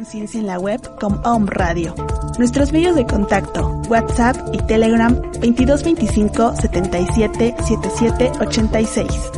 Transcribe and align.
Conciencia 0.00 0.40
en 0.40 0.46
la 0.46 0.58
web 0.58 0.80
con 0.98 1.20
Om 1.26 1.46
Radio. 1.46 1.94
Nuestros 2.38 2.72
medios 2.72 2.96
de 2.96 3.04
contacto, 3.04 3.82
WhatsApp 3.90 4.34
y 4.50 4.56
Telegram 4.62 5.14
2225 5.14 6.56
77 6.56 7.54
77 7.62 8.32
86. 8.40 9.30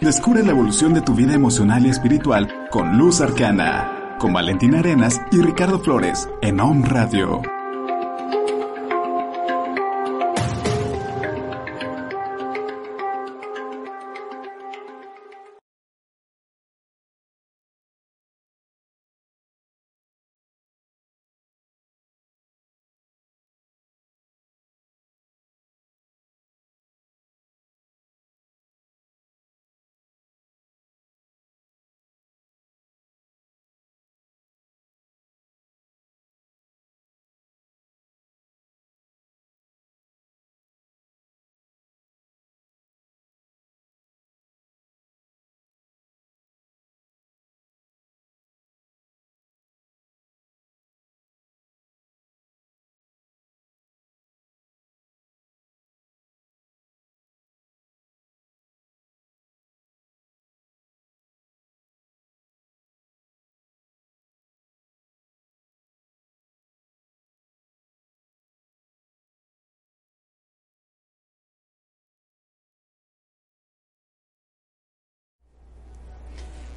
Descubre 0.00 0.42
la 0.42 0.52
evolución 0.52 0.94
de 0.94 1.02
tu 1.02 1.14
vida 1.14 1.34
emocional 1.34 1.84
y 1.84 1.90
espiritual 1.90 2.48
con 2.70 2.96
Luz 2.96 3.20
Arcana, 3.20 4.16
con 4.18 4.32
Valentina 4.32 4.78
Arenas 4.78 5.20
y 5.32 5.42
Ricardo 5.42 5.80
Flores 5.80 6.30
en 6.40 6.60
Om 6.60 6.84
Radio. 6.84 7.42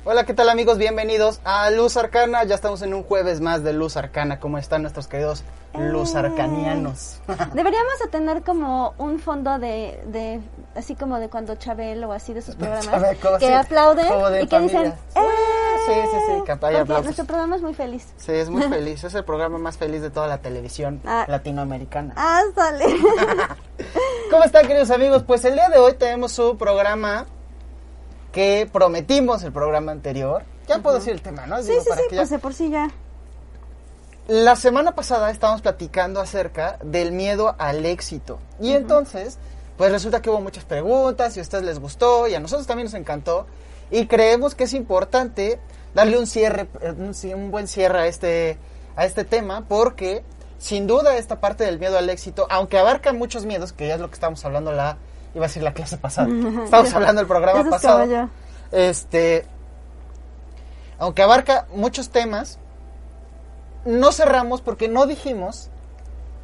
Hola, 0.06 0.26
¿qué 0.26 0.34
tal 0.34 0.50
amigos? 0.50 0.78
Bienvenidos 0.78 1.40
a 1.46 1.70
Luz 1.70 1.96
Arcana. 1.96 2.44
Ya 2.44 2.56
estamos 2.56 2.82
en 2.82 2.94
un 2.94 3.04
jueves 3.04 3.40
más 3.40 3.64
de 3.64 3.72
Luz 3.72 3.96
Arcana. 3.96 4.38
¿Cómo 4.38 4.58
están 4.58 4.82
nuestros 4.82 5.08
queridos 5.08 5.44
Luz 5.74 6.14
Arcanianos? 6.16 7.20
Deberíamos 7.54 8.00
de 8.04 8.08
tener 8.10 8.44
como 8.44 8.94
un 8.98 9.20
fondo 9.20 9.60
de, 9.60 10.04
de 10.08 10.42
así 10.76 10.96
como 10.96 11.20
de 11.20 11.30
cuando 11.30 11.56
Chabelo 11.56 12.10
o 12.10 12.12
así 12.12 12.34
de 12.34 12.40
esos 12.40 12.56
programas 12.58 12.86
Chabelo, 12.86 13.20
como 13.22 13.38
que 13.38 13.46
así, 13.46 13.54
aplauden 13.54 14.06
y 14.44 14.48
que 14.48 14.60
dicen 14.60 14.94
familia. 14.94 14.98
¡Eh! 15.16 15.20
Sí, 15.86 15.94
sí, 15.94 16.18
sí, 16.28 16.34
Porque 16.38 16.52
aplausos. 16.52 17.04
nuestro 17.04 17.26
programa 17.26 17.56
es 17.56 17.62
muy 17.62 17.74
feliz. 17.74 18.06
Sí, 18.18 18.32
es 18.34 18.50
muy 18.50 18.64
feliz. 18.70 19.04
Es 19.06 19.16
el 19.16 19.24
programa 19.24 19.58
más 19.58 19.78
feliz 19.78 20.02
de 20.02 20.10
toda 20.10 20.28
la 20.28 20.40
televisión 20.40 21.02
Ah. 21.06 21.24
latinoamericana. 21.30 22.14
Ah, 22.18 22.42
sale. 22.54 22.86
¿Cómo 24.30 24.44
están, 24.44 24.68
queridos 24.68 24.92
amigos? 24.92 25.24
Pues 25.24 25.46
el 25.46 25.54
día 25.54 25.70
de 25.70 25.78
hoy 25.78 25.94
tenemos 25.94 26.38
un 26.40 26.58
programa 26.58 27.26
que 28.34 28.68
prometimos 28.72 29.44
el 29.44 29.54
programa 29.54 29.94
anterior. 29.94 30.44
Ya 30.68 30.80
puedo 30.80 30.98
decir 30.98 31.14
el 31.14 31.22
tema, 31.22 31.46
¿no? 31.48 31.62
sí, 31.62 31.70
Digo, 31.70 31.84
sí, 31.84 31.90
para 31.90 32.02
sí, 32.02 32.08
que 32.10 32.16
ya- 32.16 32.22
pues 32.22 32.30
de 32.32 32.40
por 32.40 32.54
sí 32.54 32.70
ya. 32.70 32.90
La 34.28 34.56
semana 34.56 34.96
pasada 34.96 35.32
estábamos 35.32 35.62
platicando 35.62 36.22
acerca 36.22 36.78
del 36.84 37.12
miedo 37.12 37.56
al 37.60 37.86
éxito. 37.86 38.40
Y 38.60 38.72
entonces, 38.72 39.38
pues 39.78 39.92
resulta 39.92 40.22
que 40.22 40.30
hubo 40.30 40.40
muchas 40.40 40.64
preguntas 40.64 41.36
y 41.36 41.40
a 41.40 41.44
ustedes 41.44 41.64
les 41.66 41.80
gustó 41.80 42.28
y 42.28 42.34
a 42.36 42.40
nosotros 42.40 42.66
también 42.66 42.86
nos 42.86 42.94
encantó. 42.94 43.46
Y 43.92 44.08
creemos 44.08 44.56
que 44.56 44.64
es 44.64 44.74
importante 44.74 45.60
darle 45.94 46.18
un 46.18 46.26
cierre, 46.26 46.68
eh, 46.82 46.92
un, 46.92 47.14
un 47.36 47.52
buen 47.52 47.68
cierre 47.68 48.00
a 48.00 48.08
este, 48.08 48.58
a 48.96 49.06
este 49.06 49.26
tema 49.26 49.66
porque 49.68 50.24
sin 50.58 50.88
duda 50.88 51.18
esta 51.18 51.42
parte 51.42 51.66
del 51.66 51.78
miedo 51.78 51.98
al 51.98 52.10
éxito, 52.10 52.48
aunque 52.50 52.78
abarca 52.80 53.12
muchos 53.12 53.46
miedos, 53.46 53.74
que 53.74 53.88
ya 53.90 53.96
es 53.96 54.00
lo 54.00 54.08
que 54.08 54.14
estamos 54.14 54.44
hablando 54.46 54.72
la, 54.72 54.98
iba 55.36 55.46
a 55.46 55.48
decir 55.48 55.64
la 55.64 55.74
clase 55.74 55.98
pasada, 55.98 56.30
estamos 56.64 56.94
hablando 56.94 57.22
del 57.22 57.28
programa 57.28 57.62
Eso 57.62 57.70
pasado. 57.70 58.30
Este, 58.72 59.46
aunque 60.98 61.22
abarca 61.22 61.68
muchos 61.74 62.10
temas, 62.10 62.60
no 63.86 64.12
cerramos 64.12 64.62
porque 64.62 64.88
no 64.88 65.06
dijimos 65.06 65.70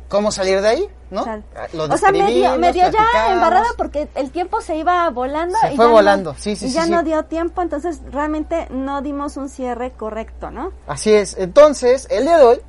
cómo 0.10 0.32
salir 0.32 0.62
de 0.62 0.68
ahí, 0.68 0.90
¿no? 1.12 1.24
Ah, 1.26 1.68
Lo 1.74 1.86
o 1.86 1.98
sea, 1.98 2.12
medio, 2.12 2.58
medio 2.58 2.90
ya 2.90 3.32
embarrada 3.34 3.68
porque 3.78 4.10
el 4.16 4.32
tiempo 4.32 4.60
se 4.62 4.76
iba 4.76 5.10
volando. 5.12 5.58
Se 5.62 5.74
y 5.74 5.76
fue 5.76 5.86
ya 5.86 5.92
volando, 5.92 6.34
no, 6.34 6.40
sí, 6.40 6.56
sí, 6.56 6.66
y 6.66 6.70
sí, 6.70 6.76
ya 6.76 6.86
sí. 6.86 6.92
no 6.92 7.04
dio 7.04 7.24
tiempo, 7.26 7.62
entonces 7.62 8.02
realmente 8.12 8.68
no 8.72 9.02
dimos 9.02 9.38
un 9.38 9.50
cierre 9.50 9.92
correcto, 9.92 10.52
¿no? 10.52 10.72
Así 10.88 11.14
es. 11.14 11.38
Entonces, 11.38 12.08
el 12.10 12.26
día 12.26 12.38
de 12.38 12.44
hoy 12.44 12.62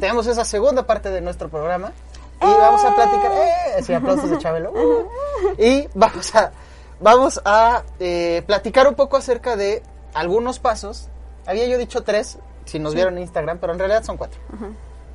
tenemos 0.00 0.26
esa 0.26 0.44
segunda 0.44 0.86
parte 0.86 1.10
de 1.10 1.20
nuestro 1.22 1.48
programa 1.48 1.92
y 2.42 2.58
vamos 2.58 2.84
a 2.84 2.94
platicar, 2.94 3.32
¡eh! 3.32 3.82
Sí, 3.82 3.92
aplausos 3.92 4.30
de 4.30 4.38
Chabelo. 4.38 4.72
Y 5.58 5.88
vamos 5.94 6.34
a, 6.34 6.52
vamos 7.00 7.40
a 7.44 7.82
eh, 8.00 8.42
platicar 8.46 8.86
un 8.88 8.94
poco 8.94 9.16
acerca 9.16 9.56
de 9.56 9.82
algunos 10.14 10.58
pasos. 10.58 11.08
Había 11.46 11.66
yo 11.66 11.78
dicho 11.78 12.02
tres, 12.02 12.38
si 12.64 12.78
nos 12.78 12.94
vieron 12.94 13.16
en 13.16 13.22
Instagram, 13.24 13.58
pero 13.58 13.72
en 13.72 13.78
realidad 13.78 14.04
son 14.04 14.16
cuatro. 14.16 14.40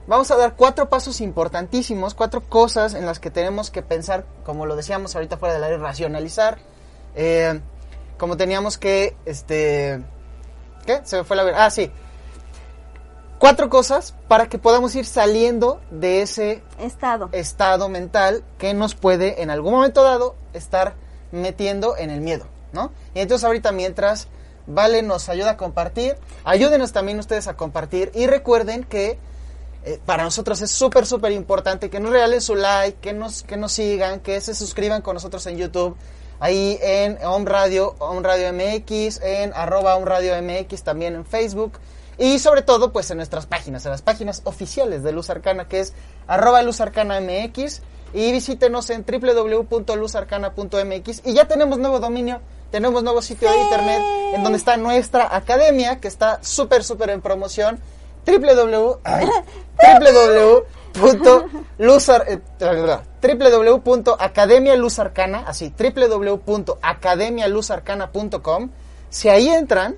Vamos 0.08 0.32
a 0.32 0.38
dar 0.38 0.56
cuatro 0.56 0.90
pasos 0.90 1.20
importantísimos, 1.22 2.14
cuatro 2.14 2.42
cosas 2.42 2.94
en 2.94 3.06
las 3.06 3.20
que 3.20 3.30
tenemos 3.30 3.70
que 3.72 3.82
pensar, 3.82 4.26
como 4.46 4.66
lo 4.66 4.76
decíamos 4.76 5.16
ahorita 5.16 5.38
fuera 5.38 5.54
del 5.56 5.64
área, 5.64 5.78
racionalizar. 5.78 6.58
eh, 7.16 7.60
como 8.18 8.36
teníamos 8.36 8.78
que, 8.80 9.16
este, 9.26 10.02
¿qué? 10.86 11.02
Se 11.04 11.18
me 11.18 11.24
fue 11.24 11.36
la 11.38 11.44
ver. 11.44 11.56
Ah, 11.56 11.70
sí. 11.70 11.92
Cuatro 13.40 13.70
cosas 13.70 14.16
para 14.28 14.50
que 14.50 14.58
podamos 14.58 14.96
ir 14.96 15.06
saliendo 15.06 15.80
de 15.92 16.22
ese 16.24 16.64
Estado. 16.80 17.30
estado 17.34 17.88
mental 17.88 18.44
que 18.58 18.74
nos 18.74 18.96
puede 18.96 19.42
en 19.44 19.52
algún 19.52 19.74
momento 19.74 20.04
dado 20.04 20.36
estar 20.54 20.96
metiendo 21.32 21.96
en 21.98 22.10
el 22.10 22.22
miedo, 22.22 22.48
¿no? 22.74 22.92
Y 23.14 23.20
entonces 23.20 23.46
ahorita 23.46 23.72
mientras 23.72 24.28
Vale 24.70 25.02
nos 25.02 25.30
ayuda 25.30 25.52
a 25.52 25.58
compartir, 25.58 26.18
ayúdenos 26.44 26.92
también 26.92 27.20
ustedes 27.20 27.48
a 27.48 27.56
compartir 27.56 28.12
y 28.14 28.28
recuerden 28.28 28.84
que 28.84 29.18
eh, 29.86 29.98
para 30.06 30.24
nosotros 30.24 30.62
es 30.62 30.72
súper, 30.72 31.06
súper 31.06 31.32
importante 31.32 31.90
que 31.90 32.02
nos 32.02 32.12
regalen 32.12 32.42
su 32.42 32.54
like, 32.54 33.00
que 33.00 33.14
nos, 33.14 33.44
que 33.44 33.56
nos 33.56 33.72
sigan, 33.72 34.20
que 34.20 34.42
se 34.42 34.54
suscriban 34.54 35.02
con 35.02 35.14
nosotros 35.14 35.48
en 35.48 35.56
YouTube, 35.56 35.96
ahí 36.42 36.78
en 36.82 37.18
Om 37.26 37.46
Radio, 37.46 37.96
Om 38.00 38.22
Radio 38.22 38.52
MX, 38.52 39.22
en 39.22 39.54
arroba 39.54 39.96
Om 39.96 40.04
Radio 40.04 40.34
MX, 40.42 40.84
también 40.84 41.16
en 41.16 41.26
Facebook. 41.26 41.80
Y 42.18 42.40
sobre 42.40 42.64
todo, 42.64 42.92
pues 42.92 43.12
en 43.12 43.18
nuestras 43.18 43.46
páginas, 43.46 43.86
en 43.86 43.92
las 43.92 44.02
páginas 44.02 44.42
oficiales 44.46 45.04
de 45.04 45.12
Luz 45.12 45.30
Arcana, 45.30 45.68
que 45.68 45.82
es 45.82 45.94
arroba 46.28 46.64
Luz 46.64 46.82
Arcana 46.82 47.22
MX. 47.22 47.84
Y 48.14 48.32
visítenos 48.32 48.90
en 48.90 49.06
www.luzarcana.mx. 49.06 51.22
Y 51.26 51.34
ya 51.34 51.46
tenemos 51.46 51.78
nuevo 51.78 52.00
dominio, 52.00 52.40
tenemos 52.72 53.04
nuevo 53.04 53.22
sitio 53.22 53.52
de 53.52 53.62
internet, 53.62 54.02
en 54.34 54.44
donde 54.44 54.58
está 54.58 54.78
nuestra 54.78 55.36
academia, 55.36 56.00
que 56.00 56.08
está 56.08 56.40
súper, 56.42 56.84
súper 56.84 57.10
en 57.10 57.22
promoción. 57.22 57.80
www, 58.26 59.00
ay, 59.04 59.28
www.academialuzarcana, 63.22 65.44
así, 65.48 65.72
www.academialuzarcana.com. 65.78 68.70
Si 69.10 69.30
ahí 69.30 69.48
entran, 69.50 69.96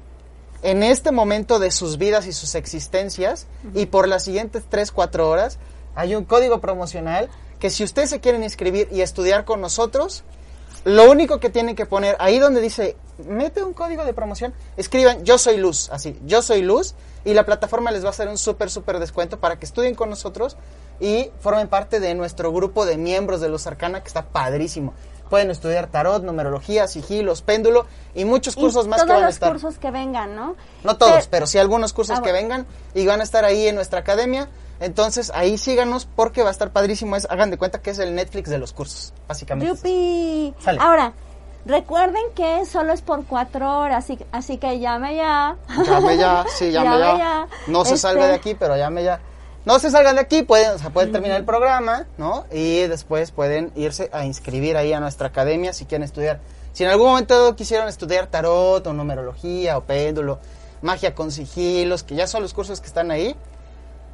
en 0.61 0.83
este 0.83 1.11
momento 1.11 1.59
de 1.59 1.71
sus 1.71 1.97
vidas 1.97 2.27
y 2.27 2.33
sus 2.33 2.55
existencias, 2.55 3.47
y 3.73 3.85
por 3.85 4.07
las 4.07 4.23
siguientes 4.23 4.63
3, 4.69 4.91
4 4.91 5.29
horas, 5.29 5.57
hay 5.95 6.15
un 6.15 6.25
código 6.25 6.59
promocional 6.61 7.29
que 7.59 7.69
si 7.69 7.83
ustedes 7.83 8.09
se 8.09 8.19
quieren 8.19 8.43
inscribir 8.43 8.87
y 8.91 9.01
estudiar 9.01 9.45
con 9.45 9.61
nosotros, 9.61 10.23
lo 10.85 11.09
único 11.11 11.39
que 11.39 11.49
tienen 11.49 11.75
que 11.75 11.85
poner 11.85 12.15
ahí 12.19 12.39
donde 12.39 12.61
dice 12.61 12.95
mete 13.27 13.63
un 13.63 13.73
código 13.73 14.05
de 14.05 14.13
promoción, 14.13 14.53
escriban 14.77 15.25
yo 15.25 15.37
soy 15.37 15.57
luz, 15.57 15.89
así, 15.91 16.17
yo 16.25 16.41
soy 16.41 16.61
luz 16.61 16.95
y 17.25 17.33
la 17.33 17.45
plataforma 17.45 17.91
les 17.91 18.03
va 18.03 18.07
a 18.07 18.11
hacer 18.11 18.29
un 18.29 18.37
súper, 18.37 18.69
súper 18.69 18.99
descuento 18.99 19.39
para 19.39 19.59
que 19.59 19.65
estudien 19.65 19.93
con 19.93 20.09
nosotros 20.09 20.55
y 21.01 21.31
formen 21.41 21.67
parte 21.67 21.99
de 21.99 22.13
nuestro 22.15 22.53
grupo 22.53 22.85
de 22.85 22.97
miembros 22.97 23.41
de 23.41 23.49
Luz 23.49 23.67
Arcana 23.67 24.01
que 24.01 24.07
está 24.07 24.27
padrísimo. 24.27 24.93
Pueden 25.29 25.51
estudiar 25.51 25.87
tarot, 25.87 26.23
numerología, 26.23 26.87
sigilos, 26.87 27.41
péndulo 27.41 27.85
y 28.15 28.25
muchos 28.25 28.55
cursos 28.55 28.87
más 28.87 29.03
que 29.03 29.11
van 29.11 29.23
a 29.23 29.29
estar. 29.29 29.53
los 29.53 29.61
cursos 29.61 29.79
que 29.79 29.91
vengan, 29.91 30.35
¿no? 30.35 30.55
No 30.83 30.97
todos, 30.97 31.27
pero, 31.27 31.45
sí 31.45 31.57
algunos 31.57 31.93
cursos 31.93 32.19
ah, 32.19 32.21
que 32.21 32.31
vengan 32.31 32.65
y 32.93 33.05
van 33.05 33.19
a 33.19 33.23
estar 33.23 33.45
ahí 33.45 33.67
en 33.67 33.75
nuestra 33.75 33.99
academia. 33.99 34.49
Entonces 34.79 35.31
ahí 35.35 35.57
síganos 35.57 36.07
porque 36.15 36.41
va 36.41 36.49
a 36.49 36.51
estar 36.51 36.71
padrísimo. 36.71 37.15
Es, 37.15 37.27
hagan 37.29 37.51
de 37.51 37.57
cuenta 37.57 37.81
que 37.81 37.91
es 37.91 37.99
el 37.99 38.15
Netflix 38.15 38.49
de 38.49 38.57
los 38.57 38.73
cursos, 38.73 39.13
básicamente. 39.27 39.73
¡Yupi! 39.75 40.53
Ahora, 40.79 41.13
recuerden 41.65 42.23
que 42.33 42.65
solo 42.65 42.93
es 42.93 43.01
por 43.01 43.25
cuatro 43.25 43.79
horas, 43.79 44.05
así, 44.05 44.17
así 44.31 44.57
que 44.57 44.79
llame 44.79 45.15
ya. 45.17 45.57
Llame 45.85 46.17
ya, 46.17 46.45
sí, 46.57 46.71
llame, 46.71 46.97
ya. 46.99 47.47
No 47.67 47.85
se 47.85 47.97
salga 47.97 48.27
de 48.27 48.35
este 48.35 48.49
aquí, 48.49 48.57
pero 48.57 48.77
llame 48.77 49.03
ya 49.03 49.19
no 49.65 49.79
se 49.79 49.91
salgan 49.91 50.15
de 50.15 50.21
aquí, 50.21 50.43
pueden, 50.43 50.71
o 50.71 50.77
sea, 50.77 50.89
pueden 50.89 51.11
terminar 51.11 51.37
el 51.37 51.45
programa, 51.45 52.07
¿no? 52.17 52.45
Y 52.51 52.81
después 52.81 53.31
pueden 53.31 53.71
irse 53.75 54.09
a 54.13 54.25
inscribir 54.25 54.77
ahí 54.77 54.93
a 54.93 54.99
nuestra 54.99 55.27
academia 55.27 55.73
si 55.73 55.85
quieren 55.85 56.03
estudiar. 56.03 56.39
Si 56.73 56.83
en 56.83 56.89
algún 56.89 57.07
momento 57.07 57.55
quisieran 57.55 57.87
estudiar 57.87 58.27
tarot 58.27 58.85
o 58.85 58.93
numerología 58.93 59.77
o 59.77 59.83
péndulo, 59.83 60.39
magia 60.81 61.13
con 61.13 61.31
sigilos, 61.31 62.03
que 62.03 62.15
ya 62.15 62.27
son 62.27 62.41
los 62.41 62.53
cursos 62.53 62.79
que 62.79 62.87
están 62.87 63.11
ahí, 63.11 63.35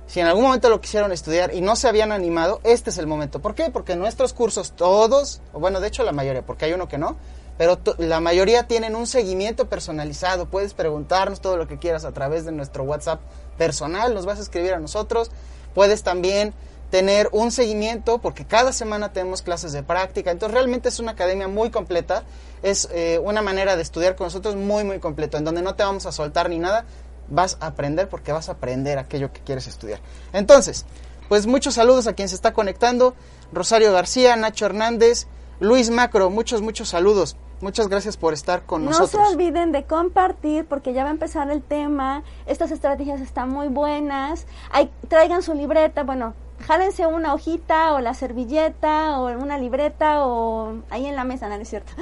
si 0.08 0.20
en 0.20 0.28
algún 0.28 0.44
momento 0.44 0.70
lo 0.70 0.82
quisieron 0.82 1.12
estudiar 1.12 1.54
y 1.54 1.62
no 1.62 1.76
se 1.76 1.88
habían 1.88 2.12
animado, 2.12 2.60
este 2.64 2.90
es 2.90 2.98
el 2.98 3.08
momento. 3.08 3.40
¿Por 3.40 3.56
qué? 3.56 3.70
Porque 3.72 3.96
nuestros 3.96 4.34
cursos, 4.34 4.72
todos, 4.72 5.42
o 5.54 5.60
bueno, 5.60 5.80
de 5.80 5.88
hecho 5.88 6.04
la 6.04 6.12
mayoría, 6.12 6.44
porque 6.44 6.66
hay 6.66 6.74
uno 6.74 6.88
que 6.88 6.98
no, 6.98 7.18
pero 7.58 7.80
la 7.98 8.20
mayoría 8.20 8.68
tienen 8.68 8.96
un 8.96 9.08
seguimiento 9.08 9.70
personalizado. 9.70 10.48
Puedes 10.48 10.74
preguntarnos 10.74 11.42
todo 11.42 11.58
lo 11.58 11.68
que 11.68 11.78
quieras 11.78 12.06
a 12.06 12.12
través 12.12 12.46
de 12.46 12.52
nuestro 12.52 12.84
WhatsApp 12.84 13.22
personal, 13.58 14.14
nos 14.14 14.26
vas 14.26 14.40
a 14.40 14.42
escribir 14.42 14.74
a 14.74 14.80
nosotros. 14.80 15.32
Puedes 15.74 16.04
también 16.04 16.54
tener 16.92 17.30
un 17.32 17.52
seguimiento 17.52 18.20
porque 18.20 18.46
cada 18.46 18.72
semana 18.72 19.12
tenemos 19.12 19.42
clases 19.42 19.74
de 19.74 19.84
práctica. 19.84 20.32
Entonces 20.32 20.54
realmente 20.54 20.90
es 20.90 21.00
una 21.00 21.12
academia 21.12 21.48
muy 21.48 21.70
completa. 21.70 22.24
Es 22.64 22.90
eh, 22.92 23.20
una 23.24 23.42
manera 23.42 23.76
de 23.76 23.82
estudiar 23.82 24.16
con 24.16 24.26
nosotros 24.26 24.56
muy, 24.56 24.84
muy 24.84 25.00
completo, 25.00 25.38
en 25.38 25.44
donde 25.44 25.62
no 25.62 25.76
te 25.76 25.84
vamos 25.84 26.06
a 26.06 26.12
soltar 26.12 26.50
ni 26.50 26.60
nada. 26.60 26.86
Vas 27.28 27.58
a 27.60 27.68
aprender 27.68 28.08
porque 28.08 28.32
vas 28.32 28.50
a 28.50 28.54
aprender 28.54 28.98
aquello 28.98 29.32
que 29.34 29.42
quieres 29.42 29.68
estudiar. 29.68 30.00
Entonces, 30.32 30.86
pues 31.28 31.48
muchos 31.48 31.74
saludos 31.74 32.08
a 32.08 32.14
quien 32.14 32.30
se 32.30 32.36
está 32.36 32.54
conectando. 32.54 33.16
Rosario 33.52 33.92
García, 33.92 34.36
Nacho 34.36 34.66
Hernández, 34.66 35.28
Luis 35.60 35.90
Macro, 35.90 36.30
muchos, 36.30 36.62
muchos 36.62 36.90
saludos. 36.90 37.38
Muchas 37.62 37.88
gracias 37.88 38.18
por 38.18 38.34
estar 38.34 38.66
con 38.66 38.84
nosotros. 38.84 39.14
No 39.14 39.26
se 39.28 39.34
olviden 39.34 39.72
de 39.72 39.86
compartir 39.86 40.66
porque 40.66 40.94
ya 40.94 41.04
va 41.04 41.10
a 41.10 41.14
empezar 41.14 41.50
el 41.50 41.64
tema. 41.64 42.24
Estas 42.46 42.72
estrategias 42.72 43.22
están 43.22 43.50
muy 43.50 43.70
buenas. 43.70 44.46
Hay, 44.72 44.92
traigan 45.08 45.42
su 45.42 45.54
libreta, 45.54 46.04
bueno, 46.04 46.34
jálense 46.68 47.08
una 47.08 47.34
hojita 47.34 47.94
o 47.94 48.02
la 48.02 48.14
servilleta 48.14 49.20
o 49.20 49.28
una 49.28 49.58
libreta 49.58 50.26
o 50.26 50.82
ahí 50.90 51.06
en 51.06 51.16
la 51.16 51.24
mesa, 51.24 51.48
no 51.48 51.56
es 51.56 51.70
cierto. 51.70 51.94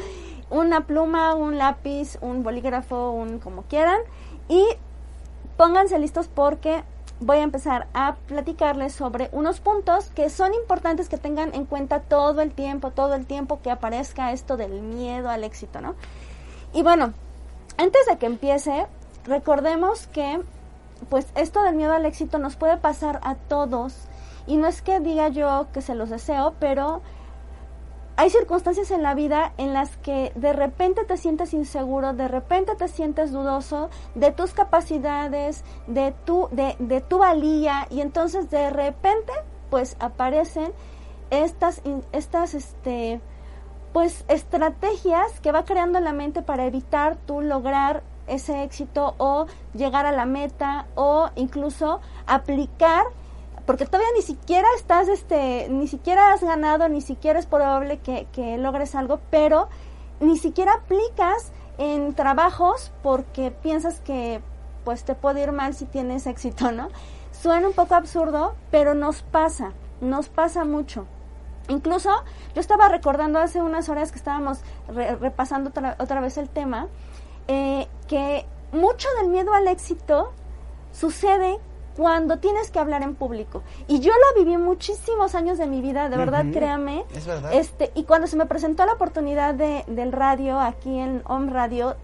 Una 0.50 0.82
pluma, 0.82 1.36
un 1.36 1.58
lápiz, 1.58 2.18
un 2.22 2.44
bolígrafo, 2.44 3.12
un 3.12 3.40
como 3.40 3.64
quieran 3.64 4.00
y 4.50 4.66
pónganse 5.58 6.00
listos 6.00 6.28
porque 6.28 6.84
voy 7.20 7.38
a 7.38 7.44
empezar 7.44 7.88
a 7.94 8.16
platicarles 8.28 8.94
sobre 8.94 9.30
unos 9.32 9.60
puntos 9.60 10.10
que 10.10 10.30
son 10.30 10.54
importantes 10.54 11.10
que 11.10 11.18
tengan 11.18 11.54
en 11.54 11.66
cuenta 11.66 12.02
todo 12.02 12.42
el 12.42 12.52
tiempo, 12.52 12.92
todo 12.92 13.16
el 13.16 13.26
tiempo 13.26 13.62
que 13.62 13.72
aparezca 13.72 14.32
esto 14.32 14.58
del 14.58 14.82
miedo 14.82 15.30
al 15.30 15.44
éxito, 15.44 15.82
¿no? 15.82 15.96
Y 16.74 16.84
bueno, 16.84 17.14
antes 17.78 18.06
de 18.08 18.18
que 18.18 18.26
empiece, 18.26 18.88
recordemos 19.26 20.08
que 20.08 20.42
pues 21.10 21.28
esto 21.36 21.64
del 21.64 21.76
miedo 21.76 21.94
al 21.94 22.06
éxito 22.06 22.38
nos 22.40 22.56
puede 22.56 22.78
pasar 22.78 23.20
a 23.24 23.36
todos 23.36 23.96
y 24.48 24.58
no 24.58 24.68
es 24.68 24.82
que 24.82 25.00
diga 25.00 25.30
yo 25.30 25.68
que 25.74 25.82
se 25.82 25.96
los 25.96 26.10
deseo, 26.10 26.54
pero 26.60 27.02
hay 28.16 28.30
circunstancias 28.30 28.92
en 28.92 29.02
la 29.02 29.16
vida 29.16 29.54
en 29.58 29.74
las 29.74 29.98
que 29.98 30.32
de 30.36 30.54
repente 30.54 31.04
te 31.04 31.18
sientes 31.18 31.54
inseguro, 31.54 32.14
de 32.14 32.28
repente 32.28 32.76
te 32.76 32.88
sientes 32.88 33.32
dudoso 33.32 33.90
de 34.14 34.32
tus 34.32 34.54
capacidades, 34.54 35.64
de 35.88 36.14
tu, 36.26 36.48
de, 36.52 36.76
de 36.80 37.02
tu 37.02 37.18
valía, 37.18 37.88
y 37.90 38.02
entonces 38.02 38.50
de 38.52 38.70
repente 38.70 39.34
pues 39.70 39.96
aparecen 40.00 40.72
estas, 41.32 41.82
estas, 42.12 42.54
este, 42.54 43.20
pues 43.92 44.26
estrategias 44.28 45.40
que 45.40 45.52
va 45.52 45.66
creando 45.66 46.00
la 46.00 46.14
mente 46.14 46.44
para 46.44 46.66
evitar 46.66 47.16
tú 47.26 47.42
lograr 47.42 48.04
ese 48.28 48.64
éxito 48.64 49.16
o 49.18 49.48
llegar 49.74 50.06
a 50.06 50.12
la 50.12 50.26
meta 50.26 50.86
o 50.96 51.30
incluso 51.36 52.00
aplicar 52.28 53.06
porque 53.66 53.86
todavía 53.86 54.10
ni 54.16 54.22
siquiera 54.22 54.68
estás, 54.78 55.08
este, 55.08 55.68
ni 55.70 55.88
siquiera 55.88 56.34
has 56.34 56.42
ganado, 56.42 56.90
ni 56.90 57.02
siquiera 57.02 57.40
es 57.40 57.46
probable 57.46 58.00
que, 58.00 58.28
que 58.32 58.58
logres 58.58 58.96
algo, 58.96 59.20
pero 59.30 59.70
ni 60.20 60.38
siquiera 60.38 60.74
aplicas 60.74 61.52
en 61.78 62.14
trabajos 62.14 62.92
porque 63.02 63.52
piensas 63.52 64.00
que 64.02 64.42
pues 64.84 65.04
te 65.04 65.16
puede 65.16 65.44
ir 65.44 65.52
mal 65.52 65.74
si 65.74 65.86
tienes 65.86 66.28
éxito, 66.28 66.72
¿no? 66.72 66.90
Suena 67.32 67.68
un 67.68 67.74
poco 67.74 67.96
absurdo, 67.96 68.56
pero 68.70 68.94
nos 68.94 69.22
pasa, 69.22 69.72
nos 70.02 70.30
pasa 70.30 70.66
mucho. 70.66 71.06
Incluso 71.70 72.10
yo 72.54 72.60
estaba 72.60 72.90
recordando 72.90 73.40
hace 73.40 73.62
unas 73.62 73.88
horas 73.88 74.12
que 74.12 74.18
estábamos 74.18 74.60
repasando 74.88 75.70
otra, 75.70 75.96
otra, 76.00 76.20
vez 76.20 76.38
el 76.38 76.50
tema, 76.50 76.88
eh, 77.48 77.88
que 78.08 78.46
mucho 78.74 79.08
del 79.20 79.30
miedo 79.30 79.54
al 79.54 79.68
éxito 79.68 80.34
sucede 80.92 81.60
cuando 81.96 82.40
tienes 82.40 82.72
que 82.72 82.80
hablar 82.80 83.04
en 83.04 83.16
público. 83.16 83.64
Y 83.88 84.00
yo 84.00 84.12
lo 84.12 84.44
viví 84.44 84.58
muchísimos 84.58 85.36
años 85.36 85.58
de 85.58 85.68
mi 85.68 85.82
vida, 85.82 86.10
de 86.10 86.18
verdad, 86.18 86.46
créame. 86.52 87.06
Es 87.14 87.26
verdad. 87.26 87.54
Este, 87.54 87.92
y 87.96 88.04
cuando 88.04 88.28
se 88.28 88.36
me 88.36 88.46
presentó 88.46 88.86
la 88.86 88.94
oportunidad 88.94 89.54
de, 89.54 89.84
del 89.88 90.12
radio 90.12 90.60
aquí 90.60 90.98
en 91.00 91.22
Home 91.26 91.52
Radio, 91.52 91.96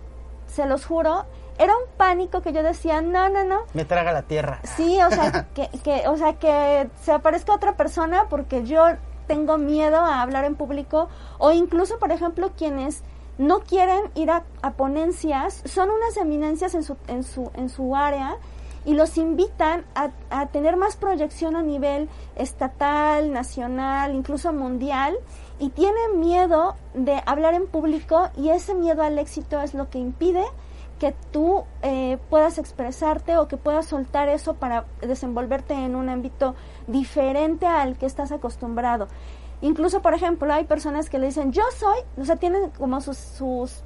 se 0.48 0.66
los 0.66 0.86
juro, 0.86 1.26
era 1.58 1.74
un 1.76 1.84
pánico 1.98 2.42
que 2.42 2.54
yo 2.54 2.64
decía, 2.64 3.02
no, 3.02 3.30
no, 3.30 3.44
no. 3.44 3.62
Me 3.74 3.86
traga 3.86 4.12
la 4.12 4.24
tierra. 4.24 4.62
Sí, 4.64 5.00
o 5.02 5.10
sea, 5.10 5.48
que, 5.54 5.70
que, 5.84 6.08
o 6.08 6.18
sea, 6.18 6.34
que 6.34 6.90
se 7.02 7.12
aparezca 7.12 7.54
otra 7.54 7.76
persona 7.76 8.28
porque 8.30 8.64
yo 8.64 8.84
tengo 9.28 9.58
miedo 9.58 9.98
a 9.98 10.22
hablar 10.22 10.46
en 10.46 10.56
público 10.56 11.10
o 11.38 11.52
incluso, 11.52 12.00
por 12.00 12.12
ejemplo, 12.12 12.52
quienes 12.58 13.04
no 13.38 13.60
quieren 13.62 14.02
ir 14.16 14.32
a, 14.32 14.44
a 14.62 14.72
ponencias, 14.72 15.62
son 15.66 15.90
unas 15.90 16.18
eminencias 16.18 16.76
en 16.76 16.84
su, 16.84 16.98
en 17.08 17.24
su, 17.24 17.52
en 17.54 17.70
su 17.70 17.96
área 17.96 18.38
y 18.90 18.96
los 18.96 19.20
invitan 19.20 19.86
a, 19.94 20.10
a, 20.32 20.48
tener 20.48 20.76
más 20.76 20.96
proyección 20.96 21.56
a 21.56 21.62
nivel 21.62 22.10
estatal, 22.36 23.32
nacional, 23.32 24.16
incluso 24.16 24.52
mundial, 24.52 25.16
y 25.60 25.70
tienen 25.70 26.20
miedo 26.20 26.76
de 26.96 27.22
hablar 27.28 27.54
en 27.54 27.68
público 27.68 28.32
y 28.36 28.50
ese 28.50 28.74
miedo 28.74 29.04
al 29.04 29.20
éxito 29.20 29.62
es 29.62 29.76
lo 29.76 29.92
que 29.92 30.00
impide 30.00 30.44
que 30.98 31.14
tú 31.32 31.66
eh, 31.84 32.18
puedas 32.32 32.58
expresarte 32.58 33.38
o 33.38 33.48
que 33.48 33.58
puedas 33.58 33.86
soltar 33.86 34.28
eso 34.28 34.56
para 34.56 34.86
desenvolverte 35.02 35.76
en 35.76 35.96
un 35.96 36.10
ámbito 36.10 36.56
diferente 36.88 37.68
al 37.68 37.96
que 37.96 38.08
estás 38.08 38.32
acostumbrado. 38.32 39.08
Incluso, 39.62 40.02
por 40.02 40.16
ejemplo, 40.16 40.52
hay 40.52 40.64
personas 40.64 41.12
que 41.12 41.20
le 41.20 41.28
dicen, 41.28 41.52
yo 41.52 41.62
soy, 41.78 42.00
o 42.18 42.26
sea, 42.26 42.38
tienen 42.38 42.72
como 42.72 43.02
sus, 43.02 43.20
sus, 43.20 43.84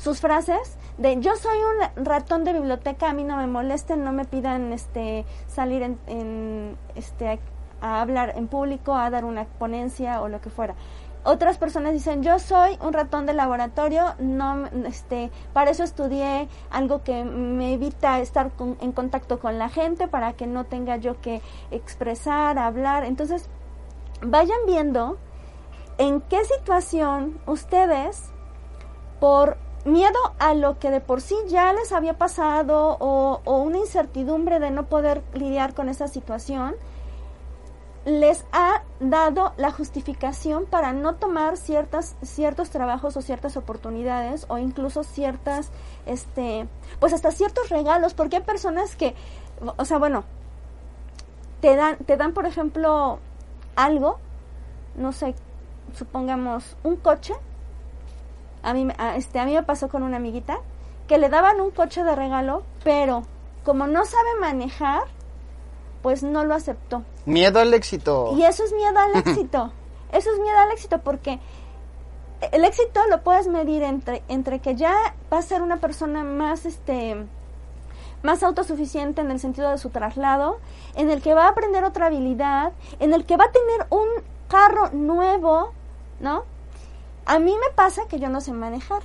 sus 0.00 0.20
frases 0.20 0.78
de 0.96 1.20
yo 1.20 1.36
soy 1.36 1.58
un 1.58 2.04
ratón 2.06 2.42
de 2.44 2.54
biblioteca, 2.54 3.10
a 3.10 3.12
mí 3.12 3.22
no 3.22 3.36
me 3.36 3.46
molesten, 3.46 4.02
no 4.02 4.12
me 4.12 4.24
pidan 4.24 4.72
este 4.72 5.26
salir 5.46 5.82
en, 5.82 6.78
este 6.94 7.38
a 7.82 8.00
hablar 8.00 8.32
en 8.36 8.48
público, 8.48 8.94
a 8.94 9.10
dar 9.10 9.26
una 9.26 9.44
ponencia 9.44 10.22
o 10.22 10.28
lo 10.28 10.40
que 10.40 10.48
fuera. 10.48 10.74
Otras 11.22 11.58
personas 11.58 11.92
dicen, 11.92 12.22
yo 12.22 12.38
soy 12.38 12.78
un 12.80 12.94
ratón 12.94 13.26
de 13.26 13.34
laboratorio, 13.34 14.14
no, 14.18 14.66
este, 14.86 15.30
para 15.52 15.70
eso 15.70 15.84
estudié 15.84 16.48
algo 16.70 17.02
que 17.02 17.22
me 17.24 17.74
evita 17.74 18.20
estar 18.20 18.50
en 18.80 18.92
contacto 18.92 19.38
con 19.38 19.58
la 19.58 19.68
gente, 19.68 20.08
para 20.08 20.32
que 20.32 20.46
no 20.46 20.64
tenga 20.64 20.96
yo 20.96 21.20
que 21.20 21.42
expresar, 21.70 22.58
hablar. 22.58 23.04
Entonces, 23.04 23.50
vayan 24.22 24.60
viendo 24.66 25.18
en 25.98 26.22
qué 26.22 26.42
situación 26.46 27.38
ustedes, 27.46 28.30
por 29.20 29.58
miedo 29.84 30.18
a 30.38 30.54
lo 30.54 30.78
que 30.78 30.90
de 30.90 31.00
por 31.00 31.20
sí 31.20 31.36
ya 31.48 31.72
les 31.72 31.92
había 31.92 32.18
pasado 32.18 32.96
o, 33.00 33.40
una 33.46 33.78
incertidumbre 33.78 34.58
de 34.58 34.70
no 34.70 34.86
poder 34.86 35.22
lidiar 35.32 35.74
con 35.74 35.88
esa 35.88 36.08
situación, 36.08 36.74
les 38.04 38.44
ha 38.52 38.82
dado 38.98 39.52
la 39.56 39.70
justificación 39.70 40.66
para 40.66 40.92
no 40.92 41.16
tomar 41.16 41.56
ciertas, 41.56 42.16
ciertos 42.22 42.70
trabajos 42.70 43.16
o 43.16 43.22
ciertas 43.22 43.56
oportunidades 43.56 44.46
o 44.48 44.58
incluso 44.58 45.04
ciertas, 45.04 45.70
este, 46.06 46.66
pues 46.98 47.12
hasta 47.12 47.30
ciertos 47.30 47.68
regalos, 47.68 48.14
porque 48.14 48.36
hay 48.36 48.42
personas 48.42 48.96
que, 48.96 49.14
o 49.76 49.84
sea, 49.84 49.98
bueno, 49.98 50.24
te 51.60 51.76
dan, 51.76 51.98
te 51.98 52.16
dan, 52.16 52.32
por 52.32 52.46
ejemplo, 52.46 53.18
algo, 53.76 54.18
no 54.96 55.12
sé, 55.12 55.34
supongamos 55.94 56.76
un 56.82 56.96
coche. 56.96 57.34
A 58.62 58.74
mí, 58.74 58.84
me- 58.84 58.94
a, 58.98 59.16
este, 59.16 59.38
a 59.40 59.44
mí 59.44 59.54
me 59.54 59.62
pasó 59.62 59.88
con 59.88 60.02
una 60.02 60.16
amiguita 60.18 60.58
que 61.08 61.18
le 61.18 61.28
daban 61.28 61.60
un 61.60 61.70
coche 61.70 62.04
de 62.04 62.14
regalo, 62.14 62.62
pero 62.84 63.22
como 63.64 63.86
no 63.86 64.04
sabe 64.04 64.28
manejar, 64.40 65.02
pues 66.02 66.22
no 66.22 66.44
lo 66.44 66.54
aceptó. 66.54 67.02
Miedo 67.26 67.58
al 67.60 67.74
éxito. 67.74 68.32
Y 68.36 68.42
eso 68.44 68.64
es 68.64 68.72
miedo 68.72 68.98
al 68.98 69.16
éxito. 69.26 69.72
Eso 70.12 70.30
es 70.32 70.38
miedo 70.40 70.58
al 70.58 70.70
éxito 70.72 70.98
porque 70.98 71.38
el 72.52 72.64
éxito 72.64 73.00
lo 73.08 73.22
puedes 73.22 73.48
medir 73.48 73.82
entre, 73.82 74.22
entre 74.28 74.60
que 74.60 74.74
ya 74.74 74.94
va 75.32 75.38
a 75.38 75.42
ser 75.42 75.62
una 75.62 75.76
persona 75.76 76.24
más, 76.24 76.64
este, 76.64 77.16
más 78.22 78.42
autosuficiente 78.42 79.20
en 79.20 79.30
el 79.30 79.38
sentido 79.40 79.70
de 79.70 79.78
su 79.78 79.90
traslado, 79.90 80.58
en 80.94 81.10
el 81.10 81.20
que 81.22 81.34
va 81.34 81.46
a 81.46 81.48
aprender 81.50 81.84
otra 81.84 82.06
habilidad, 82.06 82.72
en 82.98 83.12
el 83.12 83.26
que 83.26 83.36
va 83.36 83.44
a 83.44 83.52
tener 83.52 83.86
un 83.90 84.06
carro 84.48 84.88
nuevo, 84.92 85.72
¿no? 86.20 86.44
A 87.26 87.38
mí 87.38 87.52
me 87.54 87.74
pasa 87.74 88.02
que 88.08 88.18
yo 88.18 88.28
no 88.28 88.40
sé 88.40 88.52
manejar 88.52 89.02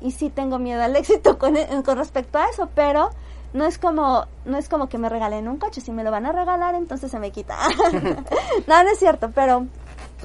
y 0.00 0.12
sí 0.12 0.30
tengo 0.30 0.58
miedo 0.58 0.82
al 0.82 0.96
éxito 0.96 1.38
con, 1.38 1.56
e- 1.56 1.82
con 1.84 1.98
respecto 1.98 2.38
a 2.38 2.48
eso, 2.48 2.68
pero 2.74 3.10
no 3.52 3.64
es 3.64 3.78
como 3.78 4.26
no 4.44 4.58
es 4.58 4.68
como 4.68 4.88
que 4.88 4.98
me 4.98 5.08
regalen 5.08 5.48
un 5.48 5.56
coche, 5.58 5.80
si 5.80 5.90
me 5.90 6.04
lo 6.04 6.10
van 6.10 6.26
a 6.26 6.32
regalar 6.32 6.74
entonces 6.74 7.10
se 7.10 7.18
me 7.18 7.30
quita. 7.30 7.56
no, 8.66 8.82
no 8.84 8.90
es 8.90 8.98
cierto, 8.98 9.30
pero 9.34 9.66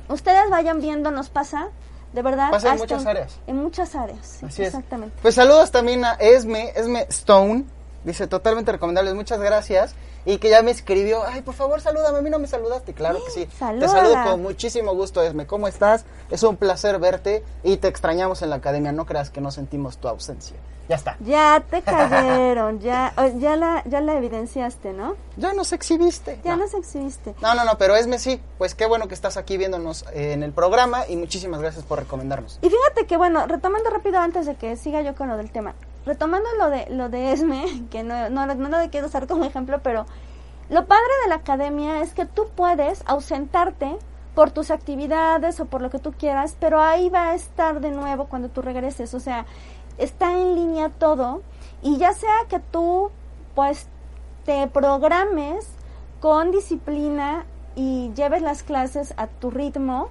ustedes 0.09 0.49
vayan 0.49 0.79
viendo, 0.81 1.11
nos 1.11 1.29
pasa, 1.29 1.69
de 2.13 2.21
verdad. 2.21 2.51
Pasa 2.51 2.73
en 2.73 2.77
muchas 2.77 3.05
áreas. 3.05 3.39
En 3.47 3.57
muchas 3.57 3.95
áreas, 3.95 4.25
sí, 4.39 4.45
Así 4.45 4.61
es. 4.61 4.67
exactamente. 4.69 5.15
Pues 5.21 5.35
saludos 5.35 5.71
también 5.71 6.05
a 6.05 6.13
Esme, 6.13 6.71
Esme 6.75 7.05
Stone. 7.09 7.65
Dice, 8.03 8.27
totalmente 8.27 8.71
recomendables, 8.71 9.13
muchas 9.13 9.39
gracias. 9.39 9.95
Y 10.25 10.37
que 10.37 10.49
ya 10.49 10.61
me 10.61 10.71
escribió, 10.71 11.23
ay, 11.25 11.41
por 11.41 11.53
favor, 11.53 11.81
salúdame, 11.81 12.19
a 12.19 12.21
mí 12.21 12.29
no 12.29 12.39
me 12.39 12.47
saludaste. 12.47 12.93
Claro 12.93 13.19
que 13.25 13.31
sí. 13.31 13.45
Te 13.49 13.55
Salúdala. 13.57 13.91
saludo 13.91 14.31
con 14.31 14.41
muchísimo 14.41 14.93
gusto, 14.95 15.21
Esme. 15.21 15.45
¿Cómo 15.47 15.67
estás? 15.67 16.05
Es 16.29 16.43
un 16.43 16.55
placer 16.57 16.97
verte 16.99 17.43
y 17.63 17.77
te 17.77 17.87
extrañamos 17.89 18.41
en 18.41 18.49
la 18.49 18.57
academia. 18.57 18.91
No 18.91 19.05
creas 19.05 19.29
que 19.29 19.41
no 19.41 19.51
sentimos 19.51 19.97
tu 19.97 20.07
ausencia. 20.07 20.55
Ya 20.89 20.95
está. 20.97 21.15
Ya 21.21 21.63
te 21.69 21.81
cayeron, 21.81 22.79
ya, 22.81 23.13
ya 23.37 23.55
la, 23.55 23.83
ya 23.85 24.01
la 24.01 24.15
evidenciaste, 24.17 24.91
¿no? 24.91 25.15
Ya 25.37 25.53
nos 25.53 25.71
exhibiste. 25.71 26.39
Ya 26.43 26.57
No. 26.57 26.63
nos 26.63 26.73
exhibiste. 26.73 27.35
No, 27.41 27.55
no, 27.55 27.63
no, 27.63 27.77
pero 27.77 27.95
Esme 27.95 28.19
sí. 28.19 28.41
Pues 28.57 28.75
qué 28.75 28.85
bueno 28.85 29.07
que 29.07 29.13
estás 29.13 29.37
aquí 29.37 29.55
viéndonos 29.57 30.03
eh, 30.13 30.33
en 30.33 30.43
el 30.43 30.51
programa 30.51 31.07
y 31.07 31.15
muchísimas 31.15 31.61
gracias 31.61 31.85
por 31.85 31.99
recomendarnos. 31.99 32.59
Y 32.61 32.69
fíjate 32.69 33.07
que 33.07 33.15
bueno, 33.17 33.45
retomando 33.47 33.89
rápido 33.89 34.19
antes 34.19 34.45
de 34.45 34.55
que 34.55 34.75
siga 34.75 35.01
yo 35.01 35.15
con 35.15 35.29
lo 35.29 35.37
del 35.37 35.51
tema, 35.51 35.73
retomando 36.05 36.49
lo 36.57 36.69
de 36.69 36.87
lo 36.89 37.09
de 37.09 37.31
Esme, 37.31 37.85
que 37.91 38.03
no, 38.03 38.29
no, 38.29 38.45
no 38.45 38.69
lo 38.69 38.89
quiero 38.89 39.07
usar 39.07 39.27
como 39.27 39.45
ejemplo, 39.45 39.81
pero 39.83 40.05
lo 40.69 40.85
padre 40.85 41.03
de 41.23 41.29
la 41.29 41.35
academia 41.35 42.01
es 42.01 42.13
que 42.13 42.25
tú 42.25 42.47
puedes 42.55 43.03
ausentarte 43.05 43.97
por 44.35 44.51
tus 44.51 44.71
actividades 44.71 45.59
o 45.59 45.65
por 45.65 45.81
lo 45.81 45.89
que 45.89 45.99
tú 45.99 46.13
quieras, 46.13 46.57
pero 46.59 46.81
ahí 46.81 47.09
va 47.09 47.29
a 47.29 47.35
estar 47.35 47.81
de 47.81 47.91
nuevo 47.91 48.25
cuando 48.25 48.49
tú 48.49 48.61
regreses, 48.61 49.13
o 49.13 49.19
sea, 49.19 49.45
está 49.97 50.31
en 50.31 50.55
línea 50.55 50.89
todo 50.89 51.41
y 51.81 51.97
ya 51.97 52.13
sea 52.13 52.33
que 52.49 52.59
tú 52.59 53.11
pues 53.53 53.87
te 54.45 54.67
programes 54.67 55.67
con 56.19 56.51
disciplina 56.51 57.45
y 57.75 58.11
lleves 58.15 58.41
las 58.41 58.63
clases 58.63 59.13
a 59.17 59.27
tu 59.27 59.51
ritmo, 59.51 60.09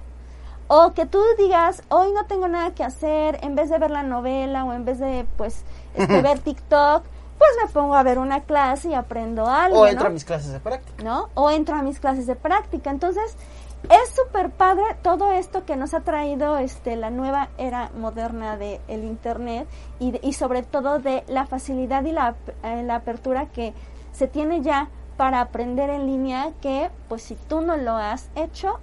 o 0.67 0.93
que 0.93 1.05
tú 1.05 1.21
digas, 1.37 1.83
hoy 1.89 2.11
no 2.13 2.25
tengo 2.25 2.47
nada 2.47 2.73
que 2.73 2.83
hacer, 2.83 3.39
en 3.43 3.55
vez 3.55 3.69
de 3.69 3.77
ver 3.77 3.91
la 3.91 4.03
novela 4.03 4.63
o 4.63 4.73
en 4.73 4.85
vez 4.85 4.99
de, 4.99 5.25
pues, 5.37 5.63
este, 5.95 6.21
ver 6.21 6.39
TikTok, 6.39 7.03
pues 7.37 7.49
me 7.63 7.69
pongo 7.71 7.95
a 7.95 8.03
ver 8.03 8.19
una 8.19 8.41
clase 8.41 8.89
y 8.89 8.93
aprendo 8.93 9.47
algo, 9.47 9.79
O 9.81 9.87
entro 9.87 10.03
¿no? 10.05 10.09
a 10.09 10.13
mis 10.13 10.25
clases 10.25 10.51
de 10.53 10.59
práctica. 10.59 11.03
¿no? 11.03 11.29
O 11.33 11.49
entro 11.51 11.75
a 11.75 11.81
mis 11.81 11.99
clases 11.99 12.25
de 12.27 12.35
práctica. 12.35 12.89
Entonces, 12.89 13.35
es 13.83 14.09
súper 14.15 14.49
padre 14.49 14.83
todo 15.01 15.31
esto 15.33 15.65
que 15.65 15.75
nos 15.75 15.93
ha 15.93 15.99
traído 16.01 16.57
este, 16.57 16.95
la 16.95 17.09
nueva 17.09 17.49
era 17.57 17.89
moderna 17.97 18.55
del 18.55 18.79
el 18.87 19.03
Internet 19.03 19.67
y, 19.99 20.11
de- 20.11 20.19
y 20.23 20.33
sobre 20.33 20.63
todo 20.63 20.99
de 20.99 21.23
la 21.27 21.45
facilidad 21.45 22.03
y 22.05 22.13
la, 22.13 22.35
eh, 22.63 22.83
la 22.83 22.95
apertura 22.95 23.47
que 23.47 23.73
se 24.13 24.27
tiene 24.27 24.61
ya 24.61 24.87
para 25.17 25.41
aprender 25.41 25.89
en 25.89 26.05
línea 26.05 26.51
que, 26.61 26.89
pues 27.09 27.23
si 27.23 27.35
tú 27.35 27.59
no 27.61 27.75
lo 27.75 27.91
has 27.97 28.29
hecho, 28.35 28.79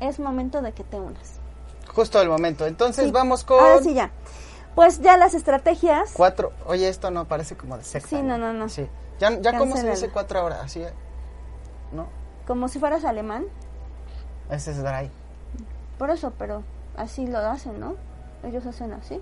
es 0.00 0.18
momento 0.20 0.62
de 0.62 0.72
que 0.72 0.84
te 0.84 1.00
unas. 1.00 1.40
Justo 1.92 2.20
el 2.22 2.28
momento. 2.28 2.64
Entonces 2.66 3.06
Sí. 3.06 3.10
vamos 3.10 3.42
con 3.44 3.58
Ahora 3.60 3.82
sí 3.82 3.92
ya. 3.94 4.10
Pues 4.74 5.00
ya 5.00 5.16
las 5.16 5.34
estrategias. 5.34 6.12
cuatro. 6.14 6.52
Oye, 6.66 6.88
esto 6.88 7.10
no 7.10 7.26
parece 7.26 7.56
como 7.56 7.76
de 7.78 7.84
secta. 7.84 8.08
Sí, 8.08 8.22
no, 8.22 8.38
no, 8.38 8.52
no. 8.52 8.68
Sí. 8.68 8.88
Ya, 9.20 9.30
ya 9.40 9.56
cómo 9.56 9.76
se 9.76 9.88
dice 9.88 10.08
cuatro 10.10 10.40
ahora, 10.40 10.60
así. 10.62 10.82
eh? 10.82 10.92
¿No? 11.92 12.08
Como 12.46 12.68
si 12.68 12.78
fueras 12.80 13.04
alemán. 13.04 13.44
Ese 14.50 14.72
es 14.72 14.82
dry. 14.82 15.10
Por 15.98 16.10
eso, 16.10 16.32
pero 16.36 16.62
así 16.96 17.26
lo 17.26 17.38
hacen, 17.38 17.78
¿no? 17.78 17.94
Ellos 18.42 18.66
hacen 18.66 18.92
así. 18.92 19.20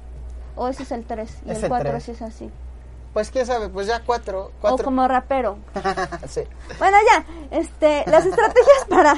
O 0.56 0.68
ese 0.68 0.82
es 0.82 0.92
el 0.92 1.04
3 1.04 1.38
y 1.46 1.50
Es 1.50 1.62
el 1.62 1.68
4 1.68 1.90
tres. 1.90 2.04
sí 2.04 2.10
es 2.12 2.22
así. 2.22 2.50
Pues 3.12 3.30
quién 3.30 3.44
sabe, 3.46 3.68
pues 3.68 3.86
ya 3.86 4.00
cuatro. 4.04 4.46
O 4.46 4.50
cuatro. 4.60 4.84
como 4.84 5.06
rapero. 5.06 5.58
sí. 6.28 6.42
Bueno, 6.78 6.96
ya, 7.10 7.24
este, 7.56 8.04
las 8.10 8.24
estrategias 8.24 8.84
para, 8.88 9.14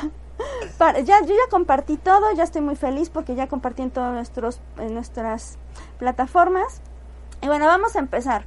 para 0.79 0.99
ya 1.01 1.21
yo 1.21 1.29
ya 1.33 1.49
compartí 1.51 1.97
todo, 1.97 2.33
ya 2.33 2.43
estoy 2.43 2.61
muy 2.61 2.75
feliz 2.77 3.09
porque 3.09 3.37
ya 3.37 3.47
compartí 3.47 3.83
en 3.83 3.91
todos 3.93 4.13
nuestros 4.13 4.61
en 4.79 4.95
nuestras 4.95 5.59
plataformas. 5.99 6.81
Y 7.43 7.47
bueno, 7.47 7.67
vamos 7.67 7.97
a 7.97 7.99
empezar. 7.99 8.47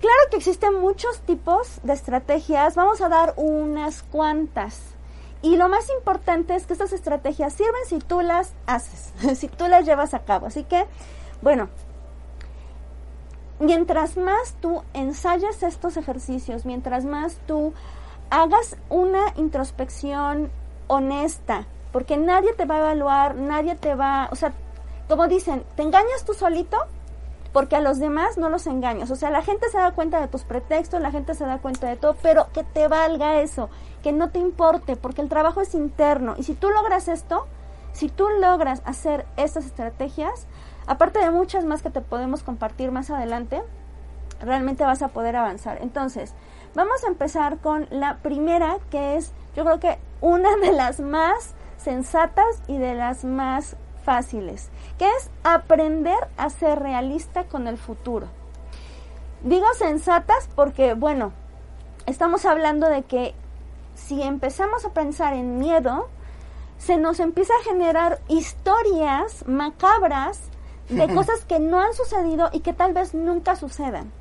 Claro 0.00 0.18
que 0.30 0.36
existen 0.36 0.78
muchos 0.78 1.20
tipos 1.20 1.80
de 1.82 1.94
estrategias, 1.94 2.74
vamos 2.74 3.00
a 3.00 3.08
dar 3.08 3.32
unas 3.36 4.02
cuantas. 4.02 4.82
Y 5.42 5.56
lo 5.56 5.68
más 5.68 5.88
importante 5.90 6.54
es 6.54 6.66
que 6.66 6.74
estas 6.74 6.92
estrategias 6.92 7.54
sirven 7.54 7.86
si 7.86 7.98
tú 7.98 8.20
las 8.20 8.52
haces, 8.66 9.12
si 9.38 9.48
tú 9.48 9.68
las 9.68 9.86
llevas 9.86 10.12
a 10.12 10.20
cabo. 10.20 10.46
Así 10.46 10.64
que, 10.64 10.86
bueno, 11.40 11.68
mientras 13.58 14.16
más 14.16 14.54
tú 14.60 14.82
ensayes 14.92 15.62
estos 15.62 15.96
ejercicios, 15.96 16.66
mientras 16.66 17.04
más 17.04 17.38
tú 17.46 17.72
hagas 18.30 18.76
una 18.88 19.32
introspección 19.36 20.50
honesta, 20.88 21.66
porque 21.92 22.16
nadie 22.16 22.52
te 22.52 22.66
va 22.66 22.76
a 22.76 22.80
evaluar, 22.80 23.36
nadie 23.36 23.76
te 23.76 23.94
va, 23.94 24.28
o 24.30 24.36
sea, 24.36 24.52
como 25.08 25.28
dicen, 25.28 25.64
te 25.76 25.82
engañas 25.82 26.24
tú 26.24 26.34
solito 26.34 26.78
porque 27.52 27.76
a 27.76 27.80
los 27.80 27.98
demás 27.98 28.36
no 28.36 28.50
los 28.50 28.66
engañas. 28.66 29.10
O 29.10 29.16
sea, 29.16 29.30
la 29.30 29.42
gente 29.42 29.70
se 29.70 29.78
da 29.78 29.92
cuenta 29.92 30.20
de 30.20 30.28
tus 30.28 30.44
pretextos, 30.44 31.00
la 31.00 31.10
gente 31.10 31.34
se 31.34 31.46
da 31.46 31.58
cuenta 31.58 31.86
de 31.86 31.96
todo, 31.96 32.14
pero 32.20 32.48
que 32.52 32.64
te 32.64 32.86
valga 32.86 33.40
eso, 33.40 33.70
que 34.02 34.12
no 34.12 34.28
te 34.28 34.38
importe, 34.38 34.96
porque 34.96 35.22
el 35.22 35.30
trabajo 35.30 35.62
es 35.62 35.74
interno. 35.74 36.34
Y 36.36 36.42
si 36.42 36.54
tú 36.54 36.68
logras 36.68 37.08
esto, 37.08 37.46
si 37.92 38.10
tú 38.10 38.28
logras 38.28 38.82
hacer 38.84 39.24
estas 39.38 39.64
estrategias, 39.64 40.46
aparte 40.86 41.18
de 41.18 41.30
muchas 41.30 41.64
más 41.64 41.80
que 41.80 41.88
te 41.88 42.02
podemos 42.02 42.42
compartir 42.42 42.92
más 42.92 43.08
adelante, 43.10 43.62
realmente 44.40 44.84
vas 44.84 45.00
a 45.00 45.08
poder 45.08 45.36
avanzar. 45.36 45.78
Entonces, 45.80 46.34
vamos 46.74 47.04
a 47.04 47.06
empezar 47.06 47.56
con 47.58 47.86
la 47.90 48.18
primera, 48.18 48.76
que 48.90 49.16
es, 49.16 49.32
yo 49.54 49.64
creo 49.64 49.80
que 49.80 49.98
una 50.20 50.56
de 50.56 50.72
las 50.72 51.00
más 51.00 51.54
sensatas 51.78 52.62
y 52.66 52.76
de 52.76 52.94
las 52.94 53.24
más 53.24 53.76
fáciles, 54.06 54.70
que 54.98 55.04
es 55.04 55.30
aprender 55.42 56.28
a 56.36 56.48
ser 56.48 56.78
realista 56.78 57.44
con 57.44 57.66
el 57.66 57.76
futuro. 57.76 58.28
Digo 59.42 59.66
sensatas 59.74 60.48
porque, 60.54 60.94
bueno, 60.94 61.32
estamos 62.06 62.46
hablando 62.46 62.88
de 62.88 63.02
que 63.02 63.34
si 63.96 64.22
empezamos 64.22 64.84
a 64.84 64.90
pensar 64.90 65.34
en 65.34 65.58
miedo, 65.58 66.08
se 66.78 66.96
nos 66.96 67.18
empieza 67.18 67.52
a 67.54 67.64
generar 67.64 68.20
historias 68.28 69.44
macabras 69.48 70.40
de 70.88 71.08
cosas 71.14 71.44
que 71.44 71.58
no 71.58 71.80
han 71.80 71.92
sucedido 71.92 72.48
y 72.52 72.60
que 72.60 72.72
tal 72.72 72.92
vez 72.92 73.12
nunca 73.12 73.56
sucedan. 73.56 74.12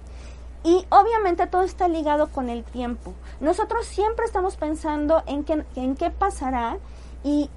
Y 0.63 0.83
obviamente 0.89 1.45
todo 1.45 1.61
está 1.61 1.87
ligado 1.87 2.31
con 2.31 2.49
el 2.49 2.63
tiempo. 2.63 3.13
Nosotros 3.39 3.85
siempre 3.85 4.25
estamos 4.25 4.55
pensando 4.55 5.21
en 5.27 5.43
qué, 5.43 5.63
en 5.75 5.95
qué 5.95 6.09
pasará 6.09 6.79
y, 7.25 7.49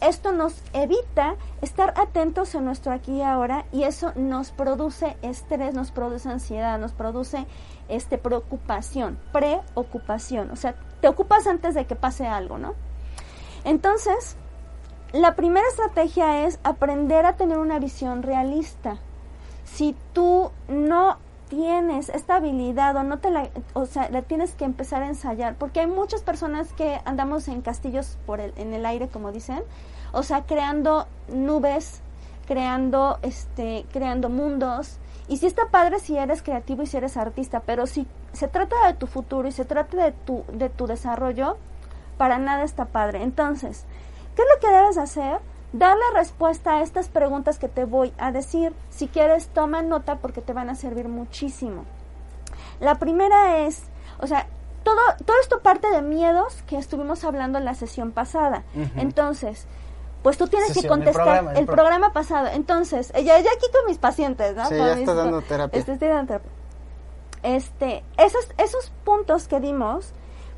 esto 0.00 0.30
nos 0.30 0.62
evita 0.74 1.34
estar 1.62 1.94
atentos 1.96 2.54
a 2.54 2.60
nuestro 2.60 2.92
aquí 2.92 3.16
y 3.16 3.22
ahora 3.22 3.64
y 3.72 3.82
eso 3.82 4.12
nos 4.14 4.50
produce 4.50 5.16
estrés, 5.22 5.74
nos 5.74 5.90
produce 5.90 6.28
ansiedad, 6.28 6.78
nos 6.78 6.92
produce 6.92 7.46
este 7.88 8.18
preocupación, 8.18 9.18
preocupación. 9.32 10.50
O 10.50 10.56
sea, 10.56 10.76
te 11.00 11.08
ocupas 11.08 11.46
antes 11.46 11.74
de 11.74 11.86
que 11.86 11.96
pase 11.96 12.26
algo, 12.26 12.58
¿no? 12.58 12.74
Entonces, 13.64 14.36
la 15.12 15.34
primera 15.34 15.66
estrategia 15.66 16.46
es 16.46 16.60
aprender 16.62 17.24
a 17.24 17.36
tener 17.36 17.58
una 17.58 17.78
visión 17.78 18.22
realista. 18.22 18.98
Si 19.64 19.96
tú 20.12 20.52
no 20.68 21.16
tienes 21.48 22.08
esta 22.08 22.36
habilidad 22.36 22.96
o 22.96 23.02
no 23.02 23.18
te 23.18 23.30
la, 23.30 23.48
o 23.74 23.86
sea, 23.86 24.10
la 24.10 24.22
tienes 24.22 24.54
que 24.54 24.64
empezar 24.64 25.02
a 25.02 25.08
ensayar, 25.08 25.54
porque 25.56 25.80
hay 25.80 25.86
muchas 25.86 26.22
personas 26.22 26.72
que 26.72 27.00
andamos 27.04 27.48
en 27.48 27.62
castillos 27.62 28.18
por 28.26 28.40
el, 28.40 28.52
en 28.56 28.72
el 28.74 28.84
aire, 28.86 29.08
como 29.08 29.32
dicen, 29.32 29.62
o 30.12 30.22
sea, 30.22 30.42
creando 30.42 31.06
nubes, 31.28 32.00
creando, 32.46 33.18
este, 33.22 33.86
creando 33.92 34.28
mundos. 34.28 34.98
Y 35.28 35.38
sí 35.38 35.46
está 35.46 35.68
padre 35.70 35.98
si 35.98 36.16
eres 36.16 36.42
creativo 36.42 36.82
y 36.82 36.86
si 36.86 36.96
eres 36.96 37.16
artista, 37.16 37.60
pero 37.60 37.86
si 37.86 38.06
se 38.32 38.48
trata 38.48 38.76
de 38.86 38.94
tu 38.94 39.06
futuro 39.06 39.48
y 39.48 39.52
se 39.52 39.64
trata 39.64 39.96
de 39.96 40.12
tu, 40.12 40.44
de 40.52 40.68
tu 40.68 40.86
desarrollo, 40.86 41.56
para 42.16 42.38
nada 42.38 42.62
está 42.62 42.86
padre. 42.86 43.22
Entonces, 43.22 43.84
¿qué 44.34 44.42
es 44.42 44.48
lo 44.54 44.60
que 44.60 44.74
debes 44.74 44.98
hacer? 44.98 45.40
Darle 45.78 46.04
respuesta 46.14 46.76
a 46.76 46.82
estas 46.82 47.08
preguntas 47.08 47.58
que 47.58 47.68
te 47.68 47.84
voy 47.84 48.12
a 48.16 48.32
decir. 48.32 48.72
Si 48.88 49.08
quieres, 49.08 49.48
toma 49.48 49.82
nota 49.82 50.16
porque 50.16 50.40
te 50.40 50.54
van 50.54 50.70
a 50.70 50.74
servir 50.74 51.08
muchísimo. 51.08 51.84
La 52.80 52.94
primera 52.94 53.58
es, 53.58 53.82
o 54.18 54.26
sea, 54.26 54.46
todo, 54.84 54.96
todo 55.26 55.36
esto 55.42 55.60
parte 55.60 55.90
de 55.90 56.00
miedos 56.00 56.62
que 56.66 56.78
estuvimos 56.78 57.24
hablando 57.24 57.58
en 57.58 57.66
la 57.66 57.74
sesión 57.74 58.12
pasada. 58.12 58.62
Entonces, 58.96 59.66
pues 60.22 60.38
tú 60.38 60.48
tienes 60.48 60.72
que 60.72 60.88
contestar 60.88 61.56
el 61.56 61.66
programa, 61.66 62.12
pasado. 62.14 62.48
Entonces, 62.48 63.12
ya, 63.12 63.38
ya 63.38 63.50
aquí 63.50 63.66
con 63.70 63.84
mis 63.86 63.98
pacientes, 63.98 64.56
¿no? 64.56 64.64
Sí, 64.66 64.76
ya 64.76 64.92
está 64.94 65.12
dando 65.12 65.42
terapia. 65.42 65.78
Este, 65.78 65.92
estoy 65.92 66.08
dando 66.08 66.26
terapia. 66.26 66.50
Este, 67.42 68.02
esos, 68.16 68.48
esos 68.56 68.92
puntos 69.04 69.46
que 69.46 69.60
dimos, 69.60 70.14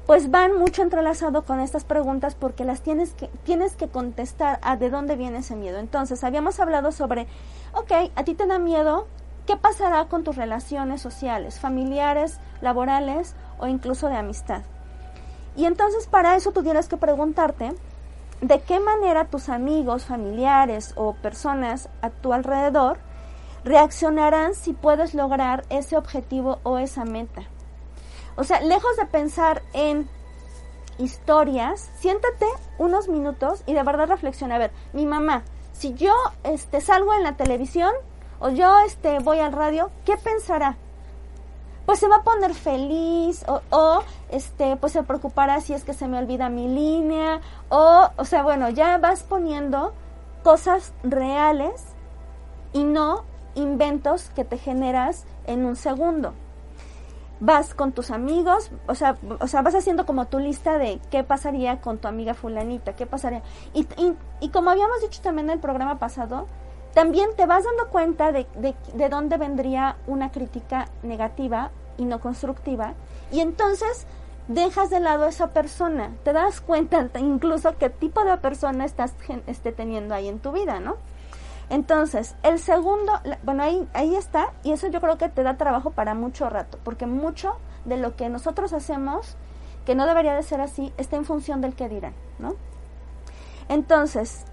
pues 0.09 0.31
van 0.31 0.57
mucho 0.57 0.81
entrelazado 0.81 1.43
con 1.45 1.61
estas 1.61 1.85
preguntas 1.85 2.35
porque 2.35 2.65
las 2.65 2.81
tienes 2.81 3.12
que, 3.12 3.29
tienes 3.45 3.77
que 3.77 3.88
contestar 3.88 4.59
a 4.62 4.79
de 4.79 4.88
dónde 4.88 5.17
viene 5.17 5.41
ese 5.41 5.55
miedo. 5.55 5.77
Entonces, 5.77 6.25
habíamos 6.25 6.59
hablado 6.61 6.93
sobre, 6.93 7.27
ok, 7.75 8.11
a 8.17 8.25
ti 8.25 8.33
te 8.35 8.47
da 8.47 8.59
miedo, 8.59 9.07
¿qué 9.47 9.59
pasará 9.59 10.07
con 10.07 10.25
tus 10.25 10.37
relaciones 10.37 11.03
sociales, 11.03 11.61
familiares, 11.61 12.41
laborales 12.62 13.35
o 13.59 13.67
incluso 13.67 14.09
de 14.09 14.17
amistad? 14.17 14.62
Y 15.57 15.67
entonces 15.67 16.07
para 16.07 16.37
eso 16.37 16.53
tú 16.53 16.62
tienes 16.62 16.88
que 16.88 16.97
preguntarte 16.97 17.75
de 18.41 18.61
qué 18.62 18.81
manera 18.81 19.27
tus 19.27 19.50
amigos, 19.50 20.07
familiares 20.07 20.95
o 20.97 21.17
personas 21.17 21.91
a 22.00 22.09
tu 22.09 22.33
alrededor 22.33 22.97
reaccionarán 23.62 24.55
si 24.55 24.73
puedes 24.73 25.12
lograr 25.12 25.67
ese 25.69 25.99
objetivo 25.99 26.61
o 26.62 26.79
esa 26.79 27.05
meta. 27.05 27.43
O 28.38 28.45
sea, 28.45 28.61
lejos 28.61 28.97
de 28.97 29.04
pensar 29.04 29.62
en 29.73 30.09
historias, 30.97 31.90
siéntate 31.99 32.47
unos 32.78 33.09
minutos 33.09 33.64
y 33.66 33.75
de 33.75 33.83
verdad 33.83 34.07
reflexiona. 34.07 34.54
A 34.54 34.59
ver, 34.59 34.71
mi 34.92 35.07
mamá, 35.07 35.42
si 35.73 35.95
yo 35.95 36.14
este, 36.45 36.80
salgo 36.80 37.12
en 37.14 37.25
la 37.25 37.37
televisión 37.37 37.90
o 38.38 38.50
yo 38.50 38.78
este, 38.87 39.18
voy 39.18 39.40
al 39.40 39.52
radio, 39.52 39.90
¿qué 40.04 40.16
pensará? 40.16 40.76
Pues 41.85 41.99
se 41.99 42.07
va 42.07 42.16
a 42.16 42.23
poner 42.23 42.54
feliz 42.54 43.45
o, 43.49 43.61
o 43.71 44.04
este, 44.30 44.76
pues 44.76 44.92
se 44.92 45.02
preocupará 45.02 45.61
si 45.61 45.75
es 45.75 45.83
que 45.83 45.92
se 45.92 46.07
me 46.07 46.18
olvida 46.18 46.49
mi 46.49 46.68
línea 46.68 47.40
o, 47.71 48.09
o 48.16 48.25
sea, 48.25 48.45
bueno, 48.45 48.71
ya 48.71 48.99
vas 48.99 49.25
poniendo 49.25 49.95
cosas 50.45 50.92
reales 51.02 51.83
y 52.73 52.85
no 52.85 53.25
inventos 53.57 54.30
que 54.37 54.45
te 54.45 54.59
generas 54.59 55.25
en 55.49 55.66
un 55.66 55.75
segundo 55.75 56.35
vas 57.40 57.75
con 57.75 57.92
tus 57.92 58.11
amigos, 58.11 58.71
o 58.87 58.95
sea, 58.95 59.16
o 59.40 59.47
sea, 59.47 59.62
vas 59.62 59.75
haciendo 59.75 60.07
como 60.07 60.26
tu 60.26 60.38
lista 60.38 60.78
de 60.78 61.00
qué 61.11 61.25
pasaría 61.25 61.80
con 61.80 61.99
tu 61.99 62.09
amiga 62.09 62.35
fulanita, 62.35 62.95
qué 62.95 63.07
pasaría. 63.07 63.42
Y, 63.75 63.87
y, 64.40 64.49
como 64.50 64.71
habíamos 64.71 65.00
dicho 65.00 65.21
también 65.23 65.49
en 65.49 65.54
el 65.54 65.61
programa 65.61 65.99
pasado, 65.99 66.47
también 66.95 67.30
te 67.37 67.47
vas 67.47 67.64
dando 67.64 67.88
cuenta 67.90 68.33
de, 68.33 68.47
de, 68.57 68.75
de 68.95 69.09
dónde 69.09 69.37
vendría 69.37 69.97
una 70.07 70.30
crítica 70.33 70.88
negativa 71.02 71.71
y 71.97 72.04
no 72.04 72.21
constructiva. 72.21 72.95
Y 73.30 73.40
entonces 73.40 74.07
dejas 74.49 74.88
de 74.90 74.99
lado 74.99 75.25
a 75.25 75.28
esa 75.28 75.49
persona, 75.52 76.11
te 76.25 76.33
das 76.33 76.61
cuenta 76.61 77.09
incluso 77.18 77.76
qué 77.78 77.90
tipo 77.90 78.25
de 78.25 78.37
persona 78.38 78.85
estás 78.85 79.14
este, 79.47 79.73
teniendo 79.73 80.14
ahí 80.14 80.28
en 80.28 80.40
tu 80.40 80.52
vida, 80.52 80.80
¿no? 80.80 80.97
Entonces, 81.71 82.35
el 82.43 82.59
segundo, 82.59 83.13
bueno, 83.43 83.63
ahí, 83.63 83.87
ahí 83.93 84.17
está, 84.17 84.53
y 84.63 84.73
eso 84.73 84.89
yo 84.89 85.01
creo 85.01 85.19
que 85.19 85.29
te 85.29 85.43
da 85.43 85.59
trabajo 85.59 85.91
para 85.91 86.15
mucho 86.15 86.49
rato, 86.49 86.79
porque 86.83 87.07
mucho 87.07 87.59
de 87.85 87.99
lo 87.99 88.17
que 88.17 88.31
nosotros 88.31 88.73
hacemos, 88.73 89.37
que 89.85 89.95
no 89.95 90.07
debería 90.07 90.35
de 90.35 90.43
ser 90.43 90.61
así, 90.61 90.93
está 90.97 91.17
en 91.17 91.27
función 91.27 91.61
del 91.61 91.75
que 91.75 91.89
dirán, 91.89 92.15
¿no? 92.39 92.55
Entonces, 93.69 94.47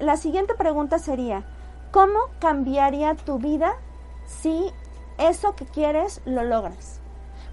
la 0.00 0.16
siguiente 0.16 0.54
pregunta 0.54 0.98
sería, 0.98 1.44
¿cómo 1.90 2.18
cambiaría 2.38 3.14
tu 3.14 3.38
vida 3.38 3.74
si 4.24 4.72
eso 5.18 5.54
que 5.54 5.66
quieres 5.66 6.22
lo 6.24 6.44
logras? 6.44 7.00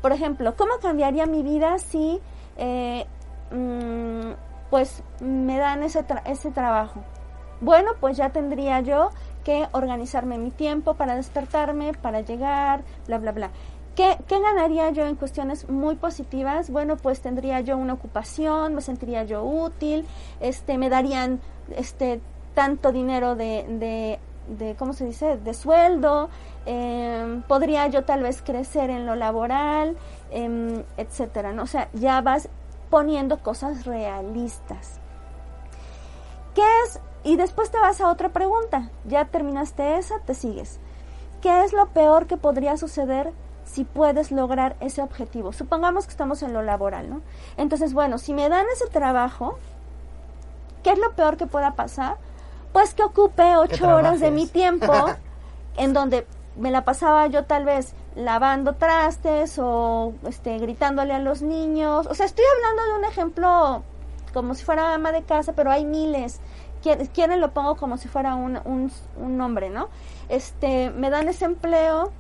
Por 0.02 0.14
ejemplo, 0.14 0.56
¿cómo 0.56 0.74
cambiaría 0.82 1.26
mi 1.26 1.44
vida 1.44 1.80
si, 1.80 2.22
eh, 2.58 3.06
mm, 3.52 4.32
pues, 4.70 5.04
me 5.20 5.58
dan 5.58 5.84
ese, 5.84 6.06
ese 6.26 6.52
trabajo? 6.52 7.04
Bueno, 7.64 7.92
pues 8.02 8.18
ya 8.18 8.30
tendría 8.32 8.82
yo 8.82 9.12
que 9.46 9.68
organizarme 9.72 10.38
mi 10.38 10.52
tiempo 10.52 10.96
para 10.96 11.16
despertarme, 11.16 11.94
para 11.94 12.20
llegar, 12.20 12.84
bla, 13.08 13.20
bla, 13.20 13.32
bla. 13.32 13.52
¿Qué, 13.96 14.18
¿Qué, 14.28 14.42
ganaría 14.42 14.90
yo 14.90 15.06
en 15.06 15.16
cuestiones 15.16 15.70
muy 15.70 15.96
positivas? 15.96 16.70
Bueno, 16.70 16.98
pues 16.98 17.22
tendría 17.22 17.62
yo 17.62 17.78
una 17.78 17.94
ocupación, 17.94 18.76
me 18.76 18.82
sentiría 18.82 19.24
yo 19.24 19.44
útil, 19.44 20.06
este, 20.42 20.78
me 20.78 20.90
darían 20.90 21.40
este, 21.78 22.20
tanto 22.54 22.92
dinero 22.92 23.36
de, 23.36 23.66
de, 23.70 24.20
de 24.58 24.76
¿cómo 24.76 24.92
se 24.92 25.06
dice?, 25.06 25.38
de 25.38 25.54
sueldo, 25.54 26.30
em, 26.66 27.44
podría 27.44 27.88
yo 27.88 28.04
tal 28.04 28.24
vez 28.24 28.42
crecer 28.42 28.90
en 28.90 29.06
lo 29.06 29.16
laboral, 29.16 29.96
eh, 30.32 30.84
etcétera, 30.98 31.54
¿no? 31.54 31.64
O 31.64 31.68
sea, 31.68 31.88
ya 31.94 32.20
vas 32.20 32.50
poniendo 32.90 33.40
cosas 33.40 33.86
realistas. 33.86 35.00
¿Qué 36.54 36.62
es 36.86 37.00
y 37.24 37.38
después 37.38 37.72
te 37.72 37.80
vas 37.80 38.02
a 38.02 38.10
otra 38.10 38.30
pregunta. 38.30 38.90
Ya 39.06 39.26
terminaste 39.26 39.98
esa, 39.98 40.20
te 40.20 40.34
sigues. 40.34 40.80
¿Qué 41.42 41.64
es 41.64 41.74
lo 41.74 41.88
peor 41.88 42.28
que 42.28 42.38
podría 42.38 42.78
suceder 42.78 43.32
si 43.66 43.86
puedes 43.86 44.32
lograr 44.32 44.76
ese 44.80 45.02
objetivo? 45.02 45.54
Supongamos 45.54 46.06
que 46.06 46.12
estamos 46.12 46.44
en 46.44 46.54
lo 46.54 46.62
laboral, 46.62 47.10
¿no? 47.10 47.22
Entonces, 47.58 47.94
bueno, 47.94 48.18
si 48.18 48.34
me 48.34 48.50
dan 48.50 48.66
ese 48.74 48.88
trabajo, 48.88 49.58
¿qué 50.84 50.92
es 50.92 51.00
lo 51.00 51.12
peor 51.14 51.38
que 51.38 51.48
pueda 51.48 51.72
pasar? 51.72 52.18
Pues 52.72 52.94
que 52.94 53.04
ocupe 53.04 53.56
ocho 53.56 53.88
horas 53.88 54.20
de 54.20 54.32
mi 54.32 54.48
tiempo 54.48 54.94
en 55.78 55.94
donde 55.94 56.28
me 56.56 56.72
la 56.72 56.84
pasaba 56.86 57.28
yo 57.28 57.46
tal 57.46 57.66
vez 57.66 57.94
lavando 58.16 58.76
trastes 58.76 59.58
o 59.60 60.14
este 60.28 60.60
gritándole 60.60 61.14
a 61.14 61.20
los 61.20 61.42
niños. 61.42 62.08
O 62.08 62.16
sea, 62.16 62.26
estoy 62.26 62.46
hablando 62.56 62.94
de 62.94 63.00
un 63.00 63.06
ejemplo 63.06 63.84
como 64.34 64.56
si 64.56 64.64
fuera 64.66 64.94
ama 64.94 65.12
de 65.12 65.24
casa, 65.24 65.54
pero 65.54 65.72
hay 65.72 65.86
miles 65.86 66.40
quieren 67.14 67.42
lo 67.42 67.52
pongo 67.52 67.76
como 67.76 67.98
si 67.98 68.08
fuera 68.08 68.36
un, 68.36 68.60
un, 68.66 69.38
nombre, 69.38 69.70
¿no? 69.70 69.90
Este, 70.30 70.90
me 70.92 71.10
dan 71.10 71.28
ese 71.30 71.46
empleo, 71.46 72.12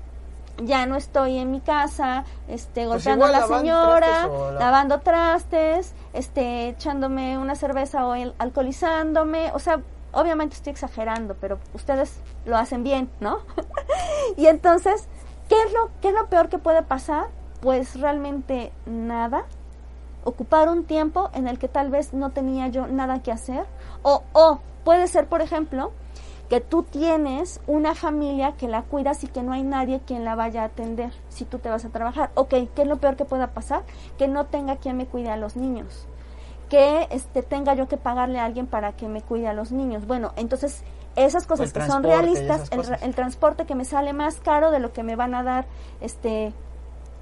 ya 0.57 0.85
no 0.85 0.95
estoy 0.95 1.37
en 1.37 1.51
mi 1.51 1.59
casa, 1.59 2.23
este, 2.47 2.85
pues 2.85 3.05
golpeando 3.05 3.25
a 3.25 3.31
la 3.31 3.47
señora, 3.47 4.29
lavando 4.57 4.99
trastes, 5.01 5.93
este, 6.13 6.69
echándome 6.69 7.37
una 7.37 7.55
cerveza 7.55 8.05
o 8.05 8.13
alcoholizándome, 8.37 9.51
o 9.53 9.59
sea, 9.59 9.81
obviamente 10.13 10.55
estoy 10.55 10.71
exagerando, 10.71 11.35
pero 11.39 11.59
ustedes 11.73 12.19
lo 12.45 12.57
hacen 12.57 12.83
bien, 12.83 13.09
¿no? 13.19 13.39
y 14.37 14.47
entonces, 14.47 15.07
¿qué 15.49 15.61
es 15.63 15.73
lo, 15.73 15.89
qué 16.01 16.09
es 16.09 16.13
lo 16.13 16.27
peor 16.27 16.49
que 16.49 16.57
puede 16.57 16.83
pasar? 16.83 17.27
Pues 17.61 17.99
realmente 17.99 18.71
nada, 18.85 19.45
ocupar 20.23 20.69
un 20.69 20.85
tiempo 20.85 21.29
en 21.33 21.47
el 21.47 21.59
que 21.59 21.67
tal 21.67 21.89
vez 21.89 22.13
no 22.13 22.31
tenía 22.31 22.67
yo 22.67 22.87
nada 22.87 23.21
que 23.21 23.31
hacer. 23.31 23.65
O, 24.03 24.23
o 24.33 24.59
puede 24.83 25.07
ser, 25.07 25.27
por 25.27 25.41
ejemplo, 25.41 25.91
que 26.49 26.61
tú 26.61 26.83
tienes 26.83 27.59
una 27.67 27.95
familia 27.95 28.53
que 28.57 28.67
la 28.67 28.83
cuidas 28.83 29.23
y 29.23 29.27
que 29.27 29.41
no 29.41 29.53
hay 29.53 29.63
nadie 29.63 30.01
quien 30.05 30.23
la 30.23 30.35
vaya 30.35 30.61
a 30.61 30.65
atender 30.65 31.11
si 31.29 31.45
tú 31.45 31.59
te 31.59 31.69
vas 31.69 31.85
a 31.85 31.89
trabajar. 31.89 32.31
Ok, 32.35 32.49
¿qué 32.75 32.81
es 32.83 32.87
lo 32.87 32.97
peor 32.97 33.15
que 33.15 33.25
pueda 33.25 33.47
pasar? 33.47 33.83
Que 34.17 34.27
no 34.27 34.45
tenga 34.45 34.75
quien 34.75 34.97
me 34.97 35.07
cuide 35.07 35.31
a 35.31 35.37
los 35.37 35.55
niños. 35.55 36.05
Que 36.69 37.07
este, 37.11 37.43
tenga 37.43 37.73
yo 37.73 37.87
que 37.87 37.97
pagarle 37.97 38.39
a 38.39 38.45
alguien 38.45 38.67
para 38.67 38.93
que 38.93 39.07
me 39.07 39.21
cuide 39.21 39.47
a 39.47 39.53
los 39.53 39.71
niños. 39.71 40.05
Bueno, 40.05 40.33
entonces 40.35 40.83
esas 41.15 41.47
cosas 41.47 41.71
que 41.71 41.85
son 41.85 42.03
realistas, 42.03 42.71
el, 42.71 42.81
el, 43.01 43.15
transporte 43.15 43.65
que 43.65 43.75
me 43.75 43.85
sale 43.85 44.13
más 44.13 44.39
caro 44.39 44.71
de 44.71 44.79
lo 44.79 44.93
que 44.93 45.03
me 45.03 45.15
van 45.15 45.35
a 45.35 45.43
dar 45.43 45.65
este 46.01 46.53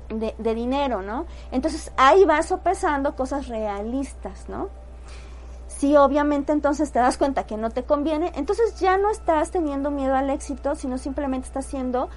de, 0.10 0.56
dinero, 0.56 1.02
¿no? 1.02 1.26
Entonces 1.52 1.92
ahí 1.98 2.26
vas 2.26 2.48
sopesando 2.48 3.16
cosas 3.16 3.48
realistas, 3.48 4.50
¿no? 4.50 4.70
Si 5.82 5.98
obviamente 5.98 6.52
entonces 6.54 6.92
te 6.92 7.00
das 7.00 7.18
cuenta 7.18 7.48
que 7.48 7.58
no 7.58 7.72
te 7.72 7.82
conviene, 7.82 8.32
entonces 8.36 8.80
ya 8.80 9.00
no 9.00 9.10
estás 9.10 9.50
teniendo 9.50 9.90
miedo 9.90 10.14
al 10.14 10.30
éxito, 10.30 10.76
sino 10.76 11.00
simplemente 11.00 11.48
estás 11.48 11.66
haciendo, 11.66 12.08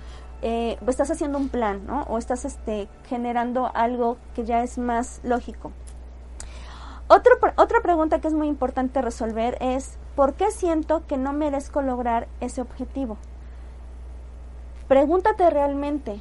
eh, 0.43 0.77
estás 0.87 1.11
haciendo 1.11 1.39
un 1.39 1.49
plan, 1.49 1.87
¿no? 1.87 2.03
O 2.03 2.19
estás 2.19 2.45
este, 2.45 2.91
generando 3.09 3.71
algo 3.73 4.19
que 4.35 4.45
ya 4.45 4.63
es 4.63 4.77
más 4.77 5.23
lógico. 5.25 5.73
otra 7.09 7.81
pregunta 7.81 8.21
que 8.21 8.29
es 8.29 8.35
muy 8.35 8.49
importante 8.49 9.01
resolver 9.01 9.57
es, 9.63 9.97
¿por 10.15 10.35
qué 10.35 10.51
siento 10.51 11.07
que 11.07 11.17
no 11.17 11.33
merezco 11.33 11.81
lograr 11.81 12.29
ese 12.41 12.61
objetivo? 12.61 13.17
Pregúntate 14.89 15.49
realmente, 15.49 16.21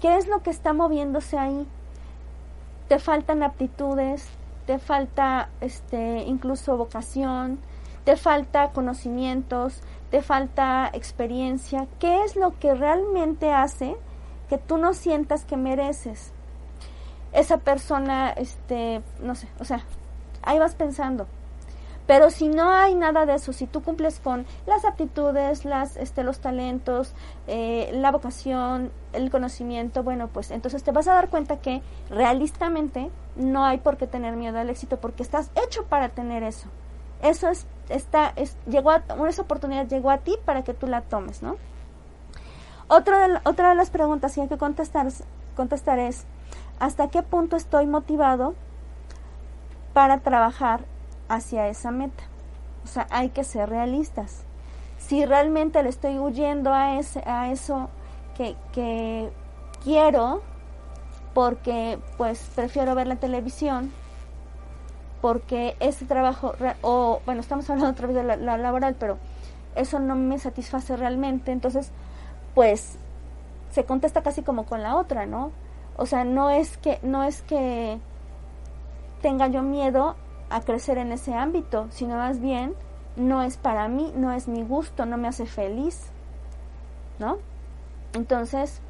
¿Qué 0.00 0.16
es 0.16 0.28
lo 0.28 0.44
que 0.44 0.50
está 0.50 0.74
moviéndose 0.74 1.38
ahí? 1.38 1.66
Te 2.86 3.00
faltan 3.00 3.42
aptitudes, 3.42 4.28
te 4.66 4.78
falta 4.78 5.48
este 5.60 6.24
incluso 6.24 6.76
vocación, 6.76 7.58
te 8.04 8.16
falta 8.16 8.70
conocimientos, 8.70 9.80
te 10.10 10.22
falta 10.22 10.90
experiencia. 10.92 11.86
¿Qué 11.98 12.24
es 12.24 12.36
lo 12.36 12.58
que 12.58 12.74
realmente 12.74 13.52
hace 13.52 13.96
que 14.48 14.58
tú 14.58 14.78
no 14.78 14.92
sientas 14.94 15.44
que 15.44 15.56
mereces? 15.56 16.32
esa 17.36 17.58
persona, 17.58 18.30
este, 18.30 19.02
no 19.20 19.34
sé, 19.34 19.46
o 19.60 19.64
sea, 19.64 19.84
ahí 20.42 20.58
vas 20.58 20.74
pensando. 20.74 21.26
Pero 22.06 22.30
si 22.30 22.48
no 22.48 22.70
hay 22.70 22.94
nada 22.94 23.26
de 23.26 23.34
eso, 23.34 23.52
si 23.52 23.66
tú 23.66 23.82
cumples 23.82 24.20
con 24.20 24.46
las 24.64 24.84
aptitudes, 24.84 25.64
las, 25.64 25.96
este, 25.96 26.22
los 26.22 26.38
talentos, 26.38 27.14
eh, 27.48 27.90
la 27.92 28.12
vocación, 28.12 28.92
el 29.12 29.30
conocimiento, 29.30 30.04
bueno, 30.04 30.28
pues 30.28 30.52
entonces 30.52 30.84
te 30.84 30.92
vas 30.92 31.08
a 31.08 31.14
dar 31.14 31.28
cuenta 31.30 31.60
que 31.60 31.82
realistamente 32.08 33.10
no 33.34 33.64
hay 33.64 33.78
por 33.78 33.96
qué 33.96 34.06
tener 34.06 34.36
miedo 34.36 34.58
al 34.58 34.70
éxito 34.70 34.98
porque 34.98 35.24
estás 35.24 35.50
hecho 35.66 35.84
para 35.86 36.10
tener 36.10 36.44
eso. 36.44 36.68
Eso 37.22 37.48
es, 37.48 37.66
está, 37.88 38.32
es, 38.36 38.56
llegó 38.66 38.90
a, 38.90 39.02
esa 39.28 39.42
oportunidad 39.42 39.88
llegó 39.88 40.10
a 40.10 40.18
ti 40.18 40.36
para 40.44 40.62
que 40.62 40.74
tú 40.74 40.86
la 40.86 41.00
tomes, 41.00 41.42
¿no? 41.42 41.56
Otra 42.88 43.26
de, 43.26 43.40
otra 43.44 43.70
de 43.70 43.74
las 43.74 43.90
preguntas 43.90 44.32
que 44.34 44.42
hay 44.42 44.48
que 44.48 44.58
contestar, 44.58 45.08
contestar 45.56 45.98
es, 45.98 46.24
¿hasta 46.78 47.08
qué 47.08 47.22
punto 47.22 47.56
estoy 47.56 47.86
motivado 47.86 48.54
para 49.92 50.18
trabajar 50.18 50.84
hacia 51.28 51.68
esa 51.68 51.90
meta. 51.90 52.24
O 52.84 52.88
sea, 52.88 53.06
hay 53.10 53.30
que 53.30 53.44
ser 53.44 53.68
realistas. 53.68 54.44
Si 54.98 55.24
realmente 55.24 55.82
le 55.82 55.88
estoy 55.88 56.18
huyendo 56.18 56.72
a, 56.72 56.98
ese, 56.98 57.22
a 57.26 57.50
eso 57.50 57.90
que, 58.36 58.56
que 58.72 59.30
quiero, 59.82 60.42
porque 61.34 61.98
pues 62.16 62.50
prefiero 62.54 62.94
ver 62.94 63.06
la 63.06 63.16
televisión, 63.16 63.92
porque 65.20 65.76
ese 65.80 66.04
trabajo, 66.04 66.54
o 66.82 67.20
bueno, 67.24 67.40
estamos 67.40 67.68
hablando 67.68 67.90
otra 67.90 68.06
vez 68.06 68.16
de 68.16 68.24
la, 68.24 68.36
la, 68.36 68.56
laboral, 68.56 68.96
pero 68.98 69.18
eso 69.74 69.98
no 69.98 70.16
me 70.16 70.38
satisface 70.38 70.96
realmente, 70.96 71.52
entonces 71.52 71.90
pues 72.54 72.96
se 73.70 73.84
contesta 73.84 74.22
casi 74.22 74.42
como 74.42 74.64
con 74.64 74.82
la 74.82 74.96
otra, 74.96 75.26
¿no? 75.26 75.52
O 75.96 76.06
sea, 76.06 76.24
no 76.24 76.50
es 76.50 76.78
que, 76.78 76.98
no 77.02 77.24
es 77.24 77.42
que 77.42 77.98
tenga 79.22 79.48
yo 79.48 79.62
miedo 79.62 80.16
a 80.50 80.60
crecer 80.60 80.98
en 80.98 81.12
ese 81.12 81.34
ámbito, 81.34 81.86
sino 81.90 82.16
más 82.16 82.40
bien 82.40 82.74
no 83.16 83.42
es 83.42 83.56
para 83.56 83.88
mí, 83.88 84.12
no 84.14 84.32
es 84.32 84.48
mi 84.48 84.62
gusto, 84.62 85.06
no 85.06 85.16
me 85.16 85.28
hace 85.28 85.46
feliz, 85.46 86.10
¿no? 87.18 87.38
Entonces, 88.12 88.80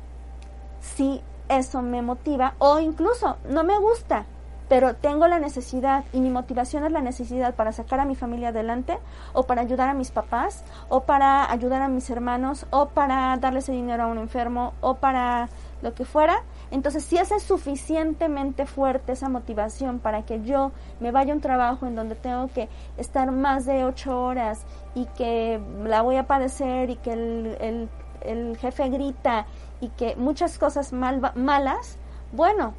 si 0.81 1.23
eso 1.49 1.83
me 1.83 2.03
motiva 2.03 2.55
o 2.59 2.81
incluso 2.81 3.37
no 3.49 3.65
me 3.65 3.79
gusta, 3.79 4.27
pero 4.69 4.95
tengo 4.95 5.29
la 5.29 5.39
necesidad 5.39 6.05
y 6.13 6.21
mi 6.21 6.31
motivación 6.31 6.85
es 6.85 6.93
la 6.93 7.01
necesidad 7.01 7.55
para 7.55 7.73
sacar 7.73 8.01
a 8.01 8.05
mi 8.05 8.17
familia 8.17 8.49
adelante 8.49 8.99
o 9.33 9.45
para 9.45 9.63
ayudar 9.63 9.89
a 9.89 9.95
mis 9.95 10.11
papás 10.11 10.65
o 10.89 11.03
para 11.05 11.51
ayudar 11.51 11.83
a 11.83 11.89
mis 11.89 12.11
hermanos 12.11 12.67
o 12.71 12.89
para 12.89 13.37
darle 13.37 13.61
ese 13.61 13.73
dinero 13.73 14.05
a 14.05 14.07
un 14.09 14.19
enfermo 14.19 14.75
o 14.81 14.95
para 14.95 15.49
lo 15.83 15.95
que 15.95 16.05
fuera, 16.05 16.43
entonces, 16.71 17.05
si 17.05 17.17
esa 17.17 17.37
es 17.37 17.45
suficientemente 17.45 18.67
fuerte 18.67 19.13
esa 19.13 19.29
motivación 19.29 20.01
para 20.01 20.23
que 20.23 20.43
yo 20.43 20.73
me 20.99 21.13
vaya 21.13 21.33
a 21.33 21.37
un 21.37 21.41
trabajo 21.41 21.87
en 21.87 21.95
donde 21.95 22.17
tengo 22.17 22.49
que 22.49 22.69
estar 22.97 23.31
más 23.31 23.67
de 23.67 23.85
ocho 23.85 24.21
horas 24.21 24.65
y 24.95 25.07
que 25.17 25.61
la 25.85 26.03
voy 26.03 26.17
a 26.17 26.27
padecer 26.27 26.91
y 26.91 26.97
que 26.97 27.13
el, 27.13 27.89
el, 28.23 28.57
jefe 28.57 28.89
grita 28.89 29.47
y 29.81 29.89
que 29.91 30.17
muchas 30.17 30.59
cosas 30.59 30.93
mal, 30.93 31.33
malas, 31.37 31.99
bueno, 32.33 32.75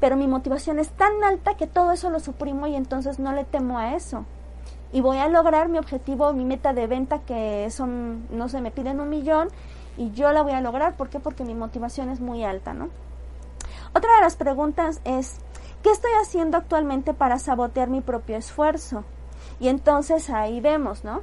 pero 0.00 0.16
mi 0.16 0.26
motivación 0.26 0.80
es 0.80 0.90
tan 0.90 1.22
alta 1.22 1.54
que 1.54 1.68
todo 1.68 1.92
eso 1.92 2.10
lo 2.10 2.18
suprimo 2.18 2.66
y 2.66 2.74
entonces 2.74 3.20
no 3.20 3.32
le 3.32 3.44
temo 3.44 3.78
a 3.78 3.94
eso. 3.94 4.24
Y 4.92 5.02
voy 5.02 5.18
a 5.18 5.28
lograr 5.28 5.68
mi 5.68 5.78
objetivo, 5.78 6.32
mi 6.32 6.44
meta 6.44 6.72
de 6.72 6.88
venta, 6.88 7.20
que 7.20 7.70
son, 7.70 8.26
no 8.30 8.48
sé, 8.48 8.60
me 8.60 8.72
piden 8.72 8.98
un 8.98 9.08
millón 9.08 9.48
y 9.96 10.10
yo 10.10 10.32
la 10.32 10.42
voy 10.42 10.52
a 10.52 10.60
lograr. 10.60 10.96
¿Por 10.96 11.10
qué? 11.10 11.20
Porque 11.20 11.44
mi 11.44 11.54
motivación 11.54 12.08
es 12.08 12.20
muy 12.20 12.42
alta, 12.42 12.74
¿no? 12.74 12.88
Otra 13.94 14.16
de 14.16 14.20
las 14.22 14.36
preguntas 14.36 15.00
es, 15.04 15.36
¿qué 15.82 15.90
estoy 15.90 16.12
haciendo 16.22 16.56
actualmente 16.56 17.12
para 17.14 17.38
sabotear 17.38 17.88
mi 17.88 18.00
propio 18.00 18.36
esfuerzo? 18.36 19.04
Y 19.58 19.68
entonces 19.68 20.30
ahí 20.30 20.60
vemos, 20.60 21.04
¿no? 21.04 21.22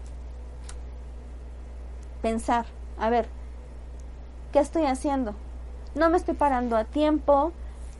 Pensar, 2.21 2.65
a 2.99 3.09
ver, 3.09 3.27
¿qué 4.51 4.59
estoy 4.59 4.85
haciendo? 4.85 5.33
No 5.95 6.09
me 6.09 6.17
estoy 6.17 6.35
parando 6.35 6.75
a 6.75 6.83
tiempo 6.83 7.53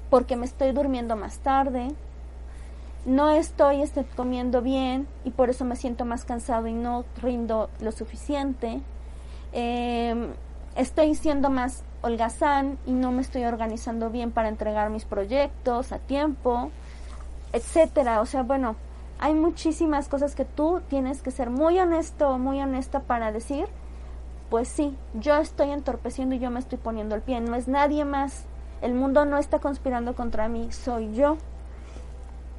porque 0.10 0.36
me 0.36 0.46
estoy 0.46 0.72
durmiendo 0.72 1.16
más 1.16 1.40
tarde. 1.40 1.94
No 3.06 3.30
estoy 3.30 3.82
este, 3.82 4.04
comiendo 4.04 4.62
bien 4.62 5.08
y 5.24 5.32
por 5.32 5.50
eso 5.50 5.64
me 5.64 5.78
siento 5.78 6.04
más 6.04 6.26
cansado 6.26 6.68
y 6.68 6.74
no 6.74 7.06
rindo 7.22 7.70
lo 7.80 7.92
suficiente. 7.94 8.82
Em, 9.54 10.34
estoy 10.76 11.16
siendo 11.16 11.50
más 11.50 11.84
holgazán 12.02 12.78
y 12.86 12.92
no 12.92 13.12
me 13.12 13.22
estoy 13.22 13.46
organizando 13.46 14.10
bien 14.10 14.32
para 14.32 14.50
entregar 14.50 14.90
mis 14.90 15.06
proyectos 15.06 15.92
a 15.92 16.00
tiempo, 16.00 16.72
etcétera. 17.54 18.22
O 18.22 18.26
sea, 18.26 18.44
bueno, 18.44 18.76
hay 19.20 19.34
muchísimas 19.34 20.08
cosas 20.08 20.36
que 20.36 20.46
tú 20.46 20.82
tienes 20.90 21.22
que 21.22 21.32
ser 21.32 21.50
muy 21.50 21.80
honesto, 21.80 22.38
muy 22.38 22.62
honesta 22.62 23.02
para 23.02 23.32
decir, 23.32 23.66
pues 24.50 24.68
sí, 24.68 24.96
yo 25.14 25.36
estoy 25.38 25.72
entorpeciendo 25.72 26.36
y 26.36 26.40
yo 26.40 26.52
me 26.52 26.60
estoy 26.60 26.78
poniendo 26.78 27.16
el 27.16 27.22
pie, 27.22 27.42
no 27.42 27.56
es 27.56 27.68
nadie 27.68 28.06
más. 28.06 28.46
El 28.82 28.94
mundo 28.94 29.26
no 29.26 29.38
está 29.38 29.60
conspirando 29.60 30.16
contra 30.16 30.48
mí, 30.48 30.72
soy 30.72 31.14
yo. 31.14 31.38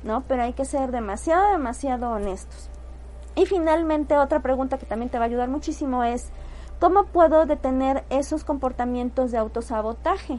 ¿No? 0.03 0.23
Pero 0.29 0.43
hay 0.43 0.53
que 0.53 0.65
ser 0.65 0.93
demasiado, 0.93 1.53
demasiado 1.53 2.11
honestos. 2.11 2.71
Y 3.35 3.47
finalmente 3.47 4.17
otra 4.17 4.41
pregunta 4.41 4.79
que 4.79 4.87
también 4.87 5.11
te 5.11 5.19
va 5.19 5.25
a 5.25 5.27
ayudar 5.27 5.49
muchísimo 5.49 6.05
es, 6.05 6.31
¿Cómo 6.81 7.05
puedo 7.05 7.45
detener 7.45 8.05
esos 8.09 8.45
comportamientos 8.45 9.33
de 9.33 9.39
autosabotaje? 9.39 10.39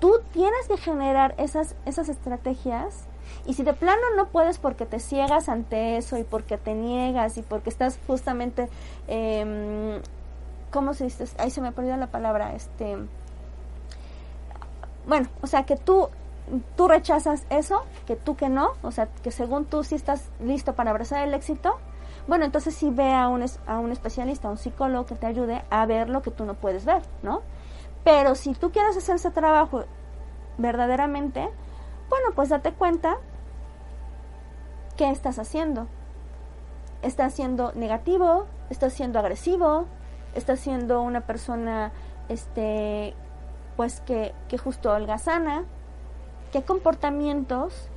Tú 0.00 0.20
tienes 0.32 0.66
que 0.68 0.78
generar 0.78 1.34
esas, 1.38 1.74
esas 1.84 2.08
estrategias 2.08 3.06
y 3.44 3.54
si 3.54 3.62
de 3.62 3.74
plano 3.74 4.02
no 4.16 4.28
puedes 4.28 4.58
porque 4.58 4.86
te 4.86 4.98
ciegas 4.98 5.48
ante 5.48 5.98
eso 5.98 6.16
y 6.16 6.24
porque 6.24 6.56
te 6.56 6.74
niegas 6.74 7.36
y 7.36 7.42
porque 7.42 7.68
estás 7.68 7.98
justamente, 8.06 8.68
eh, 9.08 10.00
¿cómo 10.70 10.94
se 10.94 11.04
dice? 11.04 11.26
Ahí 11.38 11.50
se 11.50 11.60
me 11.60 11.68
ha 11.68 11.72
perdido 11.72 11.96
la 11.96 12.08
palabra, 12.08 12.54
este... 12.54 12.96
Bueno, 15.06 15.28
o 15.42 15.46
sea 15.46 15.64
que 15.64 15.76
tú, 15.76 16.08
tú 16.76 16.88
rechazas 16.88 17.44
eso, 17.50 17.82
que 18.06 18.16
tú 18.16 18.36
que 18.36 18.48
no, 18.48 18.72
o 18.82 18.90
sea 18.90 19.08
que 19.22 19.30
según 19.30 19.64
tú 19.64 19.84
sí 19.84 19.94
estás 19.94 20.28
listo 20.40 20.74
para 20.74 20.90
abrazar 20.90 21.26
el 21.26 21.34
éxito, 21.34 21.78
bueno, 22.28 22.44
entonces 22.44 22.74
sí 22.74 22.90
ve 22.90 23.14
a 23.14 23.26
un, 23.28 23.42
a 23.66 23.78
un 23.78 23.90
especialista, 23.90 24.48
a 24.48 24.50
un 24.50 24.58
psicólogo 24.58 25.06
que 25.06 25.14
te 25.14 25.26
ayude 25.26 25.64
a 25.70 25.86
ver 25.86 26.10
lo 26.10 26.20
que 26.20 26.30
tú 26.30 26.44
no 26.44 26.54
puedes 26.54 26.84
ver, 26.84 27.00
¿no? 27.22 27.40
Pero 28.04 28.34
si 28.34 28.52
tú 28.52 28.70
quieres 28.70 28.98
hacer 28.98 29.16
ese 29.16 29.30
trabajo 29.30 29.84
verdaderamente, 30.58 31.48
bueno, 32.10 32.28
pues 32.34 32.50
date 32.50 32.72
cuenta 32.72 33.16
qué 34.98 35.10
estás 35.10 35.38
haciendo. 35.38 35.86
¿Estás 37.00 37.32
siendo 37.32 37.72
negativo? 37.72 38.46
¿Estás 38.68 38.92
siendo 38.92 39.18
agresivo? 39.18 39.86
¿Estás 40.34 40.60
siendo 40.60 41.00
una 41.00 41.22
persona, 41.22 41.92
este, 42.28 43.14
pues 43.76 44.00
que, 44.00 44.34
que 44.48 44.58
justo 44.58 44.92
holgazana? 44.92 45.64
¿Qué 46.52 46.62
comportamientos 46.62 47.88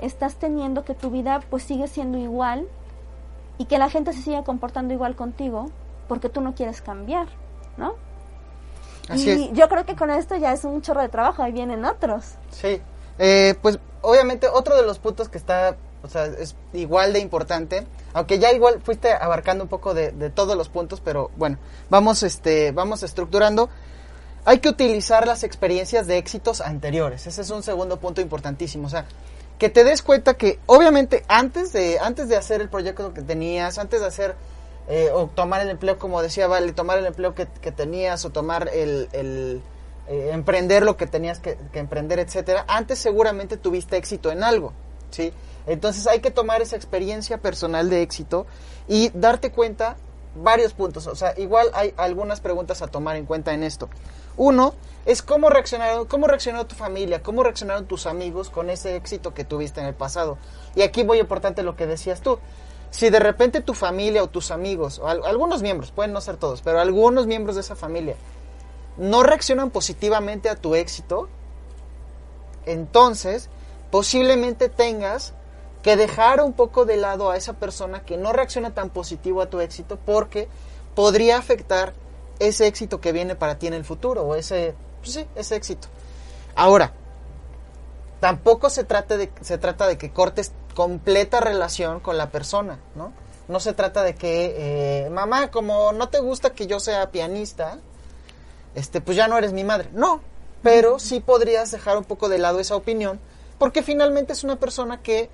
estás 0.00 0.36
teniendo 0.36 0.84
que 0.84 0.94
tu 0.94 1.10
vida 1.10 1.40
pues 1.50 1.62
sigue 1.62 1.86
siendo 1.86 2.18
igual 2.18 2.66
y 3.58 3.66
que 3.66 3.78
la 3.78 3.90
gente 3.90 4.12
se 4.12 4.22
siga 4.22 4.44
comportando 4.44 4.94
igual 4.94 5.16
contigo 5.16 5.70
porque 6.06 6.28
tú 6.28 6.40
no 6.40 6.54
quieres 6.54 6.80
cambiar, 6.80 7.26
¿no? 7.76 7.94
Así 9.08 9.30
y 9.30 9.52
yo 9.52 9.68
creo 9.68 9.84
que 9.84 9.96
con 9.96 10.10
esto 10.10 10.36
ya 10.36 10.52
es 10.52 10.64
un 10.64 10.80
chorro 10.82 11.02
de 11.02 11.08
trabajo, 11.08 11.42
ahí 11.42 11.52
vienen 11.52 11.84
otros. 11.84 12.34
Sí, 12.50 12.80
eh, 13.18 13.54
pues 13.60 13.78
obviamente 14.02 14.48
otro 14.48 14.76
de 14.76 14.82
los 14.82 14.98
puntos 14.98 15.28
que 15.28 15.38
está, 15.38 15.76
o 16.02 16.08
sea, 16.08 16.26
es 16.26 16.54
igual 16.72 17.12
de 17.12 17.18
importante, 17.20 17.86
aunque 18.12 18.38
ya 18.38 18.52
igual 18.52 18.80
fuiste 18.82 19.12
abarcando 19.12 19.64
un 19.64 19.68
poco 19.68 19.94
de, 19.94 20.12
de 20.12 20.30
todos 20.30 20.56
los 20.56 20.68
puntos, 20.68 21.00
pero 21.00 21.30
bueno, 21.36 21.58
vamos, 21.90 22.22
este, 22.22 22.72
vamos 22.72 23.02
estructurando. 23.02 23.68
Hay 24.44 24.60
que 24.60 24.68
utilizar 24.68 25.26
las 25.26 25.42
experiencias 25.42 26.06
de 26.06 26.16
éxitos 26.16 26.60
anteriores, 26.60 27.26
ese 27.26 27.42
es 27.42 27.50
un 27.50 27.62
segundo 27.62 27.98
punto 27.98 28.20
importantísimo, 28.20 28.86
o 28.86 28.90
sea, 28.90 29.06
que 29.58 29.68
te 29.68 29.84
des 29.84 30.02
cuenta 30.02 30.34
que 30.34 30.60
obviamente 30.66 31.24
antes 31.28 31.72
de, 31.72 31.98
antes 31.98 32.28
de 32.28 32.36
hacer 32.36 32.60
el 32.60 32.68
proyecto 32.68 33.12
que 33.12 33.22
tenías, 33.22 33.78
antes 33.78 34.00
de 34.00 34.06
hacer 34.06 34.36
eh, 34.88 35.10
o 35.12 35.26
tomar 35.26 35.60
el 35.60 35.70
empleo, 35.70 35.98
como 35.98 36.22
decía 36.22 36.46
Vale, 36.46 36.72
tomar 36.72 36.98
el 36.98 37.06
empleo 37.06 37.34
que, 37.34 37.46
tenías 37.46 38.24
o 38.24 38.30
tomar 38.30 38.70
el, 38.72 39.08
el 39.12 39.62
eh, 40.08 40.30
emprender 40.32 40.84
lo 40.84 40.96
que 40.96 41.06
tenías 41.06 41.38
que, 41.38 41.58
emprender, 41.74 42.18
etcétera, 42.18 42.64
antes 42.66 42.98
seguramente 42.98 43.58
tuviste 43.58 43.98
éxito 43.98 44.32
en 44.32 44.42
algo, 44.42 44.72
¿sí? 45.10 45.34
Entonces 45.66 46.06
hay 46.06 46.20
que 46.20 46.30
tomar 46.30 46.62
esa 46.62 46.76
experiencia 46.76 47.36
personal 47.36 47.90
de 47.90 48.00
éxito 48.00 48.46
y 48.88 49.10
darte 49.10 49.52
cuenta 49.52 49.98
varios 50.42 50.74
puntos, 50.74 51.06
o 51.06 51.14
sea, 51.14 51.34
igual 51.36 51.70
hay 51.74 51.94
algunas 51.96 52.40
preguntas 52.40 52.82
a 52.82 52.86
tomar 52.86 53.16
en 53.16 53.26
cuenta 53.26 53.52
en 53.52 53.62
esto. 53.62 53.88
Uno 54.36 54.74
es 55.04 55.22
cómo 55.22 55.50
reaccionaron, 55.50 56.06
cómo 56.06 56.26
reaccionó 56.26 56.66
tu 56.66 56.74
familia, 56.74 57.22
cómo 57.22 57.42
reaccionaron 57.42 57.86
tus 57.86 58.06
amigos 58.06 58.50
con 58.50 58.70
ese 58.70 58.96
éxito 58.96 59.34
que 59.34 59.44
tuviste 59.44 59.80
en 59.80 59.86
el 59.86 59.94
pasado. 59.94 60.38
Y 60.74 60.82
aquí 60.82 61.04
muy 61.04 61.18
importante 61.18 61.62
lo 61.62 61.76
que 61.76 61.86
decías 61.86 62.20
tú. 62.20 62.38
Si 62.90 63.10
de 63.10 63.18
repente 63.18 63.60
tu 63.60 63.74
familia 63.74 64.22
o 64.22 64.28
tus 64.28 64.50
amigos, 64.50 64.98
o 64.98 65.08
algunos 65.08 65.60
miembros, 65.60 65.90
pueden 65.90 66.12
no 66.12 66.20
ser 66.20 66.36
todos, 66.36 66.62
pero 66.62 66.80
algunos 66.80 67.26
miembros 67.26 67.56
de 67.56 67.62
esa 67.62 67.76
familia 67.76 68.16
no 68.96 69.22
reaccionan 69.22 69.70
positivamente 69.70 70.48
a 70.48 70.56
tu 70.56 70.74
éxito, 70.74 71.28
entonces 72.66 73.48
posiblemente 73.90 74.68
tengas 74.68 75.34
que 75.82 75.96
dejar 75.96 76.42
un 76.42 76.52
poco 76.52 76.84
de 76.84 76.96
lado 76.96 77.30
a 77.30 77.36
esa 77.36 77.54
persona 77.54 78.04
que 78.04 78.16
no 78.16 78.32
reacciona 78.32 78.74
tan 78.74 78.90
positivo 78.90 79.42
a 79.42 79.50
tu 79.50 79.60
éxito 79.60 79.98
porque 80.04 80.48
podría 80.94 81.38
afectar 81.38 81.94
ese 82.38 82.66
éxito 82.66 83.00
que 83.00 83.12
viene 83.12 83.36
para 83.36 83.58
ti 83.58 83.66
en 83.66 83.74
el 83.74 83.84
futuro 83.84 84.22
o 84.22 84.34
ese, 84.34 84.74
pues 85.00 85.12
sí, 85.12 85.26
ese 85.34 85.56
éxito. 85.56 85.88
Ahora, 86.54 86.92
tampoco 88.20 88.70
se 88.70 88.84
trata 88.84 89.16
de, 89.16 89.30
se 89.40 89.58
trata 89.58 89.86
de 89.86 89.98
que 89.98 90.10
cortes 90.10 90.52
completa 90.74 91.40
relación 91.40 92.00
con 92.00 92.16
la 92.18 92.30
persona, 92.30 92.78
¿no? 92.94 93.12
No 93.48 93.60
se 93.60 93.72
trata 93.72 94.02
de 94.02 94.14
que, 94.14 94.54
eh, 95.06 95.10
mamá, 95.10 95.50
como 95.50 95.92
no 95.92 96.08
te 96.08 96.20
gusta 96.20 96.50
que 96.50 96.66
yo 96.66 96.80
sea 96.80 97.10
pianista, 97.10 97.78
este, 98.74 99.00
pues 99.00 99.16
ya 99.16 99.26
no 99.26 99.38
eres 99.38 99.52
mi 99.52 99.64
madre. 99.64 99.88
No, 99.92 100.20
pero 100.62 100.98
sí 100.98 101.20
podrías 101.20 101.70
dejar 101.70 101.96
un 101.96 102.04
poco 102.04 102.28
de 102.28 102.38
lado 102.38 102.60
esa 102.60 102.76
opinión, 102.76 103.18
porque 103.58 103.82
finalmente 103.82 104.32
es 104.34 104.44
una 104.44 104.56
persona 104.56 105.02
que 105.02 105.30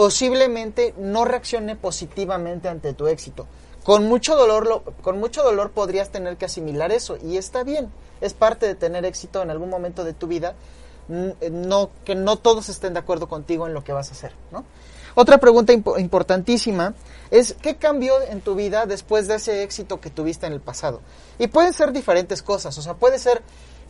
posiblemente 0.00 0.94
no 0.96 1.26
reaccione 1.26 1.76
positivamente 1.76 2.70
ante 2.70 2.94
tu 2.94 3.06
éxito. 3.06 3.46
Con 3.84 4.06
mucho 4.06 4.34
dolor, 4.34 4.66
lo, 4.66 4.82
con 4.82 5.20
mucho 5.20 5.42
dolor 5.42 5.72
podrías 5.72 6.08
tener 6.08 6.38
que 6.38 6.46
asimilar 6.46 6.90
eso 6.90 7.18
y 7.22 7.36
está 7.36 7.64
bien. 7.64 7.92
Es 8.22 8.32
parte 8.32 8.64
de 8.64 8.74
tener 8.74 9.04
éxito 9.04 9.42
en 9.42 9.50
algún 9.50 9.68
momento 9.68 10.02
de 10.02 10.14
tu 10.14 10.26
vida, 10.26 10.54
no 11.06 11.90
que 12.06 12.14
no 12.14 12.36
todos 12.36 12.70
estén 12.70 12.94
de 12.94 13.00
acuerdo 13.00 13.28
contigo 13.28 13.66
en 13.66 13.74
lo 13.74 13.84
que 13.84 13.92
vas 13.92 14.08
a 14.08 14.12
hacer. 14.12 14.32
Otra 15.14 15.36
pregunta 15.36 15.74
importantísima 15.74 16.94
es 17.30 17.54
¿qué 17.60 17.76
cambió 17.76 18.22
en 18.22 18.40
tu 18.40 18.54
vida 18.54 18.86
después 18.86 19.28
de 19.28 19.34
ese 19.34 19.62
éxito 19.62 20.00
que 20.00 20.08
tuviste 20.08 20.46
en 20.46 20.54
el 20.54 20.60
pasado? 20.60 21.02
Y 21.38 21.48
pueden 21.48 21.74
ser 21.74 21.92
diferentes 21.92 22.42
cosas, 22.42 22.78
o 22.78 22.80
sea, 22.80 22.94
puede 22.94 23.18
ser 23.18 23.42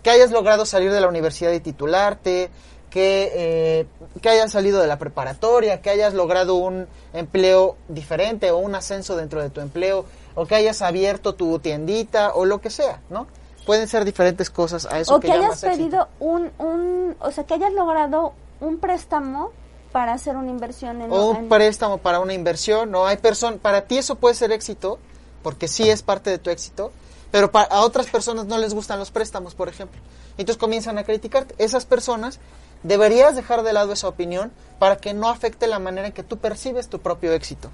que 0.02 0.10
hayas 0.10 0.32
logrado 0.32 0.66
salir 0.66 0.90
de 0.90 1.00
la 1.00 1.06
universidad 1.06 1.52
y 1.52 1.60
titularte, 1.60 2.50
que, 2.90 3.32
eh, 3.34 3.86
que 4.20 4.28
hayas 4.28 4.52
salido 4.52 4.80
de 4.80 4.86
la 4.86 4.98
preparatoria, 4.98 5.80
que 5.80 5.90
hayas 5.90 6.14
logrado 6.14 6.56
un 6.56 6.86
empleo 7.12 7.76
diferente 7.88 8.50
o 8.50 8.58
un 8.58 8.74
ascenso 8.74 9.16
dentro 9.16 9.40
de 9.40 9.50
tu 9.50 9.60
empleo, 9.60 10.04
o 10.34 10.46
que 10.46 10.54
hayas 10.56 10.82
abierto 10.82 11.34
tu 11.34 11.58
tiendita 11.60 12.34
o 12.34 12.44
lo 12.44 12.60
que 12.60 12.70
sea, 12.70 13.00
¿no? 13.08 13.26
Pueden 13.64 13.88
ser 13.88 14.04
diferentes 14.04 14.50
cosas 14.50 14.86
a 14.86 14.98
eso 14.98 15.14
o 15.14 15.20
que, 15.20 15.30
hayas 15.30 15.60
pedido 15.60 16.08
un, 16.18 16.50
un, 16.58 17.16
o 17.20 17.30
sea, 17.30 17.44
que 17.44 17.54
hayas 17.54 17.72
logrado 17.72 18.32
un 18.60 18.78
préstamo 18.78 19.52
para 19.92 20.12
hacer 20.12 20.36
una 20.36 20.50
inversión 20.50 21.02
en 21.02 21.12
o 21.12 21.30
un 21.30 21.48
préstamo 21.48 21.98
para 21.98 22.20
una 22.20 22.32
inversión 22.32 22.92
no 22.92 23.06
hay 23.06 23.16
persona 23.16 23.56
para 23.56 23.86
ti 23.86 23.98
eso 23.98 24.14
puede 24.14 24.36
ser 24.36 24.52
éxito 24.52 25.00
porque 25.42 25.66
sí 25.66 25.90
es 25.90 26.02
parte 26.02 26.30
de 26.30 26.38
tu 26.38 26.48
éxito 26.50 26.92
pero 27.30 27.50
para, 27.50 27.66
a 27.66 27.82
otras 27.82 28.06
personas 28.06 28.46
no 28.46 28.58
les 28.58 28.74
gustan 28.74 28.98
los 28.98 29.10
préstamos 29.10 29.54
por 29.54 29.68
ejemplo. 29.68 30.00
Entonces 30.36 30.58
comienzan 30.58 30.98
a 30.98 31.04
criticarte. 31.04 31.54
Esas 31.58 31.84
personas 31.84 32.40
deberías 32.82 33.36
dejar 33.36 33.62
de 33.62 33.72
lado 33.72 33.92
esa 33.92 34.08
opinión 34.08 34.52
para 34.78 34.96
que 34.96 35.14
no 35.14 35.28
afecte 35.28 35.66
la 35.66 35.78
manera 35.78 36.08
en 36.08 36.12
que 36.12 36.22
tú 36.22 36.38
percibes 36.38 36.88
tu 36.88 37.00
propio 37.00 37.32
éxito 37.32 37.70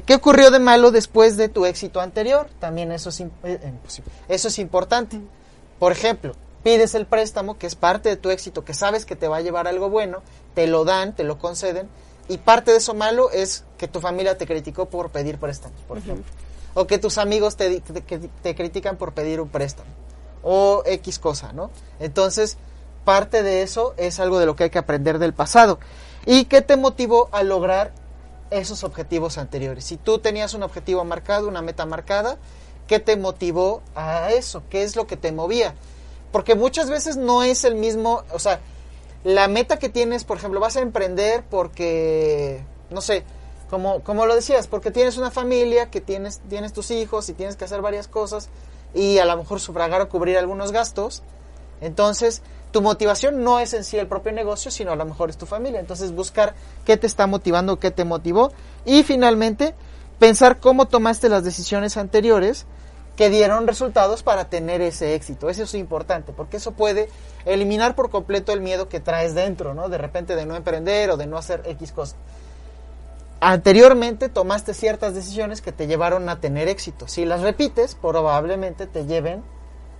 ¿Qué 0.00 0.14
ocurrió 0.14 0.50
de 0.50 0.58
malo 0.58 0.90
después 0.90 1.36
de 1.36 1.50
tu 1.50 1.66
éxito 1.66 2.00
anterior? 2.00 2.48
También 2.58 2.92
eso 2.92 3.10
es, 3.10 3.20
eh, 3.20 3.28
eh, 3.44 3.72
eso 4.28 4.48
es 4.48 4.58
importante. 4.58 5.20
Por 5.78 5.92
ejemplo, 5.92 6.34
pides 6.62 6.94
el 6.94 7.04
préstamo, 7.04 7.58
que 7.58 7.66
es 7.66 7.74
parte 7.74 8.08
de 8.08 8.16
tu 8.16 8.30
éxito, 8.30 8.64
que 8.64 8.72
sabes 8.72 9.04
que 9.04 9.16
te 9.16 9.28
va 9.28 9.36
a 9.36 9.40
llevar 9.42 9.68
algo 9.68 9.90
bueno, 9.90 10.22
te 10.54 10.66
lo 10.66 10.84
dan, 10.84 11.14
te 11.14 11.24
lo 11.24 11.38
conceden, 11.38 11.88
y 12.28 12.38
parte 12.38 12.70
de 12.70 12.78
eso 12.78 12.94
malo 12.94 13.30
es 13.30 13.64
que 13.76 13.86
tu 13.86 14.00
familia 14.00 14.38
te 14.38 14.46
criticó 14.46 14.86
por 14.86 15.10
pedir 15.10 15.38
préstamos, 15.38 15.78
por 15.82 15.98
ejemplo. 15.98 16.24
O 16.72 16.86
que 16.86 16.96
tus 16.96 17.18
amigos 17.18 17.56
te, 17.56 17.82
te, 17.82 18.54
critican 18.54 18.96
por 18.96 19.12
pedir 19.12 19.42
un 19.42 19.50
préstamo. 19.50 19.90
O 20.42 20.82
X 20.86 21.18
cosa, 21.18 21.52
¿no? 21.52 21.70
Entonces, 22.00 22.56
parte 23.04 23.42
de 23.42 23.62
eso 23.62 23.94
es 23.96 24.20
algo 24.20 24.38
de 24.38 24.46
lo 24.46 24.56
que 24.56 24.64
hay 24.64 24.70
que 24.70 24.78
aprender 24.78 25.18
del 25.18 25.34
pasado. 25.34 25.78
¿Y 26.26 26.44
qué 26.44 26.62
te 26.62 26.76
motivó 26.76 27.28
a 27.32 27.42
lograr 27.42 27.92
esos 28.50 28.84
objetivos 28.84 29.38
anteriores? 29.38 29.84
Si 29.84 29.96
tú 29.96 30.18
tenías 30.18 30.54
un 30.54 30.62
objetivo 30.62 31.04
marcado, 31.04 31.48
una 31.48 31.62
meta 31.62 31.86
marcada, 31.86 32.38
¿qué 32.86 32.98
te 32.98 33.16
motivó 33.16 33.82
a 33.94 34.30
eso? 34.32 34.62
¿Qué 34.70 34.82
es 34.82 34.96
lo 34.96 35.06
que 35.06 35.16
te 35.16 35.32
movía? 35.32 35.74
Porque 36.30 36.54
muchas 36.54 36.88
veces 36.88 37.16
no 37.16 37.42
es 37.42 37.64
el 37.64 37.74
mismo, 37.74 38.22
o 38.32 38.38
sea, 38.38 38.60
la 39.24 39.48
meta 39.48 39.78
que 39.78 39.88
tienes, 39.88 40.24
por 40.24 40.36
ejemplo, 40.36 40.60
vas 40.60 40.76
a 40.76 40.80
emprender 40.80 41.44
porque, 41.48 42.64
no 42.90 43.00
sé, 43.00 43.24
como, 43.70 44.00
como 44.00 44.26
lo 44.26 44.34
decías, 44.34 44.66
porque 44.66 44.90
tienes 44.90 45.16
una 45.16 45.30
familia, 45.30 45.90
que 45.90 46.00
tienes, 46.00 46.40
tienes 46.48 46.72
tus 46.72 46.90
hijos 46.90 47.28
y 47.28 47.32
tienes 47.32 47.56
que 47.56 47.64
hacer 47.64 47.80
varias 47.82 48.08
cosas 48.08 48.48
y 48.94 49.18
a 49.18 49.24
lo 49.24 49.36
mejor 49.36 49.60
sufragar 49.60 50.00
o 50.00 50.08
cubrir 50.08 50.36
algunos 50.38 50.72
gastos. 50.72 51.22
Entonces, 51.82 52.42
tu 52.70 52.80
motivación 52.80 53.44
no 53.44 53.60
es 53.60 53.74
en 53.74 53.84
sí 53.84 53.98
el 53.98 54.06
propio 54.06 54.32
negocio, 54.32 54.70
sino 54.70 54.92
a 54.92 54.96
lo 54.96 55.04
mejor 55.04 55.28
es 55.28 55.36
tu 55.36 55.46
familia. 55.46 55.80
Entonces, 55.80 56.12
buscar 56.12 56.54
qué 56.86 56.96
te 56.96 57.06
está 57.06 57.26
motivando, 57.26 57.78
qué 57.78 57.90
te 57.90 58.04
motivó. 58.04 58.52
Y 58.86 59.02
finalmente, 59.02 59.74
pensar 60.18 60.58
cómo 60.58 60.86
tomaste 60.86 61.28
las 61.28 61.44
decisiones 61.44 61.96
anteriores 61.96 62.66
que 63.16 63.28
dieron 63.28 63.66
resultados 63.66 64.22
para 64.22 64.46
tener 64.48 64.80
ese 64.80 65.14
éxito. 65.14 65.50
Eso 65.50 65.64
es 65.64 65.74
importante, 65.74 66.32
porque 66.32 66.56
eso 66.56 66.72
puede 66.72 67.08
eliminar 67.44 67.94
por 67.94 68.10
completo 68.10 68.52
el 68.52 68.60
miedo 68.60 68.88
que 68.88 69.00
traes 69.00 69.34
dentro, 69.34 69.74
¿no? 69.74 69.88
De 69.88 69.98
repente 69.98 70.34
de 70.34 70.46
no 70.46 70.56
emprender 70.56 71.10
o 71.10 71.16
de 71.16 71.26
no 71.26 71.36
hacer 71.36 71.62
X 71.66 71.92
cosas. 71.92 72.16
Anteriormente 73.40 74.28
tomaste 74.28 74.72
ciertas 74.72 75.14
decisiones 75.14 75.60
que 75.60 75.72
te 75.72 75.88
llevaron 75.88 76.28
a 76.28 76.40
tener 76.40 76.68
éxito. 76.68 77.08
Si 77.08 77.24
las 77.24 77.40
repites, 77.40 77.96
probablemente 77.96 78.86
te 78.86 79.04
lleven, 79.04 79.42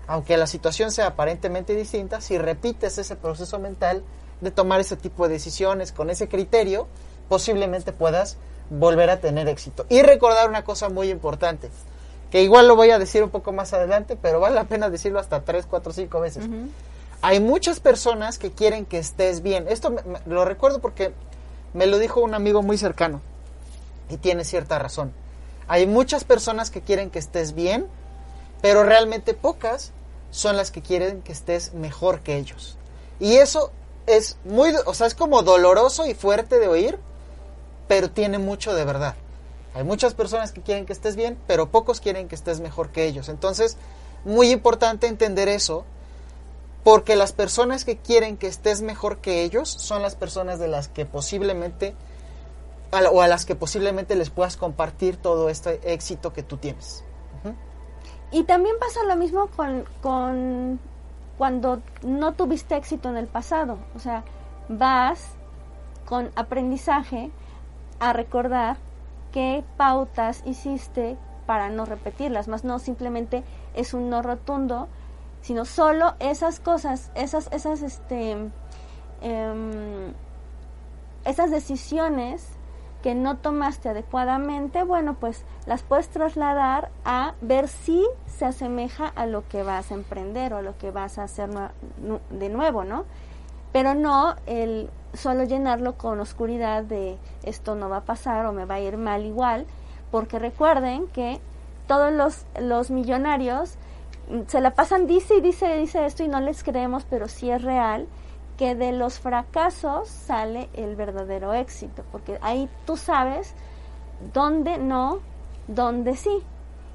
aunque 0.06 0.36
la 0.36 0.46
situación 0.46 0.90
sea 0.90 1.08
aparentemente 1.08 1.74
distinta, 1.74 2.20
si 2.20 2.38
repites 2.38 2.98
ese 2.98 3.16
proceso 3.16 3.58
mental 3.58 4.02
de 4.40 4.50
tomar 4.50 4.80
ese 4.80 4.96
tipo 4.96 5.26
de 5.28 5.34
decisiones 5.34 5.92
con 5.92 6.10
ese 6.10 6.28
criterio, 6.28 6.88
posiblemente 7.28 7.92
puedas 7.92 8.36
volver 8.70 9.10
a 9.10 9.20
tener 9.20 9.48
éxito. 9.48 9.86
Y 9.88 10.02
recordar 10.02 10.48
una 10.48 10.64
cosa 10.64 10.88
muy 10.88 11.10
importante 11.10 11.70
que 12.30 12.42
igual 12.42 12.66
lo 12.66 12.76
voy 12.76 12.90
a 12.90 12.98
decir 12.98 13.22
un 13.22 13.30
poco 13.30 13.52
más 13.52 13.74
adelante, 13.74 14.16
pero 14.20 14.40
vale 14.40 14.54
la 14.54 14.64
pena 14.64 14.88
decirlo 14.88 15.18
hasta 15.18 15.42
tres, 15.42 15.66
cuatro, 15.66 15.92
cinco 15.92 16.20
veces. 16.20 16.44
Hay 17.20 17.40
muchas 17.40 17.78
personas 17.78 18.38
que 18.38 18.50
quieren 18.50 18.86
que 18.86 18.98
estés 18.98 19.42
bien. 19.42 19.66
Esto 19.68 19.94
lo 20.26 20.44
recuerdo 20.44 20.80
porque 20.80 21.12
me 21.74 21.86
lo 21.86 21.98
dijo 21.98 22.20
un 22.20 22.34
amigo 22.34 22.62
muy 22.62 22.78
cercano 22.78 23.20
y 24.08 24.16
tiene 24.16 24.44
cierta 24.44 24.78
razón. 24.78 25.12
Hay 25.68 25.86
muchas 25.86 26.24
personas 26.24 26.70
que 26.70 26.80
quieren 26.80 27.10
que 27.10 27.18
estés 27.18 27.54
bien, 27.54 27.86
pero 28.62 28.84
realmente 28.84 29.34
pocas 29.34 29.92
son 30.30 30.56
las 30.56 30.70
que 30.70 30.80
quieren 30.80 31.20
que 31.20 31.32
estés 31.32 31.74
mejor 31.74 32.20
que 32.20 32.36
ellos. 32.36 32.78
Y 33.20 33.34
eso 33.34 33.70
es 34.06 34.38
muy, 34.44 34.72
o 34.86 34.94
sea, 34.94 35.06
es 35.06 35.14
como 35.14 35.42
doloroso 35.42 36.06
y 36.06 36.14
fuerte 36.14 36.58
de 36.58 36.68
oír, 36.68 36.98
pero 37.88 38.10
tiene 38.10 38.38
mucho 38.38 38.74
de 38.74 38.84
verdad. 38.84 39.14
Hay 39.74 39.84
muchas 39.84 40.14
personas 40.14 40.52
que 40.52 40.62
quieren 40.62 40.86
que 40.86 40.92
estés 40.92 41.16
bien, 41.16 41.38
pero 41.46 41.70
pocos 41.70 42.00
quieren 42.00 42.28
que 42.28 42.34
estés 42.34 42.60
mejor 42.60 42.90
que 42.90 43.04
ellos. 43.04 43.28
Entonces, 43.28 43.76
muy 44.24 44.50
importante 44.50 45.06
entender 45.06 45.48
eso, 45.48 45.84
porque 46.84 47.16
las 47.16 47.32
personas 47.32 47.84
que 47.84 47.96
quieren 47.96 48.36
que 48.36 48.46
estés 48.46 48.82
mejor 48.82 49.18
que 49.18 49.42
ellos 49.42 49.68
son 49.68 50.02
las 50.02 50.14
personas 50.14 50.58
de 50.58 50.68
las 50.68 50.88
que 50.88 51.06
posiblemente, 51.06 51.94
o 53.10 53.22
a 53.22 53.28
las 53.28 53.44
que 53.44 53.54
posiblemente 53.54 54.14
les 54.14 54.30
puedas 54.30 54.56
compartir 54.56 55.16
todo 55.16 55.48
este 55.48 55.80
éxito 55.92 56.32
que 56.32 56.42
tú 56.42 56.58
tienes. 56.58 57.04
Y 58.32 58.44
también 58.44 58.76
pasa 58.80 59.04
lo 59.04 59.14
mismo 59.16 59.48
con, 59.48 59.84
con 60.00 60.80
cuando 61.36 61.82
no 62.02 62.32
tuviste 62.32 62.76
éxito 62.76 63.10
en 63.10 63.18
el 63.18 63.26
pasado. 63.26 63.78
O 63.94 63.98
sea, 63.98 64.24
vas 64.68 65.34
con 66.06 66.30
aprendizaje 66.34 67.30
a 68.00 68.12
recordar 68.12 68.78
qué 69.32 69.64
pautas 69.76 70.42
hiciste 70.46 71.16
para 71.46 71.68
no 71.68 71.84
repetirlas, 71.84 72.48
más 72.48 72.64
no 72.64 72.78
simplemente 72.78 73.44
es 73.74 73.94
un 73.94 74.08
no 74.08 74.22
rotundo, 74.22 74.88
sino 75.40 75.64
solo 75.64 76.14
esas 76.20 76.60
cosas, 76.60 77.10
esas, 77.14 77.48
esas, 77.52 77.82
este, 77.82 78.32
em, 79.20 80.14
esas 81.24 81.50
decisiones 81.50 82.46
que 83.02 83.14
no 83.14 83.36
tomaste 83.36 83.88
adecuadamente, 83.88 84.84
bueno, 84.84 85.14
pues 85.14 85.44
las 85.66 85.82
puedes 85.82 86.08
trasladar 86.08 86.90
a 87.04 87.34
ver 87.40 87.68
si 87.68 88.06
se 88.26 88.44
asemeja 88.44 89.08
a 89.08 89.26
lo 89.26 89.46
que 89.48 89.62
vas 89.62 89.90
a 89.90 89.94
emprender 89.94 90.54
o 90.54 90.58
a 90.58 90.62
lo 90.62 90.78
que 90.78 90.90
vas 90.90 91.18
a 91.18 91.24
hacer 91.24 91.50
de 92.30 92.48
nuevo, 92.48 92.84
¿no? 92.84 93.04
Pero 93.72 93.94
no 93.94 94.36
el 94.46 94.88
solo 95.14 95.44
llenarlo 95.44 95.98
con 95.98 96.20
oscuridad 96.20 96.84
de 96.84 97.18
esto 97.42 97.74
no 97.74 97.88
va 97.88 97.98
a 97.98 98.04
pasar 98.04 98.46
o 98.46 98.52
me 98.52 98.64
va 98.64 98.76
a 98.76 98.80
ir 98.80 98.96
mal 98.96 99.26
igual, 99.26 99.66
porque 100.10 100.38
recuerden 100.38 101.08
que 101.08 101.40
todos 101.86 102.12
los, 102.12 102.46
los 102.60 102.90
millonarios 102.90 103.76
mm, 104.30 104.42
se 104.46 104.60
la 104.60 104.74
pasan, 104.74 105.06
dice 105.06 105.36
y 105.36 105.40
dice, 105.40 105.76
dice 105.78 106.06
esto 106.06 106.22
y 106.22 106.28
no 106.28 106.40
les 106.40 106.62
creemos, 106.62 107.04
pero 107.08 107.28
sí 107.28 107.50
es 107.50 107.62
real, 107.62 108.06
que 108.56 108.74
de 108.74 108.92
los 108.92 109.18
fracasos 109.18 110.08
sale 110.08 110.68
el 110.74 110.96
verdadero 110.96 111.54
éxito, 111.54 112.04
porque 112.12 112.38
ahí 112.42 112.68
tú 112.86 112.96
sabes 112.96 113.54
dónde 114.32 114.78
no, 114.78 115.20
dónde 115.68 116.16
sí. 116.16 116.42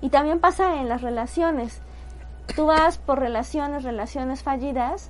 Y 0.02 0.10
también 0.10 0.40
pasa 0.40 0.80
en 0.80 0.90
las 0.90 1.02
relaciones. 1.02 1.82
Tú 2.56 2.68
vas 2.68 2.98
por 2.98 3.20
relaciones, 3.20 3.84
relaciones 3.84 4.44
fallidas, 4.44 5.10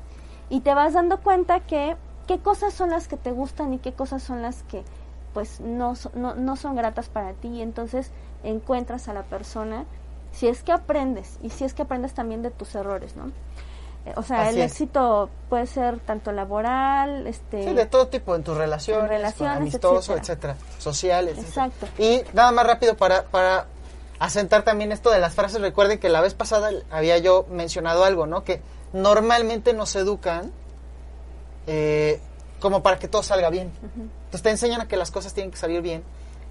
y 0.50 0.62
te 0.62 0.74
vas 0.74 0.94
dando 0.94 1.20
cuenta 1.20 1.60
que 1.62 1.98
qué 2.28 2.40
cosas 2.40 2.74
son 2.74 2.92
las 2.92 3.08
que 3.08 3.18
te 3.18 3.32
gustan 3.32 3.74
y 3.74 3.80
qué 3.80 3.94
cosas 3.94 4.24
son 4.24 4.42
las 4.42 4.64
que 4.64 4.84
pues 5.34 5.60
no, 5.60 5.94
no, 6.16 6.36
no 6.36 6.56
son 6.56 6.76
gratas 6.76 7.10
para 7.10 7.34
ti 7.34 7.48
y 7.48 7.62
entonces 7.62 8.12
encuentras 8.44 9.08
a 9.08 9.14
la 9.14 9.24
persona 9.24 9.86
si 10.32 10.48
es 10.48 10.64
que 10.64 10.72
aprendes 10.72 11.40
y 11.42 11.50
si 11.50 11.64
es 11.64 11.74
que 11.74 11.84
aprendes 11.84 12.14
también 12.14 12.42
de 12.42 12.52
tus 12.52 12.76
errores, 12.76 13.16
¿no? 13.16 13.32
O 14.16 14.24
sea, 14.24 14.44
Así 14.44 14.56
el 14.58 14.62
es. 14.64 14.72
éxito 14.72 15.30
puede 15.50 15.68
ser 15.68 16.00
tanto 16.00 16.32
laboral, 16.32 17.28
este... 17.28 17.64
Sí, 17.64 17.74
de 17.74 17.86
todo 17.86 18.08
tipo, 18.08 18.36
en 18.36 18.44
tus 18.44 18.56
relaciones, 18.58 19.04
En 19.04 19.10
relaciones, 19.10 19.58
amistoso, 19.58 20.14
etcétera. 20.18 20.54
etcétera, 20.54 20.78
sociales. 20.80 21.38
Exacto. 21.38 21.88
Y 21.98 22.22
nada 22.34 22.52
más 22.52 22.66
rápido 22.68 22.96
para, 22.98 23.24
para 23.26 23.68
asentar 24.20 24.64
también 24.64 24.92
esto 24.92 25.10
de 25.12 25.20
las 25.20 25.36
frases. 25.36 25.62
Recuerden 25.62 26.00
que 26.00 26.10
la 26.10 26.22
vez 26.22 26.34
pasada 26.34 26.70
había 26.92 27.18
yo 27.18 27.46
mencionado 27.50 28.04
algo, 28.04 28.26
¿no? 28.28 28.44
Que 28.44 28.62
normalmente 28.94 29.74
nos 29.74 29.96
educan 29.96 30.52
eh, 31.68 32.20
como 32.60 32.82
para 32.84 32.98
que 32.98 33.08
todo 33.08 33.24
salga 33.24 33.50
bien. 33.50 33.72
Entonces 33.96 34.42
te 34.42 34.50
enseñan 34.50 34.82
a 34.82 34.88
que 34.88 34.98
las 34.98 35.12
cosas 35.12 35.34
tienen 35.34 35.52
que 35.52 35.58
salir 35.58 35.82
bien 35.82 36.04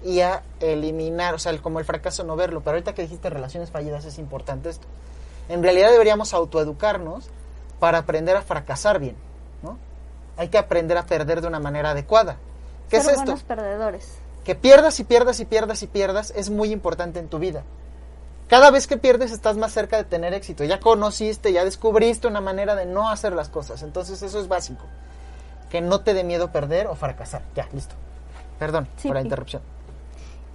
y 0.03 0.21
a 0.21 0.43
eliminar, 0.59 1.33
o 1.33 1.39
sea, 1.39 1.51
el- 1.51 1.61
como 1.61 1.79
el 1.79 1.85
fracaso 1.85 2.23
no 2.23 2.35
verlo. 2.35 2.61
Pero 2.61 2.75
ahorita 2.75 2.93
que 2.93 3.01
dijiste 3.01 3.29
relaciones 3.29 3.71
fallidas 3.71 4.05
es 4.05 4.17
importante 4.19 4.69
esto. 4.69 4.87
En 5.49 5.63
realidad 5.63 5.89
deberíamos 5.91 6.33
autoeducarnos 6.33 7.29
para 7.79 7.99
aprender 7.99 8.35
a 8.35 8.41
fracasar 8.41 8.99
bien, 8.99 9.15
¿no? 9.61 9.77
Hay 10.37 10.49
que 10.49 10.57
aprender 10.57 10.97
a 10.97 11.05
perder 11.05 11.41
de 11.41 11.47
una 11.47 11.59
manera 11.59 11.91
adecuada. 11.91 12.37
¿Qué 12.89 13.01
ser 13.01 13.15
es 13.15 13.19
esto? 13.19 13.35
perdedores. 13.47 14.17
Que 14.43 14.55
pierdas 14.55 14.99
y 14.99 15.03
pierdas 15.03 15.39
y 15.39 15.45
pierdas 15.45 15.83
y 15.83 15.87
pierdas 15.87 16.31
es 16.35 16.49
muy 16.49 16.71
importante 16.71 17.19
en 17.19 17.27
tu 17.27 17.39
vida. 17.39 17.63
Cada 18.47 18.71
vez 18.71 18.87
que 18.87 18.95
pierdes 18.95 19.31
estás 19.31 19.57
más 19.57 19.73
cerca 19.73 19.97
de 19.97 20.05
tener 20.05 20.33
éxito. 20.33 20.63
Ya 20.63 20.79
conociste, 20.79 21.51
ya 21.51 21.65
descubriste 21.65 22.27
una 22.27 22.39
manera 22.39 22.75
de 22.75 22.85
no 22.85 23.09
hacer 23.09 23.33
las 23.33 23.49
cosas. 23.49 23.83
Entonces 23.83 24.21
eso 24.21 24.39
es 24.39 24.47
básico. 24.47 24.85
Que 25.69 25.81
no 25.81 25.99
te 25.99 26.13
dé 26.13 26.23
miedo 26.23 26.51
perder 26.53 26.87
o 26.87 26.95
fracasar. 26.95 27.41
Ya, 27.55 27.67
listo. 27.73 27.95
Perdón 28.57 28.87
Sí, 28.95 29.09
por 29.09 29.17
la 29.17 29.21
interrupción. 29.21 29.61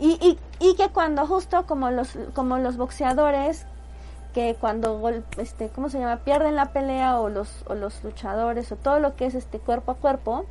Y, 0.00 0.12
y, 0.20 0.38
y 0.58 0.74
que 0.74 0.88
cuando 0.88 1.26
justo 1.26 1.66
como 1.66 1.90
los, 1.90 2.16
como 2.34 2.56
los 2.56 2.78
boxeadores, 2.78 3.66
que 4.32 4.56
cuando, 4.58 4.98
gol- 4.98 5.24
este, 5.38 5.68
¿cómo 5.68 5.88
se 5.88 5.98
llama? 5.98 6.18
Pierden 6.18 6.56
la 6.56 6.72
pelea 6.72 7.18
o 7.20 7.28
los, 7.28 7.64
o 7.68 7.74
los 7.74 8.02
luchadores 8.04 8.70
o 8.72 8.76
todo 8.76 8.98
lo 8.98 9.14
que 9.16 9.26
es 9.26 9.34
este 9.34 9.58
cuerpo 9.58 9.92
a 9.92 9.94
cuerpo 9.96 10.44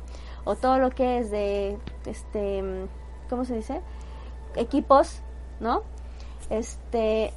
o 0.44 0.54
todo 0.56 0.78
lo 0.78 0.90
que 0.90 1.18
es 1.18 1.30
de, 1.30 1.78
este, 2.06 2.62
¿cómo 3.28 3.44
se 3.44 3.56
dice? 3.56 3.80
Equipos, 4.56 5.20
¿no? 5.60 5.82
Este, 6.50 7.32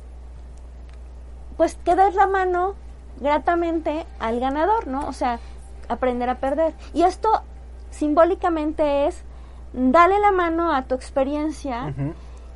pues 1.58 1.76
que 1.84 1.96
des 1.96 2.16
la 2.16 2.28
mano 2.28 2.76
gratamente 3.20 4.06
al 4.20 4.40
ganador, 4.40 4.88
¿no? 4.88 5.08
O 5.08 5.14
sea, 5.14 5.40
aprender 5.88 6.30
a 6.30 6.36
perder. 6.40 6.74
Y 6.94 7.04
esto 7.04 7.30
simbólicamente 7.92 9.08
es 9.08 9.24
dale 9.74 10.20
la 10.20 10.32
mano 10.32 10.74
a 10.74 10.84
tu 10.84 10.96
experiencia 10.96 11.94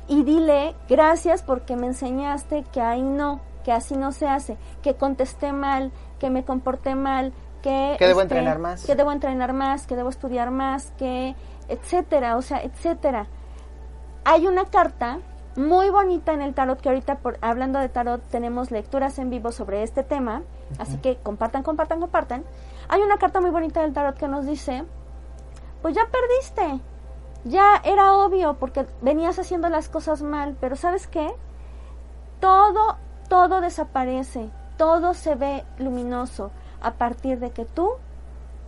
y 0.08 0.22
dile 0.24 0.74
gracias 0.88 1.42
porque 1.42 1.76
me 1.76 1.86
enseñaste 1.86 2.64
que 2.72 2.80
ahí 2.80 3.02
no, 3.02 3.40
que 3.62 3.72
así 3.72 3.96
no 3.96 4.12
se 4.12 4.28
hace, 4.28 4.56
que 4.82 4.94
contesté 4.94 5.52
mal, 5.52 5.92
que 6.18 6.30
me 6.30 6.44
comporté 6.44 6.94
mal, 6.94 7.32
que 7.62 7.96
Que 7.98 8.06
debo 8.06 8.22
entrenar 8.22 8.58
más. 8.58 8.84
que 8.84 8.94
debo 8.94 9.12
entrenar 9.12 9.52
más, 9.52 9.86
que 9.86 9.96
debo 9.96 10.08
estudiar 10.08 10.50
más, 10.50 10.92
que 10.98 11.34
etcétera, 11.68 12.36
o 12.36 12.42
sea, 12.42 12.62
etcétera. 12.62 13.26
Hay 14.24 14.46
una 14.46 14.64
carta 14.66 15.18
muy 15.56 15.90
bonita 15.90 16.32
en 16.32 16.42
el 16.42 16.54
tarot 16.54 16.80
que 16.80 16.88
ahorita 16.88 17.16
por, 17.18 17.38
hablando 17.40 17.78
de 17.78 17.88
tarot 17.88 18.22
tenemos 18.30 18.70
lecturas 18.70 19.18
en 19.18 19.30
vivo 19.30 19.52
sobre 19.52 19.82
este 19.82 20.02
tema, 20.02 20.42
así 20.78 20.96
que 20.98 21.16
compartan, 21.16 21.62
compartan, 21.62 22.00
compartan. 22.00 22.44
Hay 22.88 23.02
una 23.02 23.18
carta 23.18 23.40
muy 23.40 23.50
bonita 23.50 23.82
del 23.82 23.92
tarot 23.92 24.16
que 24.16 24.28
nos 24.28 24.46
dice, 24.46 24.84
pues 25.82 25.94
ya 25.94 26.02
perdiste, 26.06 26.80
ya 27.44 27.80
era 27.84 28.14
obvio 28.14 28.54
porque 28.54 28.86
venías 29.00 29.38
haciendo 29.38 29.68
las 29.68 29.88
cosas 29.88 30.22
mal, 30.22 30.56
pero 30.60 30.76
¿sabes 30.76 31.06
qué? 31.06 31.30
Todo, 32.40 32.96
todo 33.30 33.60
desaparece, 33.60 34.50
todo 34.76 35.14
se 35.14 35.36
ve 35.36 35.64
luminoso 35.78 36.50
a 36.82 36.94
partir 36.94 37.38
de 37.38 37.52
que 37.52 37.64
tú 37.64 37.92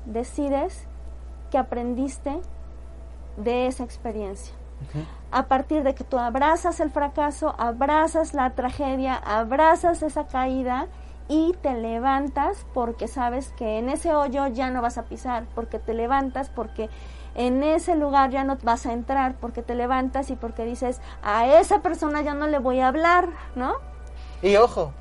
decides 0.06 0.86
que 1.50 1.58
aprendiste 1.58 2.40
de 3.36 3.66
esa 3.66 3.82
experiencia. 3.82 4.54
A 5.32 5.46
partir 5.46 5.82
de 5.82 5.94
que 5.94 6.04
tú 6.04 6.18
abrazas 6.18 6.78
el 6.80 6.90
fracaso, 6.90 7.54
abrazas 7.58 8.34
la 8.34 8.50
tragedia, 8.50 9.16
abrazas 9.16 10.02
esa 10.02 10.26
caída 10.26 10.86
y 11.28 11.54
te 11.60 11.74
levantas 11.74 12.64
porque 12.72 13.08
sabes 13.08 13.52
que 13.56 13.78
en 13.78 13.88
ese 13.88 14.14
hoyo 14.14 14.46
ya 14.46 14.70
no 14.70 14.80
vas 14.80 14.96
a 14.96 15.04
pisar, 15.04 15.44
porque 15.56 15.80
te 15.80 15.92
levantas 15.92 16.50
porque 16.50 16.88
en 17.34 17.64
ese 17.64 17.96
lugar 17.96 18.30
ya 18.30 18.44
no 18.44 18.56
vas 18.62 18.86
a 18.86 18.92
entrar, 18.92 19.34
porque 19.40 19.62
te 19.62 19.74
levantas 19.74 20.30
y 20.30 20.36
porque 20.36 20.64
dices, 20.64 21.00
a 21.22 21.46
esa 21.46 21.80
persona 21.80 22.22
ya 22.22 22.34
no 22.34 22.46
le 22.46 22.58
voy 22.60 22.80
a 22.80 22.88
hablar, 22.88 23.28
¿no? 23.56 23.91
Y 24.42 24.56
ojo, 24.56 24.92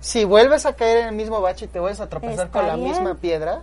si 0.00 0.24
vuelves 0.24 0.66
a 0.66 0.74
caer 0.74 0.98
en 0.98 1.08
el 1.08 1.14
mismo 1.14 1.40
bache 1.40 1.64
y 1.66 1.68
te 1.68 1.80
vuelves 1.80 2.00
a 2.00 2.08
tropezar 2.08 2.46
Está 2.46 2.58
con 2.58 2.66
la 2.68 2.76
bien. 2.76 2.88
misma 2.88 3.14
piedra, 3.14 3.62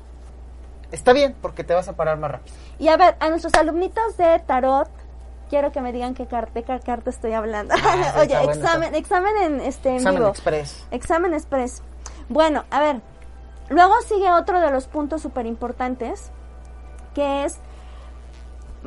está 0.92 1.14
bien 1.14 1.36
porque 1.42 1.64
te 1.64 1.74
vas 1.74 1.88
a 1.88 1.94
parar 1.94 2.18
más 2.18 2.32
rápido. 2.32 2.56
Y 2.80 2.88
a 2.90 2.98
ver, 2.98 3.16
a 3.20 3.30
nuestros 3.30 3.54
alumnitos 3.56 4.18
de 4.18 4.40
tarot, 4.40 4.90
quiero 5.50 5.72
que 5.72 5.82
me 5.82 5.92
digan 5.92 6.14
qué 6.14 6.26
carta, 6.28 6.52
de 6.54 6.64
qué 6.64 6.80
carta 6.80 7.10
estoy 7.10 7.34
hablando. 7.34 7.74
Ah, 7.84 8.14
Oye, 8.20 8.34
está 8.34 8.52
examen, 8.54 8.96
examen 8.96 9.38
en 9.38 9.62
este 9.62 9.90
en 9.90 9.96
Examen 9.98 10.20
vivo. 10.20 10.30
express. 10.30 10.86
Examen 10.92 11.34
express. 11.34 11.82
Bueno, 12.30 12.66
a 12.72 12.80
ver, 12.80 13.02
luego 13.70 13.94
sigue 14.08 14.32
otro 14.32 14.60
de 14.60 14.72
los 14.72 14.88
puntos 14.88 15.22
súper 15.22 15.46
importantes, 15.46 16.32
que 17.16 17.46
es, 17.46 17.58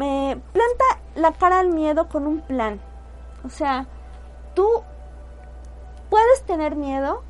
eh, 0.00 0.36
planta 0.52 0.84
la 1.14 1.32
cara 1.32 1.60
al 1.60 1.70
miedo 1.70 2.08
con 2.08 2.26
un 2.26 2.40
plan. 2.40 2.80
O 3.44 3.48
sea, 3.50 3.86
tú 4.54 4.82
tener 6.60 6.76
miedo, 6.76 7.22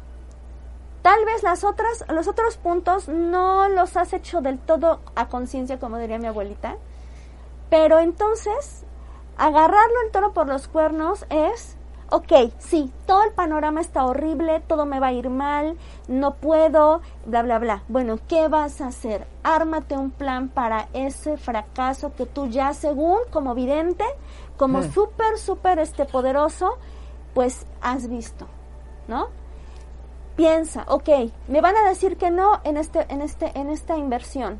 tal 1.02 1.24
vez 1.24 1.44
las 1.44 1.62
otras, 1.62 2.04
los 2.08 2.26
otros 2.26 2.56
puntos 2.56 3.06
no 3.06 3.68
los 3.68 3.96
has 3.96 4.12
hecho 4.12 4.40
del 4.40 4.58
todo 4.58 4.98
a 5.14 5.28
conciencia, 5.28 5.78
como 5.78 5.98
diría 5.98 6.18
mi 6.18 6.26
abuelita, 6.26 6.74
pero 7.68 8.00
entonces, 8.00 8.82
agarrarlo 9.38 10.02
el 10.04 10.10
toro 10.10 10.32
por 10.32 10.48
los 10.48 10.66
cuernos 10.66 11.26
es, 11.30 11.76
ok, 12.10 12.50
sí, 12.58 12.92
todo 13.06 13.22
el 13.22 13.30
panorama 13.30 13.80
está 13.80 14.04
horrible, 14.04 14.64
todo 14.66 14.84
me 14.84 14.98
va 14.98 15.08
a 15.08 15.12
ir 15.12 15.30
mal, 15.30 15.78
no 16.08 16.34
puedo, 16.34 17.00
bla, 17.24 17.42
bla, 17.42 17.60
bla. 17.60 17.84
Bueno, 17.86 18.18
¿qué 18.26 18.48
vas 18.48 18.80
a 18.80 18.88
hacer? 18.88 19.28
Ármate 19.44 19.96
un 19.96 20.10
plan 20.10 20.48
para 20.48 20.88
ese 20.92 21.36
fracaso 21.36 22.12
que 22.16 22.26
tú 22.26 22.48
ya, 22.48 22.74
según 22.74 23.18
como 23.30 23.54
vidente, 23.54 24.04
como 24.56 24.80
Mm. 24.80 24.92
súper, 24.92 25.38
súper 25.38 25.78
este, 25.78 26.04
poderoso, 26.04 26.78
pues 27.32 27.64
has 27.80 28.08
visto, 28.08 28.48
¿no? 29.10 29.28
Piensa, 30.36 30.84
ok, 30.88 31.08
me 31.48 31.60
van 31.60 31.76
a 31.76 31.86
decir 31.86 32.16
que 32.16 32.30
no 32.30 32.60
en 32.64 32.78
este, 32.78 33.04
en 33.12 33.20
este, 33.20 33.50
en 33.58 33.68
esta 33.68 33.98
inversión 33.98 34.58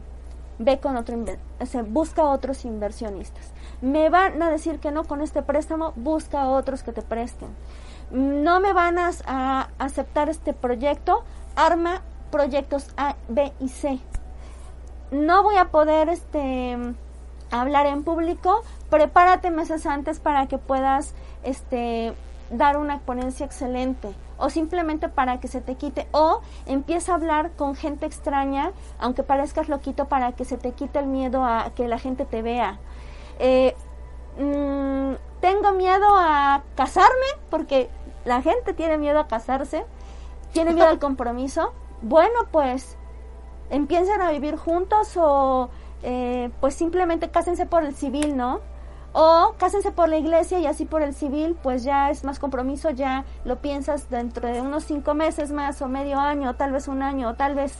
ve 0.58 0.78
con 0.78 0.98
otro 0.98 1.16
o 1.58 1.66
sea, 1.66 1.82
busca 1.82 2.24
otros 2.24 2.66
inversionistas. 2.66 3.52
Me 3.80 4.10
van 4.10 4.42
a 4.42 4.50
decir 4.50 4.78
que 4.78 4.90
no 4.90 5.04
con 5.04 5.22
este 5.22 5.40
préstamo, 5.42 5.94
busca 5.96 6.50
otros 6.50 6.82
que 6.82 6.92
te 6.92 7.00
presten. 7.00 7.48
No 8.10 8.60
me 8.60 8.74
van 8.74 8.98
a, 8.98 9.10
a 9.26 9.68
aceptar 9.78 10.28
este 10.28 10.52
proyecto, 10.52 11.24
arma 11.56 12.02
proyectos 12.30 12.88
A, 12.98 13.16
B 13.28 13.52
y 13.58 13.68
C. 13.68 14.00
No 15.12 15.42
voy 15.42 15.56
a 15.56 15.70
poder 15.70 16.10
este 16.10 16.76
hablar 17.50 17.86
en 17.86 18.04
público, 18.04 18.62
prepárate 18.90 19.50
meses 19.50 19.86
antes 19.86 20.20
para 20.20 20.46
que 20.46 20.58
puedas 20.58 21.14
este 21.42 22.12
dar 22.50 22.76
una 22.76 22.98
ponencia 22.98 23.46
excelente 23.46 24.12
o 24.40 24.50
simplemente 24.50 25.08
para 25.08 25.38
que 25.38 25.48
se 25.48 25.60
te 25.60 25.76
quite 25.76 26.08
o 26.12 26.40
empieza 26.66 27.12
a 27.12 27.14
hablar 27.16 27.52
con 27.52 27.74
gente 27.76 28.06
extraña 28.06 28.72
aunque 28.98 29.22
parezcas 29.22 29.68
loquito 29.68 30.06
para 30.06 30.32
que 30.32 30.44
se 30.44 30.56
te 30.56 30.72
quite 30.72 30.98
el 30.98 31.06
miedo 31.06 31.44
a 31.44 31.70
que 31.74 31.86
la 31.88 31.98
gente 31.98 32.24
te 32.24 32.42
vea 32.42 32.78
Eh, 33.42 33.74
mm, 34.38 35.14
tengo 35.40 35.72
miedo 35.72 36.06
a 36.18 36.62
casarme 36.74 37.30
porque 37.48 37.88
la 38.24 38.42
gente 38.42 38.74
tiene 38.74 38.98
miedo 38.98 39.18
a 39.18 39.26
casarse 39.28 39.84
tiene 40.52 40.72
miedo 40.72 40.88
al 40.88 40.98
compromiso 41.08 41.72
bueno 42.02 42.40
pues 42.50 42.96
empiecen 43.70 44.20
a 44.20 44.30
vivir 44.30 44.56
juntos 44.56 45.16
o 45.16 45.70
eh, 46.02 46.50
pues 46.60 46.74
simplemente 46.74 47.30
cásense 47.30 47.66
por 47.66 47.84
el 47.84 47.94
civil, 47.94 48.36
¿no? 48.36 48.60
O 49.12 49.54
cásense 49.58 49.90
por 49.90 50.08
la 50.08 50.18
iglesia 50.18 50.60
y 50.60 50.66
así 50.66 50.84
por 50.84 51.02
el 51.02 51.14
civil, 51.14 51.56
pues 51.60 51.82
ya 51.82 52.10
es 52.10 52.22
más 52.22 52.38
compromiso, 52.38 52.90
ya 52.90 53.24
lo 53.44 53.56
piensas 53.56 54.08
dentro 54.08 54.46
de 54.48 54.60
unos 54.60 54.84
cinco 54.84 55.14
meses 55.14 55.50
más 55.50 55.82
o 55.82 55.88
medio 55.88 56.20
año, 56.20 56.50
o 56.50 56.54
tal 56.54 56.70
vez 56.72 56.86
un 56.86 57.02
año, 57.02 57.30
o 57.30 57.34
tal 57.34 57.56
vez 57.56 57.74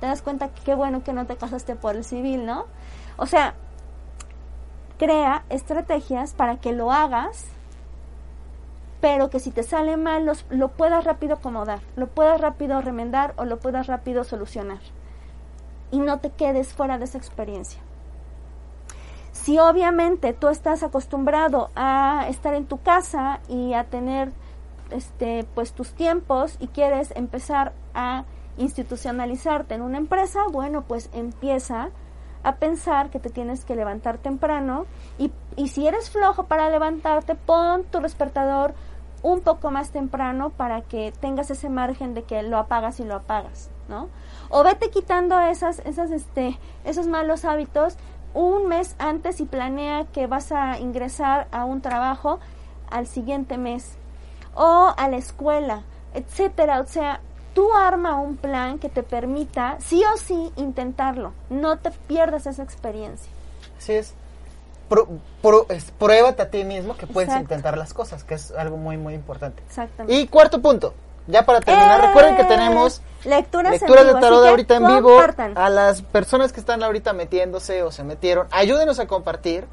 te 0.00 0.06
das 0.06 0.22
cuenta 0.22 0.48
que 0.48 0.60
qué 0.62 0.74
bueno 0.74 1.04
que 1.04 1.12
no 1.12 1.24
te 1.26 1.36
casaste 1.36 1.76
por 1.76 1.94
el 1.94 2.04
civil, 2.04 2.46
¿no? 2.46 2.66
O 3.16 3.26
sea, 3.26 3.54
crea 4.98 5.44
estrategias 5.50 6.32
para 6.34 6.56
que 6.56 6.72
lo 6.72 6.90
hagas, 6.90 7.46
pero 9.00 9.30
que 9.30 9.38
si 9.38 9.52
te 9.52 9.62
sale 9.62 9.96
mal 9.96 10.26
los- 10.26 10.46
lo 10.50 10.68
puedas 10.68 11.04
rápido 11.04 11.34
acomodar, 11.34 11.78
lo 11.94 12.08
puedas 12.08 12.40
rápido 12.40 12.80
remendar 12.80 13.34
o 13.36 13.44
lo 13.44 13.60
puedas 13.60 13.86
rápido 13.86 14.24
solucionar 14.24 14.78
y 15.92 16.00
no 16.00 16.18
te 16.18 16.30
quedes 16.30 16.72
fuera 16.74 16.98
de 16.98 17.04
esa 17.04 17.18
experiencia. 17.18 17.80
Si 19.32 19.58
obviamente 19.58 20.34
tú 20.34 20.48
estás 20.48 20.82
acostumbrado 20.82 21.70
a 21.74 22.26
estar 22.28 22.54
en 22.54 22.66
tu 22.66 22.80
casa 22.80 23.40
y 23.48 23.72
a 23.72 23.84
tener 23.84 24.30
este 24.90 25.46
pues 25.54 25.72
tus 25.72 25.92
tiempos 25.94 26.56
y 26.60 26.68
quieres 26.68 27.12
empezar 27.16 27.72
a 27.94 28.24
institucionalizarte 28.58 29.74
en 29.74 29.82
una 29.82 29.98
empresa, 29.98 30.40
bueno, 30.50 30.82
pues 30.82 31.08
empieza 31.14 31.88
a 32.44 32.56
pensar 32.56 33.10
que 33.10 33.18
te 33.18 33.30
tienes 33.30 33.64
que 33.64 33.74
levantar 33.74 34.18
temprano 34.18 34.86
y, 35.18 35.32
y 35.56 35.68
si 35.68 35.86
eres 35.86 36.10
flojo 36.10 36.44
para 36.44 36.68
levantarte, 36.68 37.34
pon 37.34 37.84
tu 37.84 38.00
despertador 38.00 38.74
un 39.22 39.40
poco 39.40 39.70
más 39.70 39.90
temprano 39.90 40.50
para 40.50 40.82
que 40.82 41.12
tengas 41.20 41.50
ese 41.50 41.68
margen 41.68 42.14
de 42.14 42.24
que 42.24 42.42
lo 42.42 42.58
apagas 42.58 42.98
y 42.98 43.04
lo 43.04 43.14
apagas, 43.14 43.70
¿no? 43.88 44.08
O 44.50 44.64
vete 44.64 44.90
quitando 44.90 45.38
esas, 45.38 45.78
esas, 45.80 46.10
este, 46.10 46.58
esos 46.84 47.06
malos 47.06 47.44
hábitos 47.44 47.96
un 48.34 48.68
mes 48.68 48.94
antes 48.98 49.40
y 49.40 49.44
planea 49.44 50.06
que 50.12 50.26
vas 50.26 50.52
a 50.52 50.78
ingresar 50.78 51.48
a 51.50 51.64
un 51.64 51.80
trabajo 51.80 52.40
al 52.90 53.06
siguiente 53.06 53.58
mes 53.58 53.92
o 54.54 54.94
a 54.96 55.08
la 55.08 55.16
escuela, 55.16 55.82
etcétera. 56.14 56.80
O 56.80 56.86
sea, 56.86 57.20
tú 57.54 57.72
arma 57.74 58.18
un 58.18 58.36
plan 58.36 58.78
que 58.78 58.88
te 58.88 59.02
permita 59.02 59.76
sí 59.80 60.02
o 60.12 60.16
sí 60.16 60.52
intentarlo. 60.56 61.32
No 61.50 61.78
te 61.78 61.90
pierdas 61.90 62.46
esa 62.46 62.62
experiencia. 62.62 63.30
Así 63.78 63.92
es. 63.92 64.14
Pro, 64.88 65.08
pro, 65.40 65.66
es, 65.70 65.90
pruébate 65.92 66.42
a 66.42 66.50
ti 66.50 66.64
mismo 66.64 66.96
que 66.96 67.06
puedes 67.06 67.28
Exacto. 67.28 67.54
intentar 67.54 67.78
las 67.78 67.94
cosas, 67.94 68.24
que 68.24 68.34
es 68.34 68.50
algo 68.50 68.76
muy, 68.76 68.98
muy 68.98 69.14
importante. 69.14 69.62
Exactamente. 69.66 70.20
Y 70.20 70.26
cuarto 70.26 70.60
punto, 70.60 70.92
ya 71.26 71.44
para 71.44 71.60
terminar, 71.60 72.00
¡Eh! 72.02 72.06
recuerden 72.08 72.36
que 72.36 72.44
tenemos 72.44 73.00
lecturas, 73.24 73.72
lecturas 73.72 74.02
en 74.02 74.06
de 74.08 74.12
vivo, 74.14 74.20
tarot 74.20 74.46
ahorita 74.46 74.76
en 74.76 74.86
vivo. 74.86 75.08
compartan. 75.10 75.56
A 75.56 75.68
las 75.68 76.02
personas 76.02 76.52
que 76.52 76.60
están 76.60 76.82
ahorita 76.82 77.12
metiéndose 77.12 77.82
o 77.82 77.90
se 77.92 78.04
metieron, 78.04 78.46
ayúdenos 78.50 78.98
a 78.98 79.06
compartir. 79.06 79.66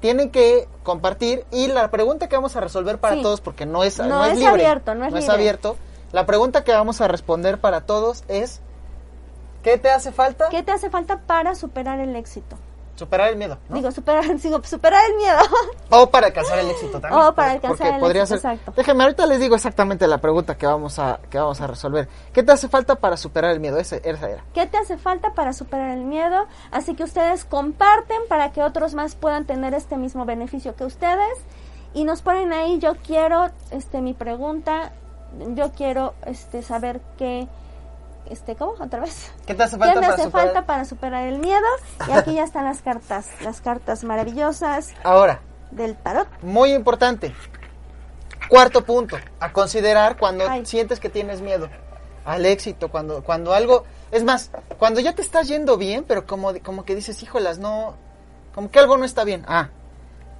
Tienen 0.00 0.30
que 0.30 0.66
compartir 0.82 1.44
y 1.50 1.66
la 1.68 1.90
pregunta 1.90 2.28
que 2.28 2.34
vamos 2.36 2.56
a 2.56 2.60
resolver 2.60 2.98
para 2.98 3.16
Sí. 3.16 3.22
todos, 3.22 3.42
porque 3.42 3.66
no 3.66 3.84
es, 3.84 3.98
No 3.98 4.06
no 4.06 4.24
es 4.24 4.32
es 4.32 4.38
libre, 4.38 4.52
abierto, 4.52 4.94
no 4.94 5.04
es 5.04 5.12
libre. 5.12 5.30
abierto. 5.30 5.76
La 6.12 6.24
pregunta 6.24 6.64
que 6.64 6.72
vamos 6.72 7.00
a 7.02 7.08
responder 7.08 7.58
para 7.60 7.82
todos 7.82 8.24
es, 8.28 8.60
¿qué 9.62 9.76
te 9.76 9.90
hace 9.90 10.10
falta? 10.10 10.48
¿Qué 10.48 10.62
te 10.62 10.72
hace 10.72 10.88
falta 10.88 11.18
para 11.18 11.54
superar 11.54 12.00
el 12.00 12.16
éxito? 12.16 12.56
Superar 13.00 13.30
el 13.30 13.36
miedo, 13.36 13.56
¿no? 13.68 13.76
Digo, 13.76 13.90
superar, 13.90 14.36
digo, 14.42 14.62
superar 14.62 15.02
el 15.10 15.16
miedo. 15.16 15.38
O 15.88 16.10
para 16.10 16.26
alcanzar 16.28 16.58
el 16.58 16.70
éxito 16.70 17.00
también. 17.00 17.22
O 17.22 17.34
para 17.34 17.52
alcanzar 17.52 17.94
el 17.94 18.00
podría 18.00 18.22
éxito, 18.22 18.40
ser- 18.40 18.52
exacto. 18.52 18.72
Déjenme, 18.76 19.04
ahorita 19.04 19.26
les 19.26 19.40
digo 19.40 19.54
exactamente 19.54 20.06
la 20.06 20.18
pregunta 20.18 20.56
que 20.58 20.66
vamos 20.66 20.98
a, 20.98 21.18
que 21.30 21.38
vamos 21.38 21.60
a 21.60 21.66
resolver. 21.66 22.08
¿Qué 22.32 22.42
te 22.42 22.52
hace 22.52 22.68
falta 22.68 22.96
para 22.96 23.16
superar 23.16 23.52
el 23.52 23.60
miedo? 23.60 23.78
Ese, 23.78 24.02
esa 24.04 24.28
era. 24.30 24.44
¿Qué 24.52 24.66
te 24.66 24.76
hace 24.76 24.98
falta 24.98 25.32
para 25.34 25.52
superar 25.54 25.90
el 25.96 26.04
miedo? 26.04 26.46
Así 26.70 26.94
que 26.94 27.04
ustedes 27.04 27.44
comparten 27.44 28.20
para 28.28 28.52
que 28.52 28.62
otros 28.62 28.94
más 28.94 29.14
puedan 29.14 29.46
tener 29.46 29.72
este 29.74 29.96
mismo 29.96 30.24
beneficio 30.26 30.76
que 30.76 30.84
ustedes. 30.84 31.38
Y 31.94 32.04
nos 32.04 32.22
ponen 32.22 32.52
ahí, 32.52 32.78
yo 32.78 32.94
quiero, 33.04 33.48
este, 33.70 34.00
mi 34.00 34.14
pregunta, 34.14 34.92
yo 35.54 35.72
quiero, 35.72 36.14
este, 36.26 36.62
saber 36.62 37.00
qué, 37.18 37.48
este, 38.28 38.56
¿cómo? 38.56 38.74
Otra 38.80 39.00
vez. 39.00 39.30
¿Qué 39.46 39.54
te 39.54 39.62
hace 39.62 39.76
¿Qué 39.76 39.80
falta 39.84 40.00
para 40.00 40.16
superar? 40.22 40.30
falta 40.30 40.66
para 40.66 40.84
superar 40.84 41.26
el 41.26 41.38
miedo? 41.38 41.66
Y 42.08 42.12
aquí 42.12 42.34
ya 42.34 42.44
están 42.44 42.64
las 42.64 42.82
cartas, 42.82 43.28
las 43.42 43.60
cartas 43.60 44.04
maravillosas 44.04 44.90
Ahora, 45.02 45.40
del 45.70 45.96
tarot. 45.96 46.28
muy 46.42 46.72
importante. 46.72 47.34
Cuarto 48.48 48.84
punto, 48.84 49.16
a 49.38 49.52
considerar 49.52 50.16
cuando 50.16 50.44
Ay. 50.48 50.66
sientes 50.66 50.98
que 50.98 51.08
tienes 51.08 51.40
miedo 51.40 51.68
al 52.24 52.44
éxito, 52.46 52.90
cuando, 52.90 53.22
cuando 53.22 53.54
algo, 53.54 53.84
es 54.10 54.24
más, 54.24 54.50
cuando 54.78 55.00
ya 55.00 55.14
te 55.14 55.22
estás 55.22 55.46
yendo 55.48 55.76
bien, 55.76 56.04
pero 56.06 56.26
como, 56.26 56.52
como 56.60 56.84
que 56.84 56.94
dices, 56.96 57.22
híjolas, 57.22 57.58
no, 57.58 57.94
como 58.54 58.70
que 58.70 58.78
algo 58.80 58.96
no 58.98 59.04
está 59.04 59.22
bien. 59.24 59.44
Ah, 59.46 59.68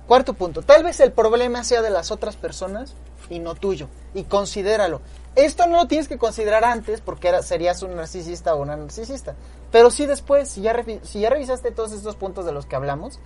cuarto 0.09 0.35
punto, 0.35 0.63
tal 0.63 0.83
vez 0.83 0.99
el 1.01 1.13
problema 1.13 1.63
sea 1.63 1.83
de 1.83 1.91
las 1.91 2.11
otras 2.11 2.35
personas 2.37 2.95
y 3.29 3.39
no 3.39 3.55
tuyo, 3.55 3.89
y 4.13 4.25
considéralo. 4.25 5.01
Esto 5.37 5.67
no 5.67 5.77
lo 5.77 5.87
tienes 5.87 6.09
que 6.09 6.19
considerar 6.19 6.65
antes 6.65 7.01
porque 7.01 7.43
serías 7.43 7.83
un 7.83 7.95
narcisista 7.95 8.55
o 8.55 8.63
una 8.63 8.77
narcisista, 8.77 9.37
pero 9.71 9.91
sí 9.91 10.07
después, 10.07 10.49
si 10.49 10.63
ya, 10.63 10.75
si 11.03 11.21
ya 11.21 11.31
revisaste 11.31 11.71
todos 11.71 11.93
estos 11.93 12.17
puntos 12.17 12.45
de 12.45 12.53
los 12.53 12.67
que 12.67 12.77
hablamos, 12.77 13.21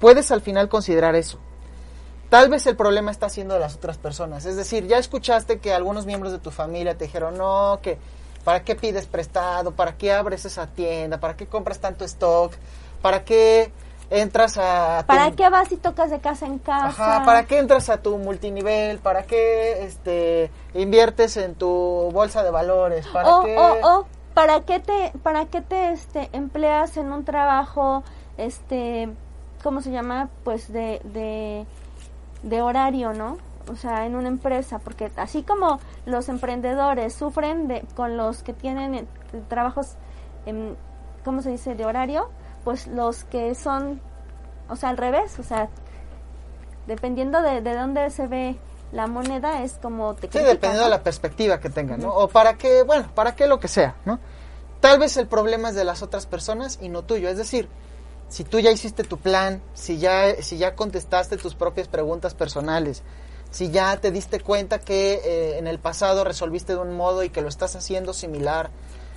puedes 0.00 0.30
al 0.32 0.40
final 0.40 0.68
considerar 0.68 1.14
eso. 1.14 1.38
Tal 2.28 2.48
vez 2.48 2.66
el 2.66 2.76
problema 2.76 3.12
está 3.12 3.28
siendo 3.28 3.54
de 3.54 3.60
las 3.60 3.76
otras 3.76 3.98
personas. 3.98 4.46
Es 4.46 4.56
decir, 4.56 4.86
ya 4.88 4.98
escuchaste 4.98 5.60
que 5.60 5.72
algunos 5.72 6.06
miembros 6.06 6.32
de 6.32 6.40
tu 6.40 6.50
familia 6.50 6.98
te 6.98 7.04
dijeron, 7.04 7.38
no, 7.38 7.78
que 7.80 7.98
¿para 8.44 8.64
qué 8.64 8.74
pides 8.74 9.06
prestado? 9.06 9.70
¿Para 9.70 9.96
qué 9.96 10.12
abres 10.12 10.44
esa 10.44 10.66
tienda? 10.66 11.20
¿Para 11.20 11.36
qué 11.36 11.46
compras 11.46 11.78
tanto 11.78 12.04
stock? 12.04 12.52
¿Para 13.00 13.24
qué 13.24 13.70
entras 14.10 14.56
a... 14.58 15.00
tu- 15.02 15.06
¿Para 15.08 15.30
qué 15.32 15.48
vas 15.48 15.70
y 15.72 15.76
tocas 15.76 16.10
de 16.10 16.20
casa 16.20 16.46
en 16.46 16.58
casa? 16.58 16.86
Ajá, 16.88 17.24
¿para 17.24 17.44
qué 17.46 17.58
entras 17.58 17.88
a 17.88 17.98
tu 17.98 18.16
multinivel? 18.18 18.98
¿Para 18.98 19.24
qué 19.24 19.84
este, 19.84 20.50
inviertes 20.74 21.36
en 21.36 21.54
tu 21.54 21.68
bolsa 22.12 22.42
de 22.42 22.50
valores? 22.50 23.06
¿Para 23.08 23.36
o, 23.38 23.42
qué...? 23.42 23.56
¿para 24.34 24.60
qué 24.60 24.80
te, 24.80 25.12
para 25.22 25.46
qué 25.46 25.62
te 25.62 25.92
este, 25.92 26.28
empleas 26.32 26.96
en 26.98 27.10
un 27.10 27.24
trabajo, 27.24 28.04
este, 28.36 29.08
¿cómo 29.62 29.80
se 29.80 29.90
llama? 29.90 30.28
Pues 30.44 30.70
de, 30.72 31.00
de, 31.04 31.64
de 32.42 32.62
horario, 32.62 33.14
¿no? 33.14 33.38
O 33.72 33.76
sea, 33.76 34.04
en 34.06 34.14
una 34.14 34.28
empresa, 34.28 34.78
porque 34.78 35.10
así 35.16 35.42
como 35.42 35.80
los 36.04 36.28
emprendedores 36.28 37.14
sufren 37.14 37.66
de, 37.66 37.82
con 37.96 38.16
los 38.16 38.42
que 38.42 38.52
tienen 38.52 38.94
eh, 38.94 39.06
trabajos, 39.48 39.94
en, 40.44 40.76
¿cómo 41.24 41.40
se 41.42 41.50
dice? 41.50 41.74
De 41.74 41.84
horario, 41.86 42.28
pues 42.66 42.88
los 42.88 43.22
que 43.22 43.54
son, 43.54 44.00
o 44.68 44.74
sea, 44.74 44.88
al 44.88 44.96
revés, 44.96 45.38
o 45.38 45.44
sea, 45.44 45.68
dependiendo 46.88 47.40
de, 47.40 47.60
de 47.60 47.76
dónde 47.76 48.10
se 48.10 48.26
ve 48.26 48.56
la 48.90 49.06
moneda, 49.06 49.62
es 49.62 49.74
como 49.74 50.14
te 50.14 50.22
Sí, 50.22 50.30
critican, 50.30 50.54
dependiendo 50.54 50.82
de 50.82 50.90
la 50.90 51.02
perspectiva 51.04 51.60
que 51.60 51.70
tengan, 51.70 52.00
¿no? 52.00 52.12
O 52.12 52.26
para 52.26 52.54
qué, 52.54 52.82
bueno, 52.82 53.08
para 53.14 53.36
qué 53.36 53.46
lo 53.46 53.60
que 53.60 53.68
sea, 53.68 53.94
¿no? 54.04 54.18
Tal 54.80 54.98
vez 54.98 55.16
el 55.16 55.28
problema 55.28 55.68
es 55.68 55.76
de 55.76 55.84
las 55.84 56.02
otras 56.02 56.26
personas 56.26 56.80
y 56.82 56.88
no 56.88 57.04
tuyo. 57.04 57.28
Es 57.28 57.36
decir, 57.36 57.68
si 58.28 58.42
tú 58.42 58.58
ya 58.58 58.72
hiciste 58.72 59.04
tu 59.04 59.16
plan, 59.16 59.62
si 59.74 59.98
ya, 59.98 60.42
si 60.42 60.58
ya 60.58 60.74
contestaste 60.74 61.36
tus 61.36 61.54
propias 61.54 61.86
preguntas 61.86 62.34
personales, 62.34 63.04
si 63.52 63.70
ya 63.70 63.96
te 63.98 64.10
diste 64.10 64.40
cuenta 64.40 64.80
que 64.80 65.20
eh, 65.24 65.58
en 65.58 65.68
el 65.68 65.78
pasado 65.78 66.24
resolviste 66.24 66.72
de 66.72 66.80
un 66.80 66.96
modo 66.96 67.22
y 67.22 67.30
que 67.30 67.42
lo 67.42 67.48
estás 67.48 67.76
haciendo 67.76 68.12
similar, 68.12 68.70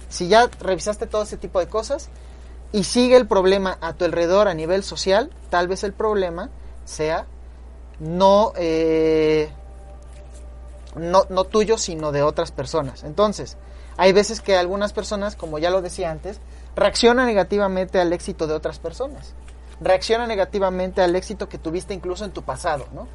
si 0.08 0.28
ya 0.28 0.52
revisaste 0.60 1.08
todo 1.08 1.24
ese 1.24 1.38
tipo 1.38 1.60
de 1.60 1.68
cosas 1.68 2.12
y 2.72 2.84
sigue 2.84 3.16
el 3.16 3.28
problema 3.28 3.78
a 3.82 3.94
tu 3.94 4.06
alrededor 4.06 4.48
a 4.48 4.54
nivel 4.54 4.84
social, 4.84 5.32
tal 5.50 5.68
vez 5.68 5.84
el 5.84 5.94
problema 5.94 6.50
sea 6.86 7.26
no 8.00 8.54
eh, 8.56 9.52
no, 10.96 11.26
no 11.30 11.44
tuyo, 11.44 11.78
sino 11.78 12.12
de 12.12 12.24
otras 12.24 12.52
personas. 12.52 13.04
Entonces, 13.04 13.58
hay 13.98 14.14
veces 14.14 14.42
que 14.42 14.58
algunas 14.58 14.94
personas, 14.94 15.36
como 15.36 15.60
ya 15.60 15.70
lo 15.70 15.82
decía 15.82 16.12
antes, 16.12 16.40
reaccionan 16.76 17.28
negativamente 17.28 18.00
al 18.00 18.14
éxito 18.14 18.48
de 18.48 18.54
otras 18.54 18.80
personas. 18.80 19.34
Reaccionan 19.82 20.28
negativamente 20.28 21.02
al 21.02 21.16
éxito 21.16 21.50
que 21.50 21.58
tuviste 21.58 21.94
incluso 21.94 22.26
en 22.26 22.32
tu 22.32 22.44
pasado, 22.44 22.88
¿no? 22.94 23.08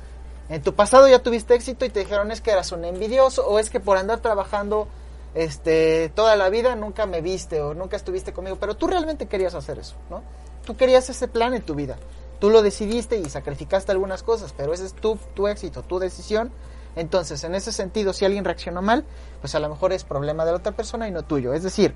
En 0.48 0.62
tu 0.62 0.74
pasado 0.74 1.08
ya 1.08 1.20
tuviste 1.20 1.54
éxito 1.54 1.84
y 1.84 1.88
te 1.88 2.00
dijeron 2.00 2.30
es 2.30 2.42
que 2.42 2.50
eras 2.50 2.70
un 2.72 2.84
envidioso 2.84 3.46
o 3.46 3.58
es 3.58 3.70
que 3.70 3.80
por 3.80 3.96
andar 3.96 4.20
trabajando 4.20 4.88
este 5.34 6.10
toda 6.14 6.36
la 6.36 6.48
vida 6.48 6.76
nunca 6.76 7.06
me 7.06 7.20
viste 7.20 7.60
o 7.60 7.74
nunca 7.74 7.96
estuviste 7.96 8.32
conmigo, 8.32 8.56
pero 8.60 8.76
tú 8.76 8.86
realmente 8.86 9.26
querías 9.26 9.54
hacer 9.54 9.78
eso, 9.78 9.94
¿no? 10.10 10.22
Tú 10.64 10.76
querías 10.76 11.08
ese 11.10 11.28
plan 11.28 11.54
en 11.54 11.62
tu 11.62 11.74
vida. 11.74 11.96
Tú 12.40 12.50
lo 12.50 12.62
decidiste 12.62 13.18
y 13.18 13.24
sacrificaste 13.28 13.92
algunas 13.92 14.22
cosas, 14.22 14.52
pero 14.56 14.72
ese 14.74 14.86
es 14.86 14.92
tu, 14.94 15.16
tu 15.34 15.48
éxito, 15.48 15.82
tu 15.82 15.98
decisión. 15.98 16.50
Entonces, 16.96 17.42
en 17.44 17.54
ese 17.54 17.72
sentido, 17.72 18.12
si 18.12 18.24
alguien 18.24 18.44
reaccionó 18.44 18.80
mal, 18.82 19.04
pues 19.40 19.54
a 19.54 19.58
lo 19.60 19.68
mejor 19.68 19.92
es 19.92 20.04
problema 20.04 20.44
de 20.44 20.52
la 20.52 20.58
otra 20.58 20.72
persona 20.72 21.08
y 21.08 21.10
no 21.10 21.22
tuyo. 21.22 21.52
Es 21.54 21.62
decir, 21.62 21.94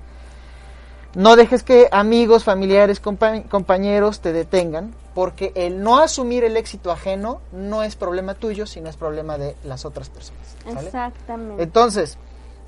no 1.15 1.35
dejes 1.35 1.63
que 1.63 1.87
amigos, 1.91 2.43
familiares, 2.43 3.01
compa- 3.01 3.47
compañeros 3.47 4.19
te 4.21 4.31
detengan, 4.33 4.93
porque 5.15 5.51
el 5.55 5.81
no 5.81 5.99
asumir 5.99 6.43
el 6.43 6.55
éxito 6.57 6.91
ajeno 6.91 7.41
no 7.51 7.83
es 7.83 7.95
problema 7.95 8.35
tuyo, 8.35 8.67
sino 8.67 8.89
es 8.89 8.95
problema 8.97 9.37
de 9.37 9.55
las 9.63 9.85
otras 9.85 10.09
personas. 10.09 10.55
¿sale? 10.65 10.87
Exactamente. 10.87 11.63
Entonces, 11.63 12.17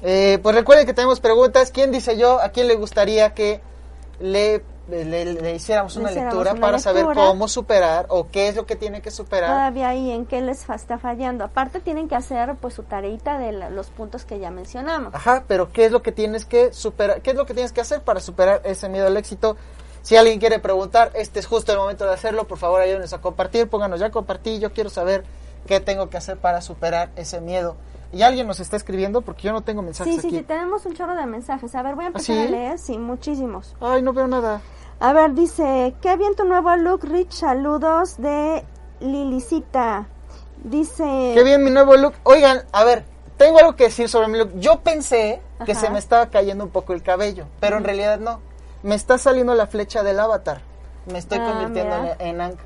eh, 0.02 0.40
pues 0.42 0.56
recuerden 0.56 0.86
que 0.86 0.94
tenemos 0.94 1.20
preguntas. 1.20 1.72
¿Quién 1.72 1.92
dice 1.92 2.18
yo? 2.18 2.40
¿A 2.42 2.50
quién 2.50 2.68
le 2.68 2.76
gustaría 2.76 3.34
que 3.34 3.62
le, 4.20 4.64
le, 4.90 5.26
le 5.34 5.56
hiciéramos 5.56 5.96
una 5.96 6.10
hiciéramos 6.10 6.34
lectura 6.36 6.52
una 6.54 6.62
para 6.62 6.80
saber 6.80 7.06
cómo 7.16 7.48
superar 7.48 8.06
o 8.10 8.28
qué 8.30 8.48
es 8.48 8.56
lo 8.56 8.66
que 8.66 8.76
tiene 8.76 9.02
que 9.02 9.12
superar? 9.12 9.50
Todavía 9.50 9.90
ahí 9.90 10.12
en 10.12 10.26
qué 10.26 10.42
les 10.42 10.68
está 10.70 10.98
fallando. 10.98 11.44
Aparte 11.44 11.80
tienen 11.80 12.08
que 12.08 12.16
hacer 12.16 12.56
pues 12.56 12.74
su 12.74 12.84
tareita 12.84 13.38
de 13.38 13.52
la- 13.52 13.70
los 13.70 13.88
puntos 13.90 14.26
que 14.26 14.40
ya 14.40 14.52
mencionamos. 14.52 15.14
Ajá, 15.14 15.44
pero 15.48 15.72
¿qué 15.72 15.86
es 15.86 15.92
lo 15.92 16.02
que 16.02 16.12
tienes 16.12 16.46
que 16.46 16.74
superar? 16.74 17.22
¿Qué 17.22 17.32
es 17.32 17.36
lo 17.36 17.46
que 17.46 17.54
tienes 17.54 17.72
que 17.72 17.82
hacer 17.82 18.02
para 18.02 18.20
superar 18.20 18.62
ese 18.64 18.90
miedo 18.90 19.08
al 19.08 19.18
éxito? 19.18 19.56
Si 20.04 20.18
alguien 20.18 20.40
quiere 20.40 20.58
preguntar, 20.58 21.12
este 21.14 21.40
es 21.40 21.46
justo 21.46 21.72
el 21.72 21.78
momento 21.78 22.06
de 22.06 22.14
hacerlo. 22.14 22.48
Por 22.48 22.58
favor, 22.58 22.82
ayúdenos 22.82 23.14
a 23.14 23.22
compartir. 23.22 23.70
Pónganos 23.70 24.00
ya 24.00 24.10
compartí. 24.10 24.58
Yo 24.60 24.74
quiero 24.74 24.90
saber 24.90 25.24
qué 25.68 25.80
tengo 25.80 26.10
que 26.10 26.18
hacer 26.18 26.38
para 26.38 26.60
superar 26.62 27.12
ese 27.16 27.40
miedo. 27.40 27.76
Y 28.14 28.24
alguien 28.24 28.46
nos 28.48 28.60
está 28.60 28.76
escribiendo 28.76 29.22
porque 29.22 29.44
yo 29.44 29.54
no 29.54 29.62
tengo 29.62 29.82
mensajes 29.82 30.16
Sí, 30.16 30.22
sí, 30.22 30.28
aquí. 30.28 30.38
sí, 30.38 30.44
tenemos 30.44 30.86
un 30.86 30.94
chorro 30.94 31.16
de 31.16 31.26
mensajes. 31.26 31.74
A 31.76 31.82
ver, 31.82 31.96
voy 31.96 32.06
a 32.06 32.08
empezar 32.08 32.36
¿Ah, 32.38 32.42
sí? 32.42 32.48
a 32.48 32.52
leer. 32.52 32.78
Sí, 32.80 32.98
muchísimos. 32.98 33.76
Ay, 33.80 34.02
no 34.02 34.12
veo 34.14 34.28
nada. 34.28 34.62
A 35.00 35.14
ver, 35.14 35.34
dice, 35.34 35.96
qué 36.02 36.16
bien 36.18 36.36
tu 36.36 36.44
nuevo 36.44 36.76
look, 36.76 37.04
Rich. 37.06 37.32
Saludos 37.32 38.18
de 38.18 38.64
Lilicita. 39.00 40.08
Dice... 40.64 41.32
Qué 41.34 41.44
bien 41.44 41.64
mi 41.64 41.72
nuevo 41.72 41.96
look. 41.96 42.14
Oigan, 42.24 42.62
a 42.72 42.84
ver, 42.84 43.04
tengo 43.38 43.58
algo 43.60 43.76
que 43.76 43.86
decir 43.86 44.10
sobre 44.10 44.28
mi 44.28 44.38
look. 44.38 44.52
Yo 44.60 44.82
pensé 44.82 45.42
que 45.66 45.74
se 45.76 45.90
me 45.90 45.98
estaba 46.00 46.28
cayendo 46.30 46.64
un 46.64 46.70
poco 46.70 46.94
el 46.94 47.02
cabello, 47.04 47.46
pero 47.60 47.78
en 47.78 47.84
realidad 47.84 48.20
no. 48.20 48.40
Me 48.84 48.96
está 48.96 49.18
saliendo 49.18 49.54
la 49.56 49.68
flecha 49.68 50.04
del 50.04 50.20
avatar. 50.20 50.62
Me 51.12 51.18
estoy 51.20 51.40
Ah, 51.40 51.46
convirtiendo 51.52 51.98
mira. 52.02 52.16
en, 52.20 52.42
en. 52.42 52.58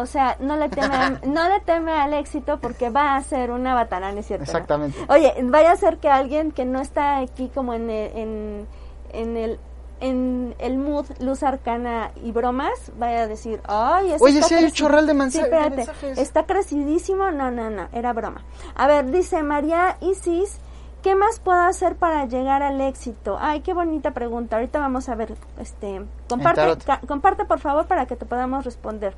O 0.00 0.06
sea, 0.06 0.36
no 0.40 0.56
le 0.56 0.68
teme, 0.68 1.18
no 1.26 1.48
le 1.48 1.60
teme 1.60 1.92
al 1.92 2.14
éxito 2.14 2.58
porque 2.60 2.90
va 2.90 3.16
a 3.16 3.22
ser 3.22 3.50
una 3.50 3.74
batarán, 3.74 4.18
¿es 4.18 4.26
cierto? 4.26 4.44
no? 4.44 4.50
Exactamente. 4.50 4.98
Oye, 5.08 5.34
vaya 5.44 5.72
a 5.72 5.76
ser 5.76 5.98
que 5.98 6.08
alguien 6.08 6.52
que 6.52 6.64
no 6.64 6.80
está 6.80 7.18
aquí 7.18 7.50
como 7.54 7.74
en 7.74 7.90
el, 7.90 8.16
en, 8.16 8.66
en 9.12 9.36
el 9.36 9.58
en 10.02 10.54
el 10.58 10.78
mood 10.78 11.04
luz 11.20 11.42
arcana 11.42 12.10
y 12.24 12.32
bromas 12.32 12.90
vaya 12.96 13.24
a 13.24 13.26
decir 13.26 13.60
ay 13.68 14.14
Oye, 14.18 14.34
está 14.36 14.48
sí 14.48 14.54
hay 14.54 14.64
un 14.64 14.70
chorral 14.70 15.06
de 15.06 15.12
mensa- 15.12 15.32
sí, 15.32 15.38
de 15.40 15.44
espérate, 15.44 15.76
mensajes. 15.76 16.16
está 16.18 16.46
crecidísimo 16.46 17.30
no 17.32 17.50
no 17.50 17.68
no 17.68 17.86
era 17.92 18.14
broma 18.14 18.40
a 18.76 18.86
ver 18.86 19.10
dice 19.10 19.42
María 19.42 19.98
Isis 20.00 20.58
¿Qué 21.02 21.14
más 21.14 21.38
puedo 21.40 21.58
hacer 21.60 21.96
para 21.96 22.26
llegar 22.26 22.62
al 22.62 22.78
éxito? 22.82 23.38
Ay, 23.40 23.60
qué 23.62 23.72
bonita 23.72 24.10
pregunta. 24.10 24.56
Ahorita 24.56 24.78
vamos 24.80 25.08
a 25.08 25.14
ver, 25.14 25.34
este, 25.58 26.02
comparte, 26.28 26.76
ca- 26.84 27.00
comparte 27.08 27.46
por 27.46 27.58
favor 27.58 27.86
para 27.86 28.04
que 28.04 28.16
te 28.16 28.26
podamos 28.26 28.66
responder. 28.66 29.14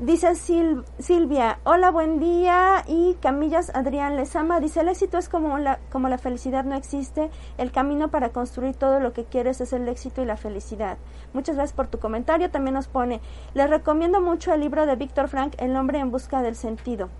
Dice 0.00 0.28
Sil- 0.32 0.80
Silvia, 0.98 1.58
hola, 1.64 1.90
buen 1.90 2.20
día. 2.20 2.84
Y 2.86 3.18
Camillas 3.20 3.70
Adrián 3.74 4.16
Lezama 4.16 4.58
dice, 4.58 4.80
el 4.80 4.88
éxito 4.88 5.18
es 5.18 5.28
como 5.28 5.58
la, 5.58 5.78
como 5.92 6.08
la 6.08 6.16
felicidad 6.16 6.64
no 6.64 6.74
existe. 6.74 7.30
El 7.58 7.70
camino 7.70 8.08
para 8.08 8.30
construir 8.30 8.74
todo 8.74 8.98
lo 8.98 9.12
que 9.12 9.24
quieres 9.24 9.60
es 9.60 9.74
el 9.74 9.86
éxito 9.88 10.22
y 10.22 10.24
la 10.24 10.38
felicidad. 10.38 10.96
Muchas 11.34 11.56
gracias 11.56 11.76
por 11.76 11.88
tu 11.88 11.98
comentario. 11.98 12.50
También 12.50 12.72
nos 12.72 12.88
pone, 12.88 13.20
les 13.52 13.68
recomiendo 13.68 14.22
mucho 14.22 14.54
el 14.54 14.60
libro 14.60 14.86
de 14.86 14.96
Víctor 14.96 15.28
Frank, 15.28 15.52
El 15.58 15.76
hombre 15.76 15.98
en 15.98 16.10
busca 16.10 16.40
del 16.40 16.56
sentido. 16.56 17.10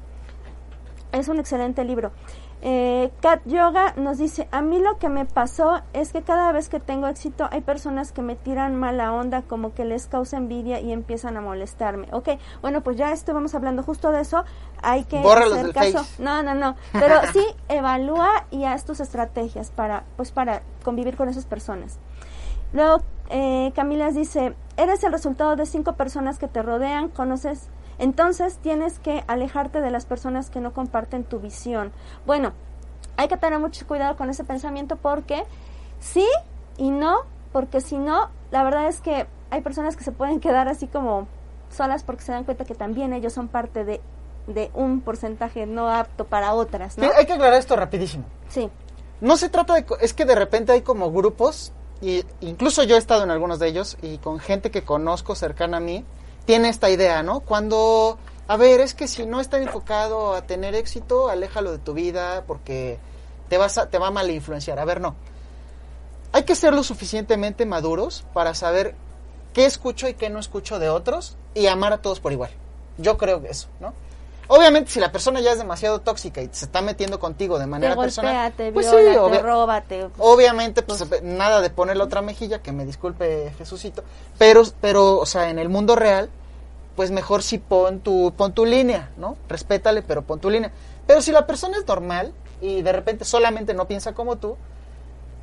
Es 1.13 1.29
un 1.29 1.39
excelente 1.39 1.85
libro. 1.85 2.13
Eh, 2.63 3.11
Kat 3.23 3.41
Yoga 3.47 3.95
nos 3.97 4.19
dice, 4.19 4.47
a 4.51 4.61
mí 4.61 4.79
lo 4.79 4.99
que 4.99 5.09
me 5.09 5.25
pasó 5.25 5.81
es 5.95 6.13
que 6.13 6.23
cada 6.23 6.53
vez 6.53 6.69
que 6.69 6.79
tengo 6.79 7.07
éxito 7.07 7.49
hay 7.51 7.63
personas 7.63 8.13
que 8.13 8.21
me 8.21 8.37
tiran 8.37 8.77
mala 8.77 9.15
onda, 9.15 9.43
como 9.43 9.73
que 9.73 9.87
les 9.87 10.07
causa 10.07 10.37
envidia 10.37 10.79
y 10.81 10.93
empiezan 10.93 11.39
a 11.39 11.41
molestarme. 11.41 12.09
Ok, 12.13 12.31
bueno, 12.61 12.83
pues 12.83 12.99
ya 12.99 13.13
estuvimos 13.13 13.55
hablando 13.55 13.83
justo 13.83 14.13
de 14.13 14.21
eso. 14.21 14.45
Hay 14.83 15.05
que 15.05 15.21
Bórralos 15.21 15.59
hacer 15.59 15.73
caso. 15.73 15.99
Face. 15.99 16.23
No, 16.23 16.43
no, 16.43 16.55
no. 16.55 16.77
Pero 16.93 17.17
sí 17.33 17.45
evalúa 17.69 18.45
y 18.51 18.65
haz 18.65 18.85
tus 18.85 19.01
estrategias 19.01 19.71
para, 19.71 20.05
pues, 20.17 20.31
para 20.31 20.63
convivir 20.85 21.17
con 21.17 21.31
esas 21.31 21.47
personas. 21.47 21.99
Luego, 22.73 23.03
eh, 23.31 23.73
Camilas 23.75 24.15
dice, 24.15 24.55
eres 24.77 25.03
el 25.03 25.13
resultado 25.13 25.57
de 25.57 25.65
cinco 25.67 25.95
personas 25.95 26.39
que 26.39 26.47
te 26.47 26.63
rodean, 26.63 27.09
conoces, 27.09 27.69
entonces 28.01 28.57
tienes 28.57 28.99
que 28.99 29.23
alejarte 29.29 29.81
de 29.81 29.91
las 29.91 30.07
personas 30.07 30.51
que 30.51 30.61
no 30.61 30.73
comparten 30.73 31.23
tu 31.23 31.39
visión. 31.39 31.93
Bueno, 32.27 32.53
hay 33.17 33.29
que 33.29 33.37
tener 33.37 33.59
mucho 33.59 33.87
cuidado 33.87 34.17
con 34.17 34.31
ese 34.31 34.43
pensamiento 34.43 34.97
porque 34.97 35.45
sí 36.01 36.27
y 36.79 36.91
no, 36.91 37.19
porque 37.53 37.83
si 37.83 37.99
no, 37.99 38.31
la 38.51 38.65
verdad 38.65 38.89
es 38.89 39.01
que 39.01 39.27
hay 39.51 39.61
personas 39.61 39.97
que 39.97 40.05
se 40.05 40.13
pueden 40.13 40.41
quedar 40.41 40.67
así 40.67 40.87
como 40.87 41.29
solas 41.71 42.03
porque 42.03 42.23
se 42.23 42.33
dan 42.33 42.45
cuenta 42.45 42.65
que 42.65 42.75
también 42.75 43.13
ellos 43.13 43.35
son 43.35 43.49
parte 43.49 43.85
de, 43.85 44.01
de 44.47 44.71
un 44.73 45.03
porcentaje 45.03 45.67
no 45.67 45.91
apto 45.91 46.25
para 46.25 46.55
otras, 46.55 46.97
¿no? 46.97 47.05
Sí, 47.05 47.11
Hay 47.19 47.27
que 47.27 47.35
aclarar 47.35 47.59
esto 47.59 47.77
rapidísimo. 47.77 48.25
Sí, 48.49 48.71
No 49.21 49.37
se 49.37 49.51
trata 49.51 49.75
de... 49.75 49.85
Es 50.01 50.15
que 50.15 50.25
de 50.25 50.35
repente 50.35 50.73
hay 50.73 50.81
como 50.81 51.13
grupos, 51.13 51.73
y 52.01 52.25
incluso 52.41 52.83
yo 52.85 52.97
he 52.97 52.99
estado 52.99 53.25
en 53.25 53.31
algunos 53.31 53.59
de 53.59 53.69
ellos, 53.69 53.99
y 54.01 54.17
con 54.19 54.39
gente 54.39 54.71
que 54.71 54.83
conozco 54.85 55.35
cercana 55.35 55.77
a 55.77 55.81
mí, 55.81 56.05
tiene 56.45 56.69
esta 56.69 56.91
idea, 56.91 57.23
¿no? 57.23 57.41
Cuando... 57.41 58.19
A 58.49 58.57
ver, 58.57 58.81
es 58.81 58.95
que 58.95 59.07
si 59.07 59.27
no 59.27 59.41
estás 59.41 59.63
enfocado 59.63 60.35
a 60.35 60.43
tener 60.43 60.75
éxito, 60.75 61.29
aléjalo 61.29 61.71
de 61.71 61.79
tu 61.79 61.95
vida 61.95 62.43
porque 62.49 62.99
te, 63.49 63.59
vas 63.59 63.79
a, 63.79 63.89
te 63.89 63.99
va 63.99 64.09
a 64.09 64.11
mal 64.11 64.29
influenciar. 64.29 64.81
A 64.81 64.85
ver, 64.85 65.01
no. 65.01 65.15
Hay 66.33 66.43
que 66.43 66.57
ser 66.57 66.75
lo 66.75 66.83
suficientemente 66.83 67.65
maduros 67.65 68.25
para 68.35 68.55
saber 68.55 68.97
qué 69.53 69.67
escucho 69.67 70.09
y 70.09 70.15
qué 70.15 70.31
no 70.31 70.41
escucho 70.41 70.81
de 70.81 70.89
otros 70.89 71.37
y 71.55 71.69
amar 71.69 71.93
a 71.93 71.99
todos 71.99 72.19
por 72.19 72.33
igual. 72.33 72.51
Yo 72.99 73.19
creo 73.19 73.41
que 73.41 73.51
eso, 73.51 73.69
¿no? 73.79 73.95
Obviamente, 74.53 74.91
si 74.91 74.99
la 74.99 75.13
persona 75.13 75.41
ya 75.41 75.53
es 75.53 75.59
demasiado 75.59 76.01
tóxica 76.01 76.43
y 76.43 76.49
se 76.51 76.65
está 76.65 76.83
metiendo 76.83 77.21
contigo 77.21 77.57
de 77.57 77.67
te 77.67 77.71
manera 77.71 77.95
golpea, 77.95 78.07
personal, 78.07 78.53
te 78.53 78.73
pues 78.73 78.91
viola, 78.91 79.13
sí, 79.13 79.31
te 79.31 79.43
roba, 79.43 79.81
te... 79.83 80.09
Obviamente, 80.19 80.83
pues 80.83 81.05
nada 81.23 81.61
de 81.61 81.71
poner 81.71 81.97
la 81.97 82.03
otra 82.03 82.21
mejilla, 82.21 82.61
que 82.61 82.73
me 82.73 82.85
disculpe 82.85 83.53
Jesucito, 83.59 84.03
pero, 84.39 84.65
pero, 84.81 85.19
o 85.19 85.27
sea, 85.27 85.51
en 85.51 85.61
el 85.61 85.69
mundo 85.69 85.95
real, 85.95 86.31
pues 86.97 87.13
mejor 87.13 87.45
si 87.45 87.59
pon 87.59 88.01
tu, 88.01 88.35
pon 88.37 88.53
tu 88.53 88.67
línea, 88.67 89.11
¿no? 89.19 89.37
Respétale, 89.49 90.03
pero 90.03 90.23
pon 90.23 90.41
tu 90.41 90.51
línea. 90.51 90.73
Pero 91.07 91.23
si 91.23 91.31
la 91.31 91.47
persona 91.47 91.79
es 91.79 91.87
normal 91.87 92.33
y 92.61 92.83
de 92.83 92.91
repente 92.91 93.25
solamente 93.25 93.73
no 93.73 93.87
piensa 93.87 94.15
como 94.15 94.39
tú, 94.39 94.57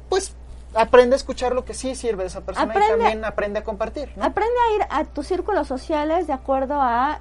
pues 0.10 0.34
aprende 0.78 1.16
a 1.16 1.18
escuchar 1.18 1.54
lo 1.54 1.66
que 1.66 1.74
sí 1.74 1.96
sirve 1.96 2.24
de 2.24 2.28
esa 2.28 2.42
persona 2.42 2.72
Aprende- 2.74 2.86
y 2.88 2.90
también 3.00 3.26
aprende 3.26 3.60
a 3.60 3.64
compartir, 3.64 4.12
¿no? 4.16 4.24
Aprende 4.24 4.54
a 4.70 4.76
ir 4.76 4.82
a 4.90 5.04
tus 5.06 5.28
círculos 5.28 5.68
sociales 5.68 6.28
de 6.28 6.34
acuerdo 6.34 6.82
a 6.82 7.20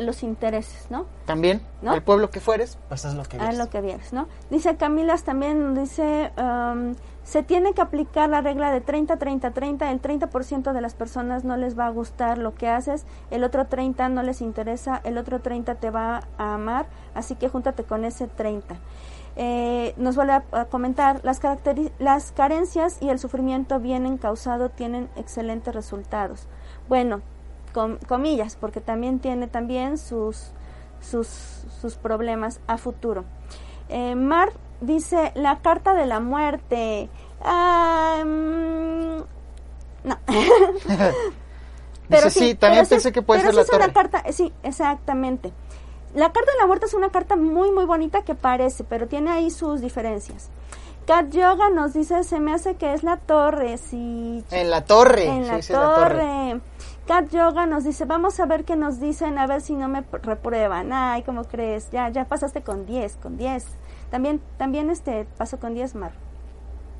los 0.00 0.22
intereses, 0.22 0.86
¿no? 0.90 1.06
También, 1.26 1.62
¿No? 1.82 1.94
el 1.94 2.02
pueblo 2.02 2.30
que 2.30 2.40
fueres, 2.40 2.78
pues 2.88 3.04
es 3.04 3.14
lo 3.14 3.22
que 3.24 3.38
A 3.38 3.46
eres. 3.46 3.58
lo 3.58 3.68
que 3.70 3.80
vienes, 3.80 4.12
¿no? 4.12 4.28
Dice 4.50 4.76
Camilas 4.76 5.24
también, 5.24 5.74
dice, 5.74 6.32
um, 6.38 6.94
se 7.22 7.42
tiene 7.42 7.74
que 7.74 7.82
aplicar 7.82 8.30
la 8.30 8.40
regla 8.40 8.70
de 8.72 8.80
30-30-30, 8.82 9.90
el 9.90 10.00
30% 10.00 10.72
de 10.72 10.80
las 10.80 10.94
personas 10.94 11.44
no 11.44 11.56
les 11.58 11.78
va 11.78 11.86
a 11.86 11.90
gustar 11.90 12.38
lo 12.38 12.54
que 12.54 12.68
haces, 12.68 13.04
el 13.30 13.44
otro 13.44 13.66
30 13.66 14.08
no 14.08 14.22
les 14.22 14.40
interesa, 14.40 15.00
el 15.04 15.18
otro 15.18 15.40
30 15.40 15.74
te 15.74 15.90
va 15.90 16.22
a 16.38 16.54
amar, 16.54 16.86
así 17.14 17.34
que 17.34 17.48
júntate 17.50 17.84
con 17.84 18.06
ese 18.06 18.28
30. 18.28 18.76
Eh, 19.40 19.94
nos 19.96 20.16
vuelve 20.16 20.32
a, 20.32 20.42
a 20.50 20.64
comentar, 20.64 21.20
las, 21.22 21.40
las 22.00 22.32
carencias 22.32 22.98
y 23.00 23.08
el 23.08 23.20
sufrimiento 23.20 23.78
bien 23.78 24.04
encausado 24.04 24.68
tienen 24.68 25.08
excelentes 25.14 25.72
resultados. 25.72 26.48
Bueno, 26.88 27.20
com- 27.72 27.98
comillas, 28.08 28.56
porque 28.56 28.80
también 28.80 29.20
tiene 29.20 29.46
también 29.46 29.96
sus, 29.96 30.50
sus, 31.00 31.28
sus 31.80 31.94
problemas 31.94 32.60
a 32.66 32.78
futuro. 32.78 33.24
Eh, 33.88 34.16
Mar 34.16 34.50
dice, 34.80 35.30
la 35.36 35.60
carta 35.60 35.94
de 35.94 36.06
la 36.06 36.18
muerte. 36.18 37.08
Mm, 38.24 39.18
no. 40.04 40.16
Dice, 42.08 42.30
sí, 42.30 42.54
también 42.54 42.84
pero 42.84 42.88
pensé 42.88 43.12
que 43.12 43.20
puede 43.20 43.40
pero 43.40 43.52
ser 43.52 43.54
la 43.56 43.62
es 43.62 43.68
una 43.68 43.92
carta, 43.92 44.24
sí, 44.32 44.50
exactamente. 44.62 45.52
La 46.14 46.32
carta 46.32 46.50
de 46.52 46.58
la 46.58 46.66
muerte 46.66 46.86
es 46.86 46.94
una 46.94 47.10
carta 47.10 47.36
muy, 47.36 47.70
muy 47.70 47.84
bonita 47.84 48.22
que 48.22 48.34
parece, 48.34 48.84
pero 48.84 49.06
tiene 49.08 49.30
ahí 49.30 49.50
sus 49.50 49.80
diferencias. 49.80 50.50
Kat 51.06 51.30
Yoga 51.30 51.70
nos 51.70 51.94
dice, 51.94 52.22
se 52.22 52.38
me 52.38 52.52
hace 52.52 52.76
que 52.76 52.92
es 52.92 53.02
la 53.02 53.16
torre, 53.16 53.78
sí. 53.78 54.44
En 54.50 54.70
la 54.70 54.84
torre. 54.84 55.26
En 55.26 55.44
sí, 55.44 55.50
la, 55.50 55.54
sí, 55.54 55.60
es 55.60 55.70
la 55.70 55.94
torre. 55.94 56.60
Kat 57.06 57.30
Yoga 57.30 57.64
nos 57.64 57.84
dice, 57.84 58.04
vamos 58.04 58.38
a 58.40 58.46
ver 58.46 58.64
qué 58.64 58.76
nos 58.76 59.00
dicen, 59.00 59.38
a 59.38 59.46
ver 59.46 59.62
si 59.62 59.74
no 59.74 59.88
me 59.88 60.04
reprueban. 60.22 60.92
Ay, 60.92 61.22
¿cómo 61.22 61.44
crees? 61.44 61.90
Ya, 61.90 62.10
ya 62.10 62.26
pasaste 62.26 62.60
con 62.62 62.84
10, 62.84 63.16
con 63.16 63.38
10. 63.38 63.64
También, 64.10 64.42
también 64.58 64.90
este, 64.90 65.26
paso 65.38 65.58
con 65.58 65.72
10, 65.74 65.94
Mar. 65.94 66.12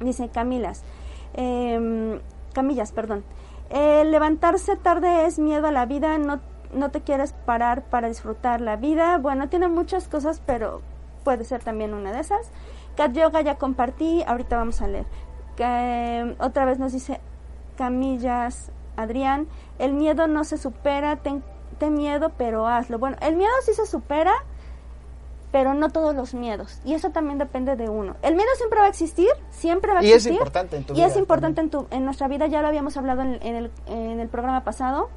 Dice 0.00 0.28
Camilas. 0.28 0.82
em, 1.34 2.20
Camillas, 2.54 2.92
perdón. 2.92 3.24
Eh, 3.70 4.04
levantarse 4.06 4.76
tarde 4.76 5.26
es 5.26 5.38
miedo 5.38 5.66
a 5.66 5.70
la 5.72 5.84
vida, 5.84 6.16
no, 6.16 6.40
no 6.72 6.90
te 6.90 7.00
quieres 7.00 7.32
parar 7.32 7.82
para 7.82 8.08
disfrutar 8.08 8.60
la 8.60 8.76
vida. 8.76 9.18
Bueno, 9.18 9.48
tiene 9.48 9.68
muchas 9.68 10.08
cosas, 10.08 10.42
pero 10.44 10.82
puede 11.24 11.44
ser 11.44 11.62
también 11.62 11.94
una 11.94 12.12
de 12.12 12.20
esas. 12.20 12.50
Cat 12.96 13.12
Yoga 13.12 13.40
ya 13.42 13.56
compartí, 13.56 14.22
ahorita 14.26 14.56
vamos 14.56 14.80
a 14.82 14.88
leer. 14.88 15.06
Otra 16.38 16.64
vez 16.64 16.78
nos 16.78 16.92
dice 16.92 17.20
Camillas, 17.76 18.70
Adrián, 18.96 19.46
el 19.78 19.92
miedo 19.92 20.26
no 20.26 20.44
se 20.44 20.56
supera, 20.58 21.16
ten, 21.16 21.42
ten 21.78 21.94
miedo, 21.94 22.32
pero 22.36 22.66
hazlo. 22.66 22.98
Bueno, 22.98 23.16
el 23.20 23.36
miedo 23.36 23.52
sí 23.64 23.72
se 23.72 23.86
supera, 23.86 24.32
pero 25.52 25.74
no 25.74 25.90
todos 25.90 26.14
los 26.14 26.34
miedos. 26.34 26.80
Y 26.84 26.94
eso 26.94 27.10
también 27.10 27.38
depende 27.38 27.76
de 27.76 27.88
uno. 27.88 28.16
El 28.22 28.34
miedo 28.34 28.48
siempre 28.56 28.80
va 28.80 28.86
a 28.86 28.88
existir, 28.88 29.28
siempre 29.50 29.92
va 29.92 30.00
a 30.00 30.02
Y 30.02 30.08
es 30.08 30.16
existir. 30.16 30.32
importante 30.32 30.76
en 30.76 30.84
tu 30.84 30.92
y 30.92 30.96
vida 30.96 31.06
es 31.06 31.16
importante 31.16 31.60
en, 31.60 31.70
tu, 31.70 31.86
en 31.90 32.04
nuestra 32.04 32.28
vida, 32.28 32.46
ya 32.46 32.62
lo 32.62 32.68
habíamos 32.68 32.96
hablado 32.96 33.22
en, 33.22 33.38
en 33.42 33.56
el, 33.56 33.70
en 33.86 34.20
el 34.20 34.28
programa 34.28 34.64
pasado. 34.64 35.08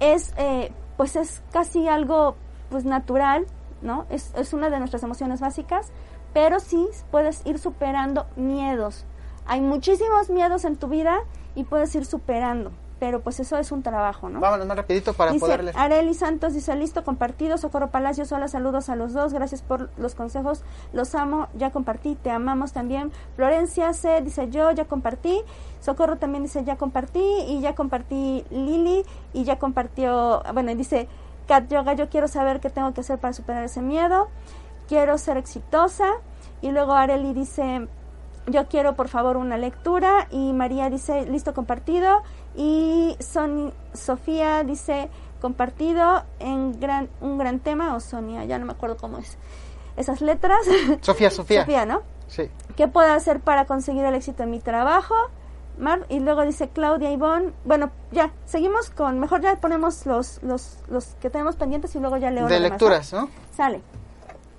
Es, 0.00 0.34
eh, 0.36 0.72
pues 0.96 1.16
es 1.16 1.42
casi 1.52 1.86
algo, 1.88 2.36
pues 2.70 2.84
natural, 2.84 3.46
¿no? 3.82 4.06
Es, 4.10 4.32
es 4.36 4.52
una 4.52 4.70
de 4.70 4.78
nuestras 4.78 5.02
emociones 5.02 5.40
básicas, 5.40 5.92
pero 6.32 6.60
sí 6.60 6.88
puedes 7.10 7.44
ir 7.46 7.58
superando 7.58 8.26
miedos. 8.36 9.04
Hay 9.46 9.60
muchísimos 9.60 10.30
miedos 10.30 10.64
en 10.64 10.76
tu 10.76 10.88
vida 10.88 11.20
y 11.54 11.64
puedes 11.64 11.94
ir 11.94 12.04
superando, 12.04 12.72
pero 13.00 13.22
pues 13.22 13.40
eso 13.40 13.56
es 13.56 13.72
un 13.72 13.82
trabajo, 13.82 14.28
¿no? 14.28 14.40
Vámonos 14.40 14.66
más 14.66 14.76
rapidito 14.76 15.14
para 15.14 15.32
dice, 15.32 15.40
poder 15.40 15.64
leer. 15.64 15.76
Areli 15.76 16.12
Santos 16.12 16.52
dice, 16.52 16.76
listo, 16.76 17.02
compartido. 17.02 17.56
Socorro 17.56 17.90
Palacios, 17.90 18.30
hola, 18.30 18.46
saludos 18.46 18.90
a 18.90 18.94
los 18.94 19.14
dos. 19.14 19.32
Gracias 19.32 19.62
por 19.62 19.88
los 19.96 20.14
consejos. 20.14 20.62
Los 20.92 21.14
amo, 21.14 21.48
ya 21.54 21.70
compartí. 21.70 22.14
Te 22.14 22.30
amamos 22.30 22.72
también. 22.72 23.10
Florencia 23.36 23.94
C 23.94 24.20
dice, 24.20 24.50
yo 24.50 24.70
ya 24.72 24.84
compartí. 24.84 25.40
Socorro 25.80 26.18
también 26.18 26.42
dice, 26.42 26.62
ya 26.62 26.76
compartí. 26.76 27.24
Y 27.48 27.62
ya 27.62 27.74
compartí 27.74 28.44
Lili. 28.50 29.06
Y 29.32 29.44
ya 29.44 29.58
compartió, 29.58 30.42
bueno, 30.52 30.70
y 30.70 30.74
dice, 30.74 31.08
Cat 31.48 31.70
Yoga, 31.70 31.94
yo 31.94 32.10
quiero 32.10 32.28
saber 32.28 32.60
qué 32.60 32.68
tengo 32.68 32.92
que 32.92 33.00
hacer 33.00 33.18
para 33.18 33.32
superar 33.32 33.64
ese 33.64 33.80
miedo. 33.80 34.28
Quiero 34.88 35.16
ser 35.16 35.38
exitosa. 35.38 36.06
Y 36.60 36.70
luego 36.70 36.92
Areli 36.92 37.32
dice, 37.32 37.88
yo 38.52 38.66
quiero 38.68 38.94
por 38.94 39.08
favor 39.08 39.36
una 39.36 39.56
lectura. 39.56 40.26
Y 40.30 40.52
María 40.52 40.90
dice, 40.90 41.26
listo, 41.26 41.54
compartido. 41.54 42.22
Y 42.56 43.16
Son 43.20 43.72
Sofía 43.92 44.62
dice, 44.64 45.08
compartido 45.40 46.24
en 46.38 46.78
gran, 46.78 47.08
un 47.20 47.38
gran 47.38 47.60
tema, 47.60 47.94
o 47.94 48.00
Sonia, 48.00 48.44
ya 48.44 48.58
no 48.58 48.66
me 48.66 48.72
acuerdo 48.72 48.96
cómo 48.96 49.18
es. 49.18 49.36
Esas 49.96 50.20
letras. 50.20 50.60
Sofía, 51.00 51.30
Sofía. 51.30 51.62
Sofía, 51.62 51.86
¿no? 51.86 52.02
Sí. 52.28 52.48
¿Qué 52.76 52.88
puedo 52.88 53.12
hacer 53.12 53.40
para 53.40 53.66
conseguir 53.66 54.04
el 54.04 54.14
éxito 54.14 54.42
en 54.44 54.50
mi 54.50 54.60
trabajo? 54.60 55.14
Mar, 55.78 56.04
y 56.08 56.20
luego 56.20 56.42
dice 56.42 56.68
Claudia 56.68 57.10
Ivonne. 57.10 57.52
Bueno, 57.64 57.90
ya, 58.12 58.32
seguimos 58.44 58.90
con. 58.90 59.18
Mejor 59.18 59.40
ya 59.40 59.56
ponemos 59.56 60.04
los, 60.06 60.42
los, 60.42 60.78
los 60.88 61.06
que 61.20 61.30
tenemos 61.30 61.56
pendientes 61.56 61.94
y 61.94 62.00
luego 62.00 62.18
ya 62.18 62.30
leo 62.30 62.46
De 62.46 62.54
demás, 62.54 62.70
lecturas, 62.70 63.12
¿no? 63.12 63.30
Sale. 63.56 63.80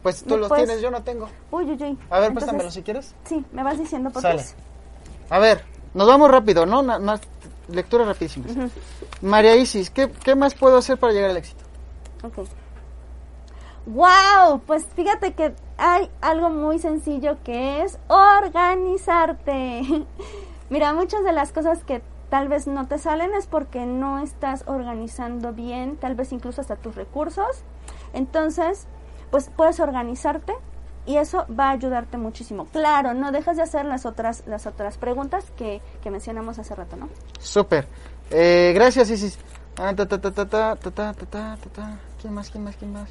Pues 0.04 0.24
tú 0.24 0.38
los 0.38 0.48
puedes- 0.50 0.66
tienes, 0.66 0.82
yo 0.82 0.90
no 0.92 1.04
tengo. 1.04 1.28
Uy, 1.52 1.66
uy, 1.66 1.72
uy. 1.74 1.78
A 1.80 2.20
ver, 2.20 2.30
Entonces, 2.30 2.34
préstamelo 2.34 2.72
si 2.72 2.82
quieres. 2.82 3.14
Sí, 3.26 3.46
me 3.52 3.64
vas 3.64 3.78
diciendo 3.78 4.10
por 4.10 4.22
qué. 4.22 4.42
A 5.30 5.40
ver, 5.40 5.64
nos 5.94 6.08
vamos 6.08 6.30
rápido, 6.32 6.66
¿no? 6.66 6.82
Na- 6.82 7.00
na- 7.00 7.20
lectura 7.70 8.04
rapidísima. 8.06 8.48
María 9.22 9.56
Isis, 9.56 9.90
¿qué, 9.92 10.10
¿qué 10.24 10.36
más 10.36 10.56
puedo 10.56 10.78
hacer 10.78 10.98
para 10.98 11.14
llegar 11.14 11.30
al 11.30 11.38
éxito? 11.38 11.64
Ok. 12.24 12.40
Wow, 13.86 14.60
pues 14.68 14.86
fíjate 14.96 15.34
que 15.34 15.54
hay 15.78 16.10
algo 16.22 16.50
muy 16.52 16.78
sencillo 16.80 17.38
que 17.44 17.82
es 17.84 17.98
organizarte. 18.10 19.82
Mira, 20.70 20.94
muchas 20.94 21.24
de 21.24 21.32
las 21.34 21.52
cosas 21.52 21.84
que 21.84 22.02
tal 22.30 22.48
vez 22.48 22.68
no 22.68 22.88
te 22.88 22.98
salen 23.00 23.34
es 23.34 23.48
porque 23.48 23.86
no 23.86 24.20
estás 24.20 24.64
organizando 24.68 25.52
bien, 25.54 25.98
tal 25.98 26.16
vez 26.16 26.32
incluso 26.32 26.62
hasta 26.62 26.76
tus 26.76 26.96
recursos. 26.96 27.64
Entonces, 28.14 28.88
pues 29.32 29.50
puedes 29.56 29.80
organizarte 29.80 30.54
y 31.06 31.18
eso 31.18 31.46
va 31.48 31.70
a 31.70 31.72
ayudarte 31.72 32.18
muchísimo. 32.18 32.66
Claro, 32.66 33.14
no 33.14 33.32
dejas 33.32 33.58
de 33.58 33.64
hacer 33.64 33.86
las 33.86 34.06
otras, 34.06 34.44
las 34.46 34.68
otras 34.68 34.98
preguntas 34.98 35.46
que, 35.58 35.82
que 36.04 36.12
mencionamos 36.12 36.60
hace 36.60 36.76
rato, 36.76 36.96
¿no? 36.96 37.10
Súper. 37.40 37.88
Eh, 38.30 38.72
gracias, 38.76 39.10
Isis. 39.10 39.40
¿Quién 42.22 42.34
más? 42.34 42.50
¿Quién 42.52 42.64
más? 42.64 42.76
¿Quién 42.76 42.94
más? 42.94 43.10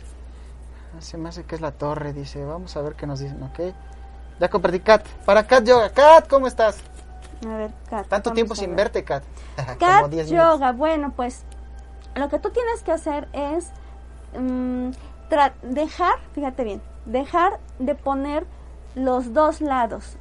Se 1.00 1.16
me 1.16 1.28
hace 1.28 1.44
que 1.44 1.54
es 1.54 1.60
la 1.60 1.72
torre, 1.72 2.12
dice. 2.12 2.44
Vamos 2.44 2.76
a 2.76 2.82
ver 2.82 2.94
qué 2.94 3.06
nos 3.06 3.20
dicen, 3.20 3.42
¿ok? 3.42 3.74
Ya 4.38 4.48
compartí 4.48 4.80
Kat. 4.80 5.06
Para 5.24 5.46
Kat 5.46 5.64
Yoga. 5.64 5.90
Kat, 5.90 6.28
¿cómo 6.28 6.46
estás? 6.46 6.78
A 7.44 7.56
ver, 7.56 7.70
Kat. 7.88 8.06
Tanto 8.06 8.32
tiempo 8.32 8.54
sin 8.54 8.76
verte, 8.76 9.04
Kat. 9.04 9.24
Kat 9.78 10.12
Yoga. 10.12 10.72
Bueno, 10.72 11.12
pues 11.16 11.42
lo 12.14 12.28
que 12.28 12.38
tú 12.38 12.50
tienes 12.50 12.82
que 12.82 12.92
hacer 12.92 13.28
es 13.32 13.70
dejar, 15.62 16.14
fíjate 16.34 16.64
bien, 16.64 16.82
dejar 17.06 17.58
de 17.78 17.94
poner 17.94 18.46
los 18.94 19.32
dos 19.32 19.60
lados. 19.60 20.16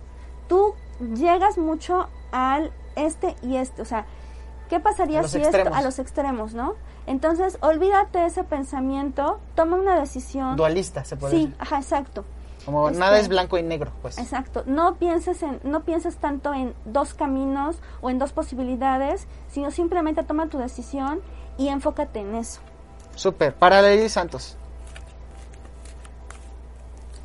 Tú 0.47 0.74
llegas 1.16 1.57
mucho 1.57 2.07
al 2.32 2.72
este 2.95 3.36
y 3.41 3.55
este, 3.57 3.82
o 3.82 3.86
sea, 3.86 4.05
¿qué 4.70 4.80
pasaría 4.80 5.24
si 5.24 5.41
esto 5.41 5.74
a 5.74 5.82
los 5.82 5.99
extremos, 5.99 6.53
no? 6.53 6.76
Entonces, 7.07 7.57
olvídate 7.62 8.26
ese 8.26 8.43
pensamiento, 8.43 9.39
toma 9.55 9.78
una 9.78 9.99
decisión. 9.99 10.55
Dualista, 10.55 11.03
se 11.05 11.16
puede 11.18 11.34
Sí, 11.36 11.39
decir. 11.45 11.55
ajá, 11.60 11.78
exacto. 11.78 12.26
Como 12.66 12.88
este- 12.89 12.99
nada 12.99 13.18
es 13.18 13.30
blanco 13.30 13.57
y 13.57 13.64
negro, 13.64 13.91
pues. 14.01 14.18
Exacto, 14.20 14.64
no 14.68 14.95
pienses 14.95 15.41
en 15.41 15.60
no 15.64 15.80
pienses 15.84 16.18
tanto 16.18 16.53
en 16.53 16.76
dos 16.86 17.14
caminos 17.16 17.78
o 18.01 18.10
en 18.12 18.20
dos 18.20 18.32
posibilidades, 18.34 19.28
sino 19.49 19.72
simplemente 19.72 20.24
toma 20.24 20.47
tu 20.49 20.60
decisión 20.60 21.22
y 21.57 21.70
enfócate 21.70 22.20
en 22.20 22.36
eso. 22.36 22.60
Súper. 23.16 23.55
Para 23.55 23.82
Lady 23.82 24.07
Santos. 24.10 24.57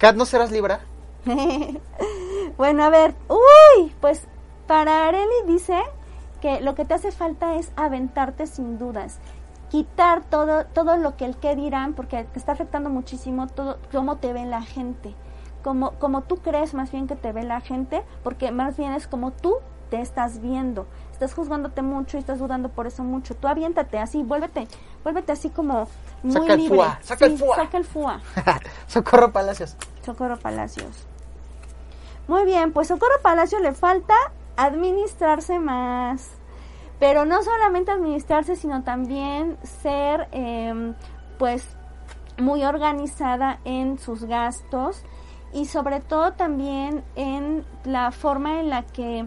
Kat, 0.05 0.17
¿no 0.17 0.27
serás 0.27 0.51
Libra? 0.51 0.81
bueno, 2.59 2.85
a 2.85 2.91
ver, 2.91 3.15
uy, 3.31 3.91
pues 4.03 4.21
para 4.67 5.09
Areli 5.09 5.47
dice 5.47 5.81
que 6.43 6.61
lo 6.61 6.75
que 6.75 6.85
te 6.85 6.93
hace 6.93 7.11
falta 7.11 7.55
es 7.55 7.73
aventarte 7.75 8.47
sin 8.47 8.77
dudas, 8.77 9.19
quitar 9.71 10.23
todo 10.23 10.67
todo 10.67 10.99
lo 10.99 11.17
que 11.17 11.25
el 11.25 11.39
que 11.39 11.57
dirán 11.57 11.95
porque 11.95 12.23
te 12.25 12.39
está 12.39 12.53
afectando 12.53 12.91
muchísimo 12.91 13.47
todo 13.47 13.79
cómo 13.93 14.17
te 14.17 14.35
ve 14.35 14.45
la 14.45 14.61
gente. 14.61 15.15
Como, 15.63 15.93
como 15.93 16.21
tú 16.21 16.37
crees 16.37 16.75
más 16.75 16.93
bien 16.93 17.07
que 17.07 17.17
te 17.17 17.33
ve 17.33 17.43
la 17.43 17.63
gente, 17.63 18.03
porque 18.23 18.53
más 18.53 18.77
bien 18.77 18.93
es 18.93 19.07
como 19.07 19.31
tú 19.31 19.57
te 19.89 20.03
estás 20.03 20.43
viendo. 20.43 20.87
Estás 21.13 21.33
juzgándote 21.33 21.81
mucho 21.81 22.19
y 22.19 22.21
estás 22.21 22.41
dudando 22.41 22.69
por 22.69 22.87
eso 22.87 23.03
mucho. 23.05 23.35
Tú 23.37 23.49
aviéntate 23.49 23.99
así, 23.99 24.23
vuélvete, 24.23 24.69
vuélvete 25.03 25.33
así 25.33 25.49
como 25.49 25.89
muy 26.23 26.35
Saca 26.35 26.53
el 26.53 26.61
libre. 26.61 26.83
saca 27.01 27.25
el 27.25 27.39
fuá. 27.39 27.57
Saca 27.57 27.79
el 27.79 27.85
fuá. 27.87 28.21
Socorro 28.87 29.33
Palacios. 29.33 29.79
Socorro 30.05 30.39
Palacios. 30.39 31.07
Muy 32.29 32.45
bien, 32.45 32.73
pues 32.73 32.89
Socorro 32.89 33.21
Palacios 33.23 33.61
le 33.61 33.73
falta 33.73 34.15
administrarse 34.57 35.59
más. 35.59 36.31
Pero 37.01 37.25
no 37.25 37.43
solamente 37.43 37.91
administrarse, 37.91 38.57
sino 38.57 38.83
también 38.83 39.59
ser, 39.63 40.29
eh, 40.33 40.95
pues, 41.39 41.67
muy 42.39 42.65
organizada 42.65 43.59
en 43.65 43.99
sus 43.99 44.25
gastos 44.25 45.03
y 45.53 45.67
sobre 45.67 46.01
todo 46.01 46.33
también 46.33 47.05
en 47.15 47.65
la 47.85 48.11
forma 48.11 48.61
en 48.61 48.71
la 48.71 48.83
que, 48.83 49.27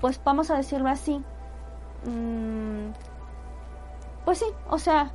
pues, 0.00 0.20
vamos 0.24 0.50
a 0.50 0.56
decirlo 0.56 0.88
así, 0.88 1.22
mm, 2.04 2.92
pues 4.24 4.38
sí, 4.38 4.46
o 4.70 4.78
sea, 4.78 5.10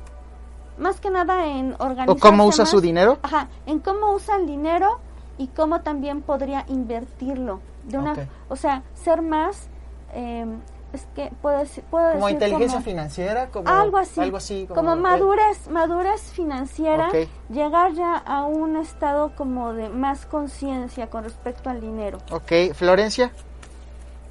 más 0.78 1.00
que 1.00 1.10
nada 1.10 1.46
en 1.46 1.72
organizarse 1.78 2.10
¿O 2.12 2.16
cómo 2.18 2.46
usa 2.46 2.62
más. 2.64 2.70
su 2.70 2.80
dinero? 2.80 3.18
Ajá, 3.22 3.48
en 3.66 3.78
cómo 3.80 4.12
usa 4.12 4.36
el 4.36 4.46
dinero 4.46 4.98
y 5.38 5.48
cómo 5.48 5.80
también 5.80 6.22
podría 6.22 6.64
invertirlo. 6.68 7.60
De 7.84 7.98
una. 7.98 8.14
O 8.48 8.56
sea, 8.56 8.82
ser 8.94 9.20
más, 9.20 9.68
eh, 10.14 10.46
es 10.92 11.06
que 11.14 11.30
puedo 11.42 11.58
decir, 11.58 11.82
puedo 11.90 12.12
Como 12.12 12.26
decir 12.26 12.34
inteligencia 12.34 12.78
como- 12.78 12.84
financiera, 12.84 13.48
como 13.48 13.68
algo 13.68 13.98
así, 13.98 14.20
algo 14.20 14.36
así, 14.36 14.66
como, 14.72 14.92
eh, 14.92 14.96
madurez, 14.96 15.68
madurez 15.68 16.22
financiera, 16.32 17.08
llegar 17.50 17.92
ya 17.92 18.14
a 18.16 18.44
un 18.44 18.76
estado 18.76 19.34
como 19.36 19.72
de 19.74 19.88
más 19.88 20.24
conciencia 20.24 21.10
con 21.10 21.24
respecto 21.24 21.68
al 21.68 21.80
dinero. 21.80 22.18
ok, 22.30 22.72
Florencia. 22.74 23.32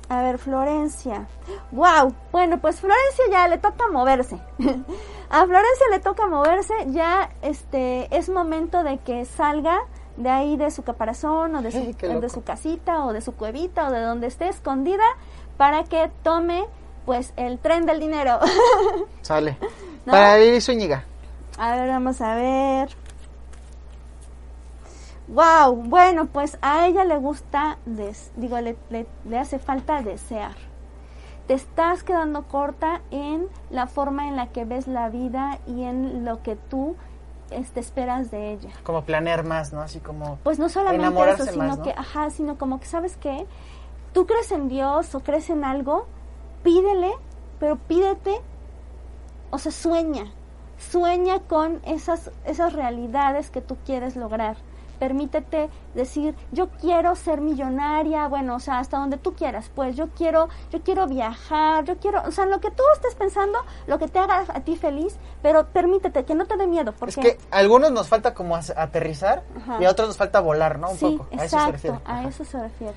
A 0.09 0.21
ver, 0.21 0.37
Florencia. 0.37 1.27
Wow. 1.71 2.13
Bueno, 2.31 2.59
pues 2.59 2.79
Florencia 2.79 3.23
ya 3.31 3.47
le 3.47 3.57
toca 3.57 3.87
moverse. 3.91 4.37
a 5.33 5.45
Florencia 5.45 5.85
le 5.91 5.99
toca 5.99 6.27
moverse. 6.27 6.73
Ya 6.87 7.29
este 7.41 8.15
es 8.15 8.29
momento 8.29 8.83
de 8.83 8.99
que 8.99 9.25
salga 9.25 9.79
de 10.17 10.29
ahí 10.29 10.57
de 10.57 10.69
su 10.71 10.83
caparazón 10.83 11.55
o 11.55 11.61
de 11.61 11.71
su, 11.71 11.77
Ay, 11.79 12.19
de 12.21 12.29
su 12.29 12.43
casita 12.43 13.03
o 13.05 13.13
de 13.13 13.21
su 13.21 13.33
cuevita 13.33 13.87
o 13.87 13.91
de 13.91 13.99
donde 14.01 14.27
esté 14.27 14.47
escondida 14.47 15.03
para 15.57 15.83
que 15.85 16.11
tome 16.23 16.65
pues 17.05 17.33
el 17.35 17.57
tren 17.59 17.85
del 17.85 17.99
dinero. 17.99 18.39
Sale. 19.21 19.57
¿No? 20.05 20.11
Para 20.11 20.39
Iris 20.39 20.65
Zúñiga. 20.65 21.03
A 21.57 21.75
ver, 21.75 21.89
vamos 21.89 22.21
a 22.21 22.35
ver. 22.35 22.89
Wow, 25.27 25.75
bueno, 25.75 26.25
pues 26.27 26.57
a 26.61 26.85
ella 26.85 27.05
le 27.05 27.17
gusta, 27.17 27.77
des- 27.85 28.31
digo, 28.35 28.59
le, 28.59 28.75
le- 28.89 29.07
le 29.25 29.39
hace 29.39 29.57
falta 29.57 30.01
desear. 30.01 30.51
Te 31.47 31.53
estás 31.53 32.03
quedando 32.03 32.43
corta 32.43 33.01
en 33.11 33.47
la 33.69 33.87
forma 33.87 34.27
en 34.27 34.35
la 34.35 34.47
que 34.47 34.65
ves 34.65 34.87
la 34.87 35.09
vida 35.09 35.59
y 35.67 35.83
en 35.83 36.23
lo 36.23 36.41
que 36.41 36.55
tú 36.55 36.95
este, 37.51 37.79
esperas 37.79 38.31
de 38.31 38.53
ella. 38.53 38.69
Como 38.83 39.03
planear 39.03 39.45
más, 39.45 39.73
¿no? 39.73 39.81
Así 39.81 39.99
como... 39.99 40.37
Pues 40.43 40.59
no 40.59 40.69
solamente 40.69 41.05
Enamorarse 41.05 41.43
eso, 41.43 41.51
sino 41.51 41.65
más, 41.65 41.77
¿no? 41.79 41.83
que, 41.83 41.91
ajá, 41.91 42.29
sino 42.29 42.57
como 42.57 42.79
que, 42.79 42.85
¿sabes 42.85 43.17
qué? 43.17 43.45
Tú 44.13 44.25
crees 44.25 44.51
en 44.51 44.69
Dios 44.69 45.13
o 45.15 45.19
crees 45.21 45.49
en 45.49 45.63
algo, 45.63 46.05
pídele, 46.63 47.11
pero 47.59 47.77
pídete, 47.77 48.39
o 49.51 49.57
sea, 49.57 49.71
sueña, 49.71 50.31
sueña 50.77 51.39
con 51.41 51.81
esas, 51.85 52.31
esas 52.45 52.73
realidades 52.73 53.49
que 53.49 53.61
tú 53.61 53.77
quieres 53.85 54.15
lograr. 54.15 54.57
Permítete 55.03 55.69
decir, 55.95 56.33
yo 56.53 56.69
quiero 56.69 57.13
ser 57.17 57.41
millonaria, 57.41 58.25
bueno, 58.29 58.55
o 58.55 58.59
sea, 58.61 58.79
hasta 58.79 58.97
donde 58.99 59.17
tú 59.17 59.33
quieras, 59.33 59.69
pues 59.75 59.97
yo 59.97 60.07
quiero, 60.11 60.47
yo 60.71 60.81
quiero 60.81 61.07
viajar, 61.07 61.83
yo 61.83 61.97
quiero, 61.97 62.21
o 62.25 62.31
sea, 62.31 62.45
lo 62.45 62.61
que 62.61 62.71
tú 62.71 62.83
estés 62.93 63.13
pensando, 63.15 63.59
lo 63.85 63.99
que 63.99 64.07
te 64.07 64.17
haga 64.17 64.45
a 64.47 64.61
ti 64.61 64.77
feliz, 64.77 65.17
pero 65.41 65.67
permítete, 65.67 66.23
que 66.23 66.35
no 66.35 66.45
te 66.45 66.55
dé 66.55 66.67
miedo, 66.67 66.93
porque 66.97 67.19
Es 67.19 67.27
que 67.27 67.37
a 67.51 67.57
algunos 67.57 67.91
nos 67.91 68.07
falta 68.07 68.33
como 68.33 68.55
aterrizar 68.55 69.43
Ajá. 69.57 69.77
y 69.81 69.83
a 69.83 69.91
otros 69.91 70.07
nos 70.07 70.15
falta 70.15 70.39
volar, 70.39 70.79
¿no? 70.79 70.91
Un 70.91 70.97
sí, 70.97 71.17
poco. 71.17 71.27
A 71.37 71.43
eso 71.43 71.59
se 71.59 71.71
refiere. 71.73 71.97
exacto, 71.97 72.13
a 72.13 72.23
eso 72.29 72.45
se 72.45 72.61
refiere. 72.61 72.93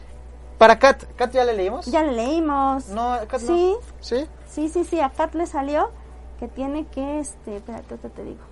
Para 0.59 0.79
Kat. 0.79 1.03
¿Kat 1.17 1.33
ya 1.33 1.43
le 1.43 1.55
leímos? 1.55 1.87
Ya 1.87 2.05
le 2.05 2.13
leímos. 2.13 2.87
No, 2.91 3.19
Kat 3.27 3.41
no. 3.41 3.49
Sí. 3.49 3.77
¿Sí? 3.99 4.27
Sí, 4.47 4.69
sí, 4.69 4.85
sí, 4.85 5.01
a 5.01 5.11
Kat 5.11 5.35
le 5.35 5.47
salió 5.47 5.91
que 6.39 6.47
tiene 6.47 6.87
que, 6.87 7.19
este, 7.19 7.57
espérate, 7.57 7.95
ahorita 7.95 8.11
te 8.11 8.23
digo, 8.23 8.45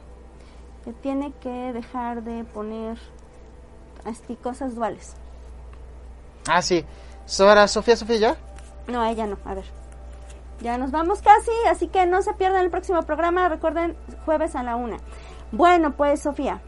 que 0.85 0.93
tiene 0.93 1.33
que 1.41 1.73
dejar 1.73 2.25
de 2.25 2.43
poner 2.45 2.99
así 4.05 4.37
cosas 4.37 4.75
duales. 4.75 5.15
Ah, 6.49 6.63
sí. 6.63 6.85
Sora, 7.27 7.67
Sofía, 7.69 7.97
Sofía, 7.97 8.17
¿ya? 8.17 8.37
No, 8.87 9.05
ella 9.05 9.27
no, 9.27 9.39
a 9.45 9.55
ver. 9.55 9.65
Ya 10.61 10.79
nos 10.79 10.91
vamos 10.91 11.21
casi, 11.23 11.51
así 11.69 11.89
que 11.89 12.07
no 12.07 12.23
se 12.23 12.33
pierdan 12.35 12.65
el 12.65 12.71
próximo 12.71 13.03
programa, 13.03 13.49
recuerden, 13.49 13.97
jueves 14.25 14.55
a 14.55 14.63
la 14.63 14.77
una. 14.77 14.99
Bueno, 15.53 15.93
pues 15.97 16.21
Sofía. 16.21 16.61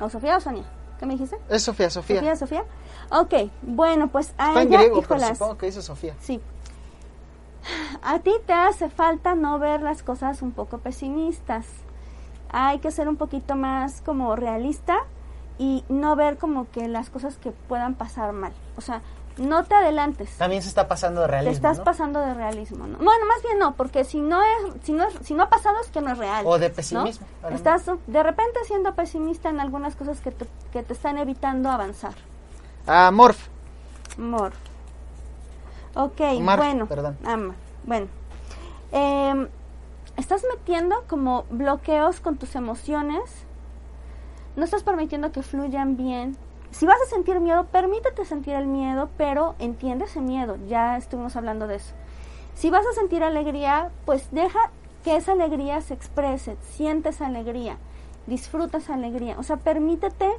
¿O 0.00 0.08
Sofía 0.08 0.36
o 0.36 0.40
Sonia? 0.40 0.64
¿Qué 0.98 1.06
me 1.06 1.14
dijiste? 1.14 1.38
Es 1.48 1.62
Sofía, 1.62 1.90
Sofía. 1.90 2.16
Sofía, 2.16 2.36
Sofía. 2.36 2.64
Ok, 3.10 3.50
bueno, 3.62 4.08
pues 4.08 4.34
a 4.38 4.48
Está 4.48 4.62
en 4.62 4.68
ella, 4.68 4.78
griego, 4.78 5.02
pero 5.02 5.16
híjolas. 5.16 5.38
supongo 5.38 5.58
que 5.58 5.66
dice 5.66 5.82
Sofía. 5.82 6.14
Sí. 6.20 6.40
A 8.02 8.18
ti 8.18 8.32
te 8.46 8.52
hace 8.52 8.90
falta 8.90 9.34
no 9.34 9.58
ver 9.58 9.82
las 9.82 10.02
cosas 10.02 10.42
un 10.42 10.52
poco 10.52 10.78
pesimistas. 10.78 11.66
Hay 12.50 12.78
que 12.78 12.90
ser 12.90 13.08
un 13.08 13.16
poquito 13.16 13.56
más 13.56 14.00
como 14.02 14.36
realista 14.36 14.98
y 15.58 15.84
no 15.88 16.16
ver 16.16 16.36
como 16.38 16.70
que 16.70 16.88
las 16.88 17.10
cosas 17.10 17.36
que 17.36 17.50
puedan 17.52 17.94
pasar 17.94 18.32
mal. 18.32 18.52
O 18.76 18.80
sea, 18.80 19.02
no 19.36 19.64
te 19.64 19.74
adelantes. 19.74 20.36
También 20.36 20.62
se 20.62 20.68
está 20.68 20.86
pasando 20.86 21.20
de 21.20 21.26
Te 21.26 21.32
realismo, 21.32 21.54
estás 21.56 21.78
¿no? 21.78 21.84
pasando 21.84 22.20
de 22.20 22.34
realismo, 22.34 22.86
¿no? 22.86 22.98
Bueno, 22.98 23.26
más 23.26 23.42
bien 23.42 23.58
no, 23.58 23.74
porque 23.74 24.04
si 24.04 24.20
no 24.20 24.40
es, 24.42 24.74
si 24.84 24.92
no, 24.92 25.04
es- 25.04 25.18
si 25.22 25.34
no 25.34 25.42
ha 25.44 25.48
pasado 25.48 25.76
es 25.80 25.88
que 25.88 26.00
no 26.00 26.12
es 26.12 26.18
real. 26.18 26.44
O 26.46 26.58
de 26.58 26.70
pesimismo, 26.70 27.26
Estás 27.50 27.84
de 28.06 28.22
repente 28.22 28.60
siendo 28.66 28.94
pesimista 28.94 29.48
en 29.48 29.58
algunas 29.60 29.96
cosas 29.96 30.20
que 30.20 30.30
te, 30.30 30.46
que 30.72 30.82
te 30.84 30.92
están 30.92 31.18
evitando 31.18 31.68
avanzar. 31.70 32.14
Ah, 32.86 33.10
Morph. 33.12 33.48
Amor. 34.18 34.52
Ok, 35.96 36.20
Marf, 36.40 36.62
bueno. 36.64 36.86
perdón. 36.86 37.16
ama, 37.24 37.54
bueno. 37.84 38.06
Em, 38.92 39.48
estás 40.16 40.44
metiendo 40.48 40.94
como 41.08 41.44
bloqueos 41.50 42.20
con 42.20 42.36
tus 42.36 42.54
emociones. 42.54 43.22
No 44.56 44.64
estás 44.64 44.82
permitiendo 44.82 45.32
que 45.32 45.42
fluyan 45.42 45.96
bien. 45.96 46.36
Si 46.70 46.86
vas 46.86 46.98
a 47.06 47.10
sentir 47.10 47.40
miedo, 47.40 47.66
permítete 47.66 48.24
sentir 48.24 48.54
el 48.54 48.66
miedo, 48.66 49.08
pero 49.16 49.54
entiende 49.58 50.06
ese 50.06 50.20
miedo. 50.20 50.56
Ya 50.68 50.96
estuvimos 50.96 51.36
hablando 51.36 51.66
de 51.66 51.76
eso. 51.76 51.94
Si 52.54 52.70
vas 52.70 52.86
a 52.86 52.92
sentir 52.92 53.22
alegría, 53.22 53.90
pues 54.04 54.28
deja 54.30 54.70
que 55.04 55.16
esa 55.16 55.32
alegría 55.32 55.80
se 55.80 55.94
exprese. 55.94 56.56
Siente 56.72 57.10
esa 57.10 57.26
alegría. 57.26 57.76
Disfruta 58.26 58.78
esa 58.78 58.94
alegría. 58.94 59.36
O 59.38 59.42
sea, 59.42 59.56
permítete 59.56 60.30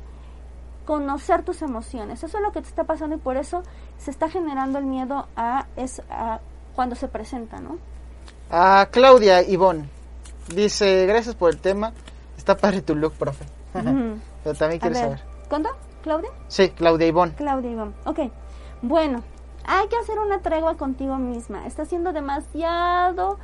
conocer 0.86 1.44
tus 1.44 1.62
emociones. 1.62 2.24
Eso 2.24 2.38
es 2.38 2.44
lo 2.44 2.52
que 2.52 2.62
te 2.62 2.68
está 2.68 2.84
pasando 2.84 3.16
y 3.16 3.20
por 3.20 3.38
eso 3.38 3.64
se 3.98 4.12
está 4.12 4.30
generando 4.30 4.80
el 4.80 4.86
miedo 4.86 5.28
a, 5.36 5.68
es, 5.76 6.02
a 6.10 6.40
cuando 6.76 6.96
se 6.96 7.08
presenta, 7.08 7.60
¿no? 7.60 7.78
A 8.50 8.88
Claudia 8.92 9.42
Ivonne. 9.42 9.90
Dice, 10.54 11.06
gracias 11.06 11.36
por 11.36 11.52
el 11.52 11.60
tema. 11.60 11.94
Está 12.38 12.56
padre 12.58 12.82
tu 12.82 12.96
look, 12.96 13.14
profe. 13.14 13.46
Pero 14.44 14.56
también 14.58 14.80
quiero 14.80 14.96
saber. 14.96 15.22
¿cuándo? 15.50 15.70
¿Claudia? 16.04 16.30
Sí, 16.48 16.70
Claudia 16.70 17.08
Ivonne. 17.08 17.34
Claudia 17.36 17.72
Iván. 17.72 17.94
Ok, 18.06 18.20
bueno, 18.82 19.24
hay 19.66 19.88
que 19.88 19.98
hacer 19.98 20.20
una 20.20 20.40
tregua 20.40 20.76
contigo 20.78 21.18
misma. 21.18 21.66
Estás 21.66 21.88
siendo 21.88 22.14
demasiado, 22.14 23.38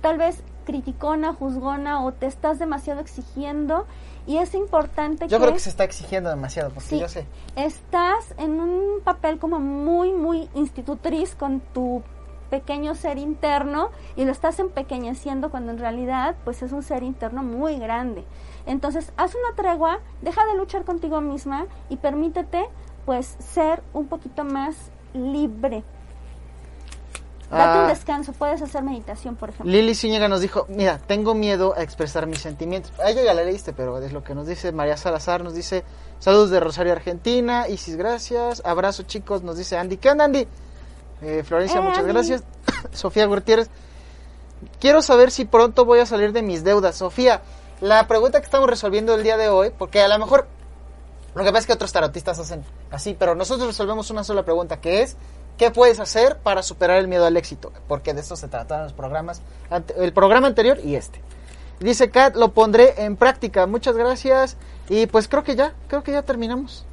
tal 0.00 0.18
vez 0.18 0.42
criticona, 0.64 1.32
juzgona 1.34 2.04
o 2.04 2.12
te 2.12 2.26
estás 2.26 2.58
demasiado 2.58 3.00
exigiendo 3.00 3.86
y 4.26 4.38
es 4.38 4.54
importante 4.54 5.26
Yo 5.28 5.38
que... 5.38 5.42
creo 5.42 5.54
que 5.54 5.60
se 5.60 5.70
está 5.70 5.84
exigiendo 5.84 6.30
demasiado, 6.30 6.70
porque 6.70 6.88
Sí. 6.88 7.00
yo 7.00 7.08
sé. 7.08 7.26
estás 7.56 8.34
en 8.38 8.60
un 8.60 9.00
papel 9.02 9.38
como 9.38 9.58
muy, 9.58 10.12
muy 10.12 10.48
institutriz 10.54 11.34
con 11.34 11.60
tu 11.60 12.02
pequeño 12.50 12.94
ser 12.94 13.18
interno 13.18 13.90
y 14.14 14.24
lo 14.24 14.30
estás 14.32 14.58
empequeñeciendo 14.58 15.50
cuando 15.50 15.72
en 15.72 15.78
realidad 15.78 16.36
pues 16.44 16.62
es 16.62 16.72
un 16.72 16.82
ser 16.82 17.02
interno 17.02 17.42
muy 17.42 17.78
grande. 17.78 18.24
Entonces, 18.66 19.12
haz 19.16 19.34
una 19.34 19.54
tregua, 19.56 20.00
deja 20.20 20.44
de 20.46 20.56
luchar 20.56 20.84
contigo 20.84 21.20
misma 21.20 21.66
y 21.88 21.96
permítete 21.96 22.64
pues 23.06 23.36
ser 23.40 23.82
un 23.92 24.06
poquito 24.06 24.44
más 24.44 24.76
libre. 25.14 25.82
Date 27.50 27.78
Ah. 27.78 27.82
un 27.82 27.88
descanso, 27.88 28.32
puedes 28.32 28.62
hacer 28.62 28.82
meditación, 28.82 29.36
por 29.36 29.50
ejemplo. 29.50 29.70
Lili 29.70 29.94
Zúñiga 29.94 30.26
nos 30.26 30.40
dijo, 30.40 30.64
mira, 30.70 30.98
tengo 31.06 31.34
miedo 31.34 31.74
a 31.76 31.82
expresar 31.82 32.26
mis 32.26 32.38
sentimientos. 32.38 32.92
A 32.98 33.10
ella 33.10 33.22
ya 33.24 33.34
la 33.34 33.44
leíste, 33.44 33.74
pero 33.74 33.98
es 33.98 34.12
lo 34.12 34.24
que 34.24 34.34
nos 34.34 34.46
dice 34.46 34.72
María 34.72 34.96
Salazar, 34.96 35.44
nos 35.44 35.52
dice, 35.54 35.84
saludos 36.18 36.48
de 36.50 36.60
Rosario, 36.60 36.92
Argentina, 36.92 37.68
Isis, 37.68 37.96
gracias, 37.96 38.62
abrazo 38.64 39.02
chicos, 39.02 39.42
nos 39.42 39.58
dice 39.58 39.76
Andy, 39.76 39.98
¿qué 39.98 40.10
onda 40.10 40.24
Andy? 40.24 40.46
Eh, 41.20 41.42
Florencia, 41.44 41.80
Eh, 41.80 41.82
muchas 41.82 41.98
Andy. 41.98 42.12
gracias. 42.12 42.44
Sofía 42.92 43.26
Gutiérrez, 43.26 43.68
quiero 44.80 45.02
saber 45.02 45.30
si 45.30 45.44
pronto 45.44 45.84
voy 45.84 45.98
a 45.98 46.06
salir 46.06 46.32
de 46.32 46.40
mis 46.40 46.64
deudas. 46.64 46.96
Sofía, 46.96 47.42
la 47.82 48.06
pregunta 48.06 48.40
que 48.40 48.44
estamos 48.44 48.70
resolviendo 48.70 49.14
el 49.16 49.24
día 49.24 49.36
de 49.36 49.48
hoy, 49.48 49.70
porque 49.76 50.00
a 50.00 50.06
lo 50.06 50.16
mejor, 50.16 50.46
lo 51.34 51.42
que 51.42 51.50
pasa 51.50 51.58
es 51.58 51.66
que 51.66 51.72
otros 51.72 51.92
tarotistas 51.92 52.38
hacen 52.38 52.64
así, 52.92 53.16
pero 53.18 53.34
nosotros 53.34 53.66
resolvemos 53.66 54.08
una 54.10 54.22
sola 54.22 54.44
pregunta, 54.44 54.80
que 54.80 55.02
es, 55.02 55.16
¿qué 55.58 55.72
puedes 55.72 55.98
hacer 55.98 56.38
para 56.38 56.62
superar 56.62 56.98
el 56.98 57.08
miedo 57.08 57.26
al 57.26 57.36
éxito? 57.36 57.72
Porque 57.88 58.14
de 58.14 58.20
eso 58.20 58.36
se 58.36 58.46
trataban 58.46 58.84
los 58.84 58.92
programas, 58.92 59.42
el 59.96 60.12
programa 60.12 60.46
anterior 60.46 60.78
y 60.84 60.94
este. 60.94 61.20
Dice 61.80 62.08
Kat, 62.12 62.36
lo 62.36 62.52
pondré 62.52 63.02
en 63.02 63.16
práctica. 63.16 63.66
Muchas 63.66 63.96
gracias. 63.96 64.56
Y 64.88 65.06
pues 65.06 65.26
creo 65.26 65.42
que 65.42 65.56
ya, 65.56 65.74
creo 65.88 66.04
que 66.04 66.12
ya 66.12 66.22
terminamos. 66.22 66.86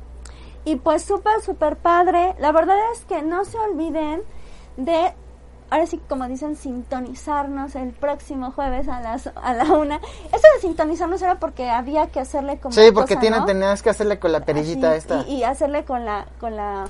Y 0.66 0.78
pues 0.78 1.04
súper, 1.04 1.40
súper 1.42 1.76
padre. 1.76 2.34
La 2.40 2.52
verdad 2.52 2.78
es 2.94 3.06
que 3.06 3.22
no 3.22 3.46
se 3.46 3.60
olviden 3.60 4.24
de, 4.78 5.14
ahora 5.70 5.86
sí, 5.86 6.00
como 6.10 6.28
dicen, 6.28 6.56
sintonizarnos 6.56 7.76
el 7.76 7.92
próximo 7.92 8.52
jueves 8.52 8.88
a 8.88 9.00
las 9.02 9.28
a 9.36 9.54
la 9.54 9.66
una. 9.74 9.98
Eso 9.98 10.48
de 10.56 10.62
sintonizarnos 10.62 11.22
era 11.22 11.36
porque 11.40 11.70
había 11.70 12.08
que 12.08 12.20
hacerle 12.20 12.60
como 12.60 12.74
Sí, 12.74 12.92
porque 12.94 13.16
cosa, 13.16 13.46
tenías 13.46 13.82
que 13.82 13.90
hacerle 13.90 14.20
con 14.20 14.32
la 14.32 14.42
perillita 14.42 14.90
Así, 14.90 14.98
esta. 14.98 15.22
Y, 15.28 15.36
y 15.38 15.44
hacerle 15.44 15.86
con 15.86 16.06
la, 16.06 16.26
con 16.40 16.56
la, 16.56 16.86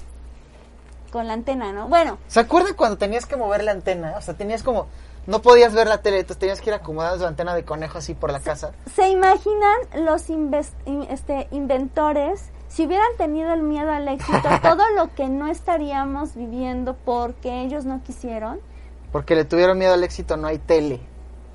con 1.11 1.27
la 1.27 1.33
antena, 1.33 1.71
¿no? 1.71 1.87
Bueno, 1.87 2.17
¿Se 2.27 2.39
acuerdan 2.39 2.73
cuando 2.75 2.97
tenías 2.97 3.25
que 3.25 3.35
mover 3.35 3.63
la 3.63 3.71
antena? 3.71 4.15
O 4.17 4.21
sea, 4.21 4.35
tenías 4.35 4.63
como, 4.63 4.87
no 5.27 5.41
podías 5.41 5.73
ver 5.73 5.87
la 5.87 6.01
tele, 6.01 6.19
entonces 6.19 6.39
tenías 6.39 6.61
que 6.61 6.69
ir 6.69 6.73
acomodando 6.75 7.23
la 7.23 7.29
antena 7.29 7.53
de 7.55 7.63
conejo 7.65 7.97
así 7.97 8.13
por 8.13 8.31
la 8.31 8.39
casa. 8.39 8.71
¿se 8.95 9.09
imaginan 9.09 9.77
los 10.05 10.29
inves- 10.29 10.73
in- 10.85 11.07
este, 11.09 11.47
inventores 11.51 12.49
si 12.67 12.85
hubieran 12.85 13.07
tenido 13.17 13.51
el 13.51 13.63
miedo 13.63 13.91
al 13.91 14.07
éxito, 14.07 14.47
todo 14.61 14.83
lo 14.95 15.13
que 15.15 15.27
no 15.27 15.47
estaríamos 15.47 16.35
viviendo 16.35 16.95
porque 17.03 17.61
ellos 17.61 17.85
no 17.85 18.01
quisieron? 18.03 18.59
Porque 19.11 19.35
le 19.35 19.45
tuvieron 19.45 19.77
miedo 19.77 19.93
al 19.93 20.03
éxito, 20.03 20.37
no 20.37 20.47
hay 20.47 20.59
tele. 20.59 20.99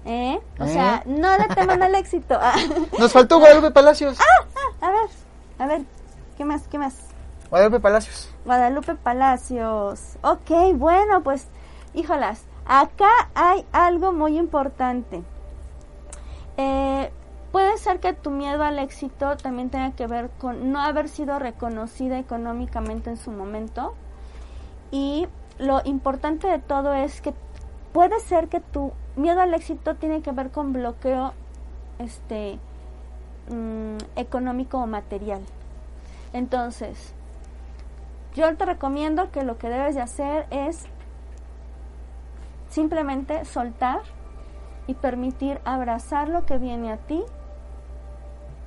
¿Eh? 0.04 0.38
O 0.58 0.64
¿Eh? 0.64 0.68
sea, 0.68 1.02
no 1.06 1.36
le 1.38 1.46
teman 1.54 1.82
al 1.82 1.94
éxito. 1.94 2.36
Ah, 2.40 2.54
Nos 2.98 3.12
faltó 3.12 3.38
Guadalupe 3.38 3.70
Palacios. 3.72 4.18
a 4.80 4.90
ver, 4.90 5.08
a 5.58 5.66
ver, 5.66 5.82
¿qué 6.36 6.44
más? 6.44 6.66
¿Qué 6.68 6.78
más? 6.78 6.94
Guadalupe 7.50 7.80
Palacios. 7.80 8.30
Guadalupe 8.44 8.94
Palacios. 8.96 10.00
Ok, 10.22 10.50
bueno, 10.74 11.22
pues, 11.22 11.46
híjolas, 11.94 12.42
acá 12.66 13.08
hay 13.34 13.64
algo 13.72 14.12
muy 14.12 14.36
importante. 14.38 15.22
Eh, 16.56 17.10
puede 17.52 17.78
ser 17.78 18.00
que 18.00 18.12
tu 18.12 18.30
miedo 18.30 18.62
al 18.64 18.78
éxito 18.78 19.36
también 19.36 19.70
tenga 19.70 19.92
que 19.92 20.06
ver 20.06 20.30
con 20.38 20.72
no 20.72 20.80
haber 20.80 21.08
sido 21.08 21.38
reconocida 21.38 22.18
económicamente 22.18 23.10
en 23.10 23.16
su 23.16 23.30
momento. 23.30 23.94
Y 24.90 25.26
lo 25.58 25.80
importante 25.84 26.48
de 26.48 26.58
todo 26.58 26.94
es 26.94 27.20
que 27.20 27.34
puede 27.92 28.18
ser 28.20 28.48
que 28.48 28.60
tu 28.60 28.92
miedo 29.16 29.40
al 29.40 29.54
éxito 29.54 29.94
tiene 29.94 30.22
que 30.22 30.32
ver 30.32 30.50
con 30.50 30.72
bloqueo 30.72 31.32
este 31.98 32.58
mm, 33.50 33.98
económico 34.16 34.78
o 34.78 34.86
material. 34.86 35.42
Entonces, 36.32 37.14
yo 38.34 38.56
te 38.56 38.64
recomiendo 38.64 39.30
que 39.30 39.44
lo 39.44 39.58
que 39.58 39.68
debes 39.68 39.94
de 39.94 40.00
hacer 40.00 40.46
es 40.50 40.86
simplemente 42.68 43.44
soltar 43.44 44.00
y 44.88 44.94
permitir 44.94 45.60
abrazar 45.64 46.28
lo 46.28 46.44
que 46.44 46.58
viene 46.58 46.92
a 46.92 46.96
ti 46.96 47.22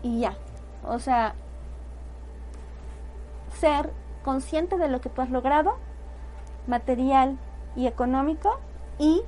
y 0.02 0.22
ya. 0.22 0.38
O 0.86 1.00
sea, 1.00 1.36
ser 3.52 3.92
consciente 4.24 4.78
de 4.78 4.88
lo 4.88 5.02
que 5.02 5.10
tú 5.10 5.22
has 5.22 5.30
logrado, 5.30 5.78
material 6.68 7.38
y 7.76 7.88
económico, 7.88 8.60
y 9.00 9.22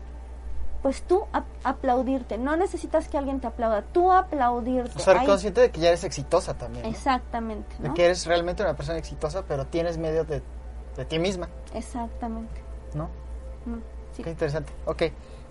pues 0.81 1.01
tú 1.03 1.23
ap- 1.33 1.45
aplaudirte. 1.63 2.37
No 2.37 2.55
necesitas 2.55 3.09
que 3.09 3.17
alguien 3.17 3.39
te 3.41 3.47
aplauda, 3.47 3.81
tú 3.91 4.11
aplaudirte. 4.11 4.93
O 4.95 4.99
sea, 4.99 5.25
consciente 5.25 5.61
de 5.61 5.71
que 5.71 5.79
ya 5.81 5.89
eres 5.89 6.03
exitosa 6.05 6.53
también. 6.53 6.83
¿no? 6.83 6.89
Exactamente. 6.89 7.75
De 7.79 7.93
que 7.93 8.05
eres 8.05 8.25
realmente 8.25 8.63
una 8.63 8.75
persona 8.75 8.97
exitosa, 8.97 9.43
pero 9.47 9.65
tienes 9.67 9.97
miedo 9.97 10.23
de, 10.23 10.41
de 10.95 11.05
ti 11.05 11.19
misma, 11.19 11.49
Exactamente. 11.73 12.61
¿no? 12.93 13.05
Mm, 13.65 13.79
sí. 14.15 14.23
Qué 14.23 14.29
interesante. 14.29 14.71
Ok. 14.85 15.03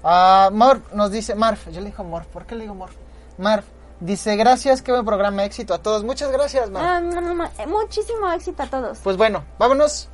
Ah, 0.02 0.48
Marf 0.52 0.92
nos 0.94 1.10
dice, 1.10 1.34
Marf, 1.34 1.68
yo 1.68 1.80
le 1.80 1.90
digo 1.90 2.04
Morf, 2.04 2.26
¿por 2.28 2.46
qué 2.46 2.54
le 2.54 2.62
digo 2.62 2.74
Morf? 2.74 2.94
Marf 3.36 3.66
dice, 4.00 4.34
gracias, 4.36 4.80
qué 4.80 4.92
buen 4.92 5.04
programa, 5.04 5.44
éxito 5.44 5.74
a 5.74 5.78
todos. 5.82 6.04
Muchas 6.04 6.30
gracias, 6.32 6.70
Marf. 6.70 6.86
Ah, 6.86 7.00
no, 7.00 7.44
eh, 7.44 7.66
muchísimo 7.66 8.30
éxito 8.32 8.62
a 8.62 8.66
todos. 8.66 8.98
Pues 9.00 9.16
bueno, 9.18 9.44
vámonos. 9.58 10.08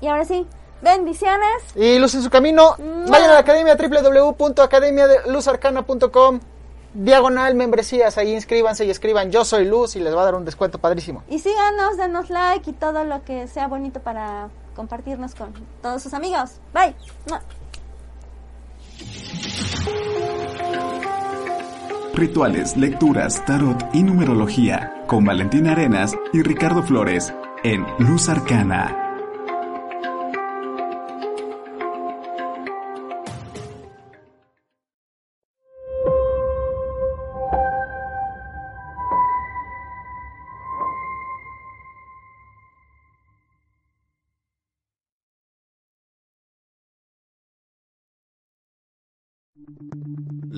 Y 0.00 0.06
ahora 0.06 0.24
sí, 0.24 0.46
Bendiciones. 0.82 1.62
Y 1.76 1.98
luz 1.98 2.14
en 2.14 2.22
su 2.22 2.30
camino. 2.30 2.76
Vayan 3.08 3.30
a 3.30 3.34
la 3.34 3.38
academia 3.38 3.76
www.academiadeluzarcana.com. 3.76 6.40
Diagonal 6.94 7.54
membresías, 7.54 8.18
ahí 8.18 8.34
inscríbanse 8.34 8.84
y 8.84 8.90
escriban 8.90 9.30
yo 9.30 9.46
soy 9.46 9.64
Luz 9.64 9.96
y 9.96 10.00
les 10.00 10.14
va 10.14 10.20
a 10.20 10.24
dar 10.26 10.34
un 10.34 10.44
descuento 10.44 10.78
padrísimo. 10.78 11.22
Y 11.26 11.38
síganos, 11.38 11.96
denos 11.96 12.28
like 12.28 12.68
y 12.68 12.74
todo 12.74 13.04
lo 13.04 13.24
que 13.24 13.48
sea 13.48 13.66
bonito 13.66 14.00
para 14.00 14.50
compartirnos 14.76 15.34
con 15.34 15.54
todos 15.80 16.02
sus 16.02 16.12
amigos. 16.12 16.60
Bye. 16.74 16.94
Rituales, 22.14 22.76
lecturas, 22.76 23.42
tarot 23.46 23.82
y 23.94 24.02
numerología 24.02 24.92
con 25.06 25.24
Valentina 25.24 25.72
Arenas 25.72 26.14
y 26.34 26.42
Ricardo 26.42 26.82
Flores 26.82 27.32
en 27.64 27.86
Luz 27.98 28.28
Arcana. 28.28 29.11